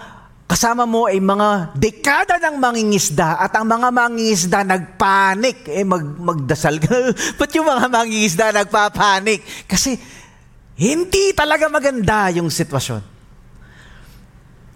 kasama 0.45 0.87
mo 0.87 1.11
ay 1.11 1.19
mga 1.19 1.75
dekada 1.75 2.39
ng 2.39 2.63
mangingisda 2.63 3.43
at 3.43 3.51
ang 3.59 3.67
mga 3.67 3.89
mangingisda 3.91 4.63
nagpanik, 4.63 5.67
eh 5.67 5.83
mag, 5.83 6.05
magdasal 6.05 6.79
ka. 6.79 7.11
Ba't 7.43 7.51
yung 7.59 7.67
mga 7.67 7.91
mangingisda 7.91 8.55
nagpapanik? 8.55 9.43
Kasi 9.67 9.99
hindi 10.79 11.35
talaga 11.35 11.67
maganda 11.67 12.31
yung 12.31 12.55
sitwasyon. 12.55 13.14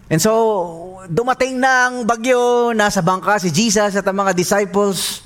And 0.09 0.21
so, 0.21 1.05
dumating 1.05 1.61
na 1.61 1.93
ang 1.93 2.09
bagyo, 2.09 2.73
nasa 2.73 3.05
bangka 3.05 3.45
si 3.45 3.53
Jesus 3.53 3.93
at 3.93 4.05
ang 4.09 4.17
mga 4.17 4.33
disciples. 4.33 5.21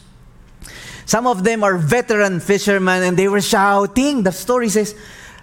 Some 1.07 1.27
of 1.31 1.47
them 1.47 1.63
are 1.63 1.79
veteran 1.79 2.43
fishermen 2.43 3.03
and 3.03 3.15
they 3.15 3.31
were 3.31 3.43
shouting. 3.43 4.27
The 4.27 4.35
story 4.35 4.71
says, 4.71 4.95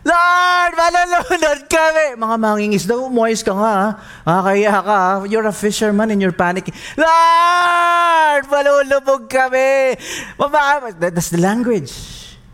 Lord, 0.03 0.71
malulunod 0.79 1.67
kami. 1.67 2.15
Mga 2.15 2.35
mangingis 2.39 2.87
daw, 2.87 3.11
umayos 3.11 3.43
ka 3.43 3.51
nga. 3.51 3.99
Ah, 4.23 4.41
kaya 4.43 4.71
ka. 4.71 4.99
You're 5.27 5.47
a 5.47 5.55
fisherman 5.55 6.11
and 6.11 6.23
you're 6.23 6.35
panicking. 6.35 6.75
Lord, 6.95 8.43
malulubog 8.47 9.27
kami. 9.27 9.99
Mama, 10.39 10.95
that's 10.95 11.35
the 11.35 11.39
language. 11.43 11.91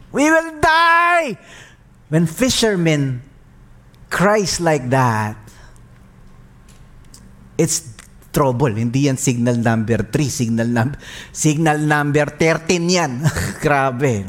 We 0.10 0.26
will 0.26 0.58
die. 0.58 1.38
When 2.10 2.26
fishermen 2.26 3.22
cries 4.10 4.58
like 4.58 4.90
that, 4.90 5.45
it's 7.58 7.96
trouble. 8.36 8.76
Hindi 8.76 9.08
yan 9.08 9.16
signal 9.16 9.56
number 9.64 10.04
3, 10.04 10.12
signal 10.28 10.68
number 10.68 11.00
signal 11.32 11.80
number 11.80 12.28
13 12.28 12.90
yan. 12.92 13.24
Grabe. 13.64 14.28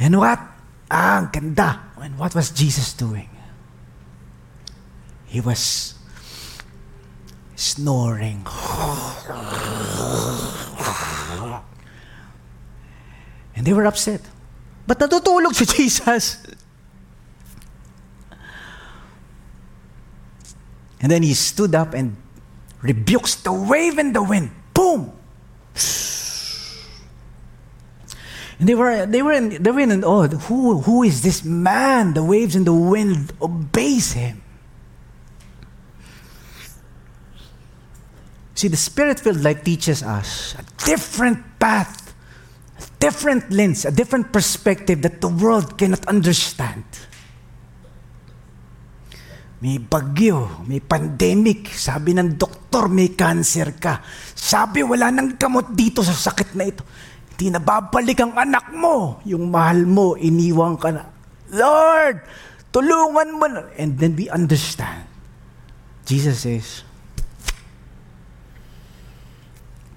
And 0.00 0.16
what? 0.16 0.40
Ah, 0.88 1.20
ang 1.20 1.28
ganda. 1.30 1.92
And 2.00 2.18
what 2.18 2.34
was 2.34 2.50
Jesus 2.50 2.92
doing? 2.96 3.28
He 5.28 5.40
was 5.40 5.94
snoring. 7.54 8.44
And 13.52 13.68
they 13.68 13.76
were 13.76 13.86
upset. 13.86 14.24
Ba't 14.88 14.98
natutulog 14.98 15.54
si 15.54 15.68
Jesus? 15.76 16.40
And 21.02 21.10
then 21.10 21.22
he 21.22 21.34
stood 21.34 21.74
up 21.74 21.94
and 21.94 22.16
rebukes 22.80 23.34
the 23.34 23.52
wave 23.52 23.98
and 23.98 24.14
the 24.14 24.22
wind. 24.22 24.52
Boom! 24.72 25.12
And 28.58 28.68
they 28.68 28.76
were, 28.76 29.06
they 29.06 29.22
were, 29.22 29.32
in, 29.32 29.62
they 29.62 29.70
were 29.72 29.80
in 29.80 30.04
awe. 30.04 30.28
Who, 30.28 30.78
who 30.78 31.02
is 31.02 31.22
this 31.22 31.42
man? 31.44 32.14
The 32.14 32.22
waves 32.22 32.54
and 32.54 32.64
the 32.64 32.72
wind 32.72 33.32
obeys 33.42 34.12
him. 34.12 34.40
See, 38.54 38.68
the 38.68 38.76
Spirit-filled 38.76 39.42
life 39.42 39.64
teaches 39.64 40.04
us 40.04 40.54
a 40.54 40.64
different 40.84 41.58
path, 41.58 42.14
a 42.78 42.84
different 43.00 43.50
lens, 43.50 43.84
a 43.84 43.90
different 43.90 44.32
perspective 44.32 45.02
that 45.02 45.20
the 45.20 45.26
world 45.26 45.76
cannot 45.76 46.06
understand. 46.06 46.84
May 49.62 49.78
bagyo, 49.78 50.66
may 50.66 50.82
pandemic. 50.82 51.70
Sabi 51.70 52.18
ng 52.18 52.34
doktor, 52.34 52.90
may 52.90 53.14
cancer 53.14 53.78
ka. 53.78 54.02
Sabi, 54.34 54.82
wala 54.82 55.14
nang 55.14 55.38
gamot 55.38 55.70
dito 55.70 56.02
sa 56.02 56.10
sakit 56.10 56.58
na 56.58 56.66
ito. 56.66 56.82
Hindi 57.30 57.54
na 57.54 57.62
babalik 57.62 58.18
ang 58.26 58.34
anak 58.34 58.74
mo. 58.74 59.22
Yung 59.22 59.54
mahal 59.54 59.86
mo, 59.86 60.18
iniwang 60.18 60.82
ka 60.82 60.90
na. 60.90 61.06
Lord, 61.54 62.26
tulungan 62.74 63.28
mo 63.38 63.46
na. 63.46 63.70
And 63.78 63.94
then 63.94 64.18
we 64.18 64.26
understand. 64.26 65.06
Jesus 66.10 66.42
says, 66.42 66.82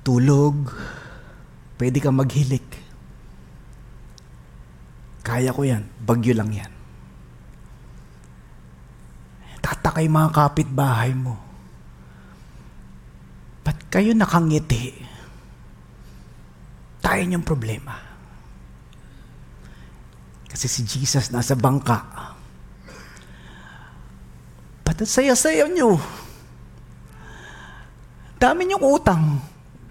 tulog, 0.06 0.70
pwede 1.82 1.98
kang 1.98 2.22
maghilik. 2.22 2.70
Kaya 5.26 5.50
ko 5.50 5.66
yan. 5.66 5.90
Bagyo 6.06 6.38
lang 6.38 6.54
yan. 6.54 6.75
Tatakay 9.66 10.06
mga 10.06 10.30
kapitbahay 10.30 11.18
mo. 11.18 11.34
Ba't 13.66 13.90
kayo 13.90 14.14
nakangiti? 14.14 14.94
tayo 17.06 17.22
niyong 17.22 17.46
problema. 17.46 17.96
Kasi 20.50 20.66
si 20.66 20.82
Jesus 20.84 21.30
nasa 21.30 21.54
bangka. 21.54 22.02
Ba't 24.82 25.00
saya-saya 25.06 25.70
niyo? 25.70 26.02
Dami 28.42 28.68
niyong 28.68 28.84
utang. 28.84 29.38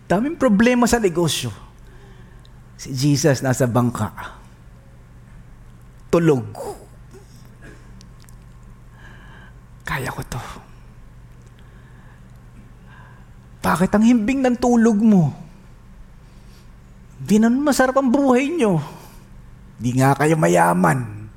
Daming 0.05 0.35
problema 0.37 0.91
sa 0.91 0.99
negosyo. 1.01 1.55
Si 2.77 2.91
Jesus 2.91 3.41
nasa 3.41 3.65
bangka. 3.71 4.11
Tulog. 6.11 6.45
Kaya 9.85 10.09
ko 10.09 10.25
to. 10.25 10.43
Bakit 13.65 13.93
ang 13.97 14.05
himbing 14.05 14.45
ng 14.45 14.57
tulog 14.61 15.01
mo? 15.01 15.33
Di 17.17 17.41
na 17.41 17.49
masarap 17.49 17.97
ang 17.97 18.13
buhay 18.13 18.53
nyo. 18.53 18.77
Di 19.81 19.97
nga 19.97 20.13
kayo 20.13 20.37
mayaman. 20.37 21.29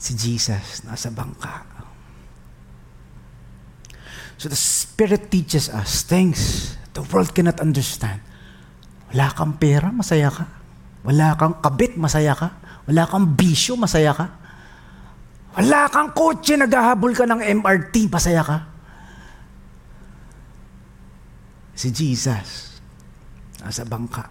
Si 0.00 0.16
Jesus 0.16 0.84
nasa 0.84 1.12
bangka. 1.12 1.64
So 4.40 4.52
the 4.52 4.56
Spirit 4.56 5.32
teaches 5.32 5.72
us 5.72 6.04
things 6.04 6.72
the 6.92 7.04
world 7.12 7.32
cannot 7.32 7.60
understand. 7.60 8.20
Wala 9.12 9.32
kang 9.32 9.56
pera, 9.56 9.88
masaya 9.92 10.28
ka. 10.28 10.44
Wala 11.04 11.36
kang 11.36 11.60
kabit, 11.60 11.96
masaya 12.00 12.32
ka. 12.32 12.56
Wala 12.88 13.04
kang 13.04 13.36
bisyo, 13.36 13.76
masaya 13.76 14.16
ka. 14.16 14.43
Wala 15.54 15.86
kang 15.86 16.10
kotse, 16.10 16.58
naghahabol 16.58 17.14
ka 17.14 17.30
ng 17.30 17.42
MRT, 17.62 18.10
masaya 18.10 18.42
ka. 18.42 18.58
Si 21.78 21.94
Jesus, 21.94 22.78
nasa 23.62 23.86
bangka. 23.86 24.26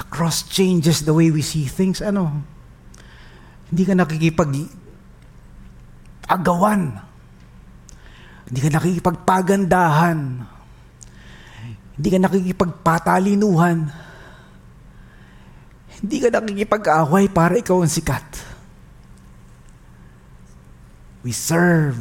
The 0.00 0.04
cross 0.08 0.48
changes 0.48 1.04
the 1.04 1.12
way 1.12 1.28
we 1.28 1.44
see 1.44 1.68
things. 1.68 2.00
Ano? 2.00 2.32
Hindi 3.68 3.84
ka 3.84 3.92
nakikipag 3.92 4.52
agawan. 6.28 6.96
Hindi 8.48 8.60
ka 8.64 8.70
nakikipagpagandahan. 8.80 10.18
Hindi 12.00 12.08
ka 12.08 12.18
nakikipagpatalinuhan. 12.24 13.78
Hindi 16.00 16.16
ka 16.24 16.28
nakikipag-away 16.32 17.28
para 17.28 17.60
ikaw 17.60 17.84
ang 17.84 17.92
sikat. 17.92 18.49
We 21.22 21.32
serve, 21.32 21.96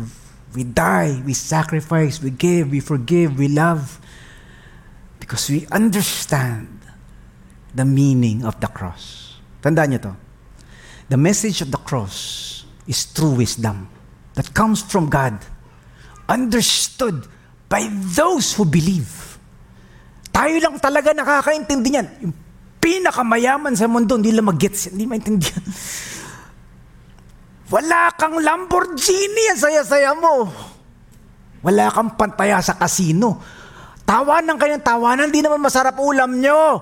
we 0.56 0.64
die, 0.64 1.22
we 1.26 1.34
sacrifice, 1.34 2.22
we 2.22 2.32
give, 2.32 2.72
we 2.72 2.80
forgive, 2.80 3.38
we 3.38 3.48
love. 3.48 4.00
Because 5.20 5.50
we 5.50 5.68
understand 5.72 6.80
the 7.76 7.86
meaning 7.86 8.46
of 8.46 8.60
the 8.60 8.68
cross. 8.68 9.38
Tandaan 9.62 9.94
niyo 9.94 10.02
to. 10.10 10.14
The 11.10 11.18
message 11.18 11.62
of 11.62 11.70
the 11.70 11.82
cross 11.82 12.64
is 12.88 13.06
true 13.12 13.36
wisdom 13.36 13.90
that 14.34 14.54
comes 14.54 14.82
from 14.82 15.10
God, 15.10 15.38
understood 16.30 17.28
by 17.68 17.86
those 18.16 18.56
who 18.56 18.64
believe. 18.66 19.38
Tayo 20.32 20.56
lang 20.64 20.80
talaga 20.80 21.12
nakakaintindi 21.12 21.90
niyan. 21.92 22.08
Yung 22.24 22.34
pinakamayaman 22.80 23.76
sa 23.76 23.90
mundo, 23.90 24.16
hindi 24.16 24.32
lang 24.32 24.48
mag-gets, 24.48 24.94
hindi 24.94 25.06
maintindihan. 25.06 25.62
Wala 27.70 28.10
kang 28.18 28.42
Lamborghini, 28.42 29.54
ang 29.54 29.60
saya-saya 29.62 30.18
mo. 30.18 30.50
Wala 31.62 31.94
kang 31.94 32.18
pantaya 32.18 32.58
sa 32.66 32.74
kasino. 32.74 33.38
Tawanan 34.10 34.58
kayong 34.58 34.82
tawanan, 34.82 35.30
di 35.30 35.46
naman 35.46 35.62
masarap 35.62 36.02
ulam 36.02 36.42
nyo. 36.42 36.82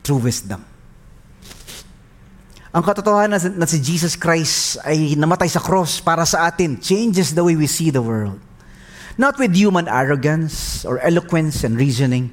True 0.00 0.24
wisdom. 0.24 0.64
Ang 2.72 2.84
katotohanan 2.84 3.60
na 3.60 3.66
si 3.68 3.80
Jesus 3.80 4.16
Christ 4.16 4.80
ay 4.84 5.12
namatay 5.16 5.48
sa 5.48 5.60
cross 5.60 6.00
para 6.00 6.24
sa 6.24 6.48
atin 6.48 6.80
changes 6.80 7.36
the 7.36 7.44
way 7.44 7.56
we 7.56 7.68
see 7.68 7.92
the 7.92 8.00
world. 8.00 8.40
Not 9.20 9.36
with 9.36 9.52
human 9.52 9.84
arrogance 9.84 10.84
or 10.84 10.96
eloquence 11.00 11.60
and 11.60 11.76
reasoning, 11.76 12.32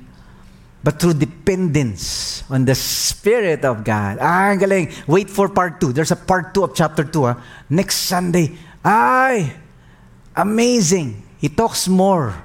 but 0.85 1.01
through 1.01 1.17
dependence 1.17 2.45
on 2.45 2.63
the 2.63 2.77
Spirit 2.77 3.65
of 3.65 3.81
God. 3.81 4.21
Ah, 4.21 4.53
ang 4.53 4.61
galing. 4.61 4.93
Wait 5.09 5.33
for 5.33 5.49
part 5.49 5.81
2. 5.81 5.97
There's 5.97 6.13
a 6.13 6.15
part 6.15 6.53
2 6.53 6.61
of 6.61 6.77
chapter 6.77 7.01
2. 7.01 7.25
Ah. 7.25 7.41
Next 7.73 8.05
Sunday. 8.05 8.53
Ay, 8.85 9.49
amazing. 10.37 11.25
He 11.41 11.49
talks 11.49 11.89
more 11.89 12.37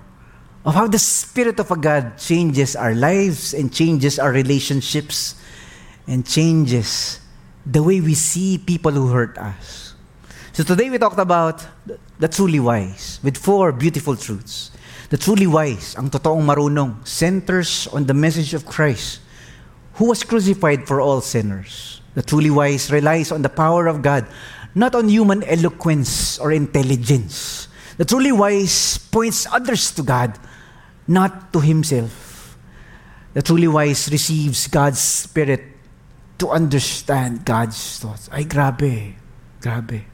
of 0.65 0.73
how 0.73 0.89
the 0.89 0.97
Spirit 0.97 1.61
of 1.61 1.69
God 1.85 2.17
changes 2.17 2.73
our 2.73 2.97
lives 2.97 3.53
and 3.53 3.69
changes 3.69 4.17
our 4.17 4.33
relationships 4.33 5.37
and 6.09 6.25
changes 6.25 7.21
the 7.69 7.85
way 7.85 8.01
we 8.01 8.17
see 8.17 8.57
people 8.57 8.97
who 8.97 9.13
hurt 9.13 9.37
us. 9.37 9.93
So 10.57 10.65
today 10.65 10.89
we 10.89 10.97
talked 10.97 11.21
about 11.21 11.61
the 12.17 12.29
truly 12.29 12.59
wise 12.59 13.21
with 13.21 13.37
four 13.37 13.71
beautiful 13.71 14.17
truths. 14.17 14.73
The 15.11 15.19
truly 15.19 15.51
wise, 15.51 15.99
ang 15.99 16.07
totoong 16.07 16.47
marunong, 16.47 17.03
centers 17.03 17.91
on 17.91 18.07
the 18.07 18.15
message 18.15 18.55
of 18.55 18.63
Christ, 18.63 19.19
who 19.99 20.07
was 20.07 20.23
crucified 20.23 20.87
for 20.87 21.03
all 21.03 21.19
sinners. 21.19 21.99
The 22.15 22.23
truly 22.23 22.51
wise 22.51 22.95
relies 22.95 23.35
on 23.35 23.43
the 23.43 23.51
power 23.51 23.91
of 23.91 24.07
God, 24.07 24.31
not 24.79 24.95
on 24.95 25.11
human 25.11 25.43
eloquence 25.43 26.39
or 26.39 26.55
intelligence. 26.55 27.67
The 27.99 28.07
truly 28.07 28.31
wise 28.31 29.03
points 29.11 29.51
others 29.51 29.91
to 29.99 30.07
God, 30.07 30.39
not 31.11 31.53
to 31.53 31.61
himself. 31.61 32.55
The 33.35 33.43
truly 33.43 33.67
wise 33.67 34.07
receives 34.15 34.71
God's 34.71 35.03
Spirit 35.03 35.75
to 36.39 36.55
understand 36.55 37.43
God's 37.43 37.99
thoughts. 37.99 38.31
Ay, 38.31 38.47
grabe. 38.47 39.19
Grabe. 39.59 40.07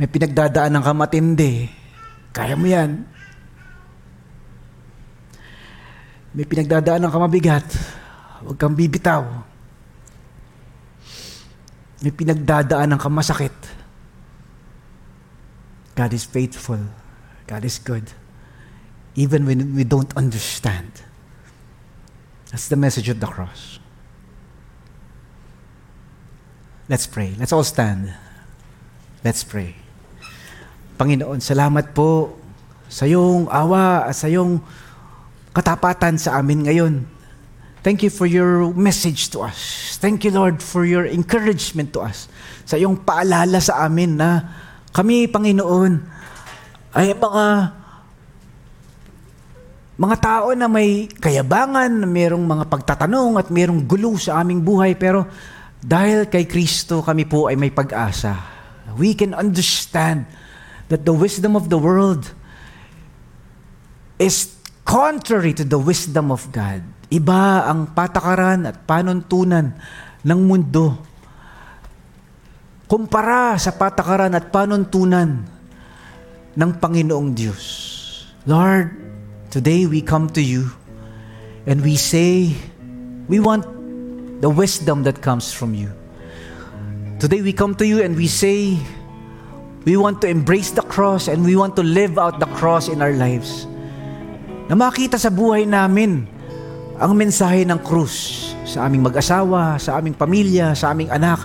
May 0.00 0.08
pinagdadaan 0.08 0.80
ng 0.80 0.84
kamatindi. 0.84 1.68
Kaya 2.32 2.56
mo 2.56 2.66
yan. 2.66 3.13
May 6.34 6.42
pinagdadaan 6.42 7.06
ng 7.06 7.12
kamabigat. 7.14 7.62
Huwag 8.42 8.58
kang 8.58 8.74
bibitaw. 8.74 9.22
May 12.02 12.10
pinagdadaan 12.10 12.90
ng 12.90 13.00
kamasakit. 13.00 13.54
God 15.94 16.10
is 16.10 16.26
faithful. 16.26 16.82
God 17.46 17.62
is 17.62 17.78
good. 17.78 18.10
Even 19.14 19.46
when 19.46 19.78
we 19.78 19.86
don't 19.86 20.10
understand. 20.18 21.06
That's 22.50 22.66
the 22.66 22.76
message 22.76 23.06
of 23.06 23.22
the 23.22 23.30
cross. 23.30 23.78
Let's 26.90 27.06
pray. 27.06 27.32
Let's 27.38 27.54
all 27.54 27.64
stand. 27.64 28.10
Let's 29.22 29.46
pray. 29.46 29.78
Panginoon, 30.98 31.40
salamat 31.40 31.94
po 31.94 32.36
sa 32.90 33.06
iyong 33.06 33.48
awa 33.48 34.10
at 34.10 34.18
sa 34.18 34.28
iyong 34.28 34.60
katapatan 35.54 36.18
sa 36.18 36.42
amin 36.42 36.66
ngayon. 36.66 36.94
Thank 37.86 38.02
you 38.02 38.10
for 38.10 38.26
your 38.26 38.74
message 38.74 39.30
to 39.36 39.46
us. 39.46 39.94
Thank 40.02 40.26
you, 40.26 40.32
Lord, 40.34 40.58
for 40.64 40.82
your 40.82 41.06
encouragement 41.06 41.94
to 41.94 42.02
us. 42.02 42.26
Sa 42.66 42.74
iyong 42.74 43.06
paalala 43.06 43.60
sa 43.62 43.86
amin 43.86 44.18
na 44.18 44.40
kami, 44.90 45.30
Panginoon, 45.30 45.92
ay 46.96 47.12
mga 47.14 47.46
mga 49.94 50.16
tao 50.18 50.50
na 50.58 50.66
may 50.66 51.06
kayabangan, 51.06 52.02
mayroong 52.02 52.42
mga 52.42 52.64
pagtatanong 52.66 53.38
at 53.38 53.46
mayroong 53.54 53.86
gulo 53.86 54.18
sa 54.18 54.42
aming 54.42 54.58
buhay, 54.58 54.98
pero 54.98 55.22
dahil 55.78 56.26
kay 56.26 56.50
Kristo 56.50 56.98
kami 56.98 57.30
po 57.30 57.46
ay 57.46 57.54
may 57.54 57.70
pag-asa. 57.70 58.34
We 58.98 59.14
can 59.14 59.36
understand 59.36 60.26
that 60.90 61.06
the 61.06 61.14
wisdom 61.14 61.54
of 61.54 61.70
the 61.70 61.78
world 61.78 62.26
is 64.18 64.50
contrary 64.84 65.56
to 65.56 65.64
the 65.64 65.80
wisdom 65.80 66.30
of 66.30 66.52
God. 66.52 66.84
Iba 67.08 67.66
ang 67.66 67.96
patakaran 67.96 68.68
at 68.68 68.84
panuntunan 68.84 69.74
ng 70.24 70.40
mundo 70.44 71.14
kumpara 72.84 73.56
sa 73.56 73.72
patakaran 73.72 74.30
at 74.36 74.52
panuntunan 74.52 75.42
ng 76.54 76.70
Panginoong 76.78 77.34
Diyos. 77.34 77.64
Lord, 78.46 78.92
today 79.50 79.88
we 79.88 80.04
come 80.04 80.30
to 80.36 80.42
you 80.44 80.70
and 81.66 81.82
we 81.82 81.96
say, 81.96 82.52
we 83.26 83.40
want 83.40 83.64
the 84.38 84.50
wisdom 84.52 85.02
that 85.08 85.24
comes 85.24 85.50
from 85.50 85.74
you. 85.74 85.90
Today 87.18 87.40
we 87.40 87.56
come 87.56 87.74
to 87.80 87.86
you 87.86 88.04
and 88.04 88.14
we 88.14 88.28
say, 88.28 88.78
we 89.84 89.96
want 89.96 90.20
to 90.22 90.28
embrace 90.28 90.70
the 90.70 90.84
cross 90.84 91.26
and 91.26 91.42
we 91.42 91.56
want 91.56 91.74
to 91.76 91.82
live 91.82 92.18
out 92.20 92.38
the 92.38 92.50
cross 92.54 92.86
in 92.86 93.00
our 93.00 93.16
lives. 93.16 93.66
Na 94.64 94.74
makita 94.76 95.20
sa 95.20 95.28
buhay 95.28 95.68
namin 95.68 96.24
ang 96.96 97.12
mensahe 97.12 97.68
ng 97.68 97.76
krus 97.84 98.48
sa 98.64 98.88
aming 98.88 99.04
mag-asawa, 99.04 99.76
sa 99.76 100.00
aming 100.00 100.16
pamilya, 100.16 100.72
sa 100.72 100.96
aming 100.96 101.12
anak, 101.12 101.44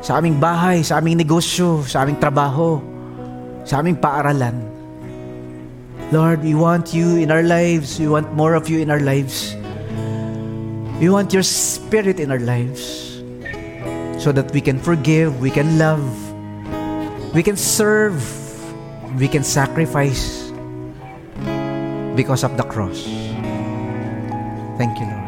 sa 0.00 0.16
aming 0.16 0.40
bahay, 0.40 0.80
sa 0.80 0.96
aming 0.96 1.20
negosyo, 1.20 1.84
sa 1.84 2.04
aming 2.04 2.16
trabaho, 2.16 2.80
sa 3.68 3.84
aming 3.84 4.00
paaralan. 4.00 4.56
Lord, 6.12 6.44
we 6.44 6.54
want 6.54 6.92
you 6.92 7.16
in 7.20 7.32
our 7.32 7.42
lives. 7.42 7.96
We 8.00 8.08
want 8.08 8.32
more 8.32 8.54
of 8.54 8.68
you 8.68 8.80
in 8.80 8.88
our 8.88 9.00
lives. 9.00 9.56
We 11.00 11.10
want 11.10 11.32
your 11.32 11.42
spirit 11.42 12.20
in 12.20 12.30
our 12.30 12.40
lives 12.40 13.04
so 14.16 14.32
that 14.32 14.48
we 14.56 14.60
can 14.60 14.80
forgive, 14.80 15.36
we 15.40 15.50
can 15.50 15.76
love, 15.76 16.00
we 17.34 17.42
can 17.42 17.56
serve, 17.56 18.16
we 19.18 19.28
can 19.28 19.42
sacrifice 19.42 20.43
because 22.14 22.44
of 22.44 22.56
the 22.56 22.64
cross. 22.64 23.04
Thank 24.78 25.00
you, 25.00 25.06
Lord. 25.06 25.23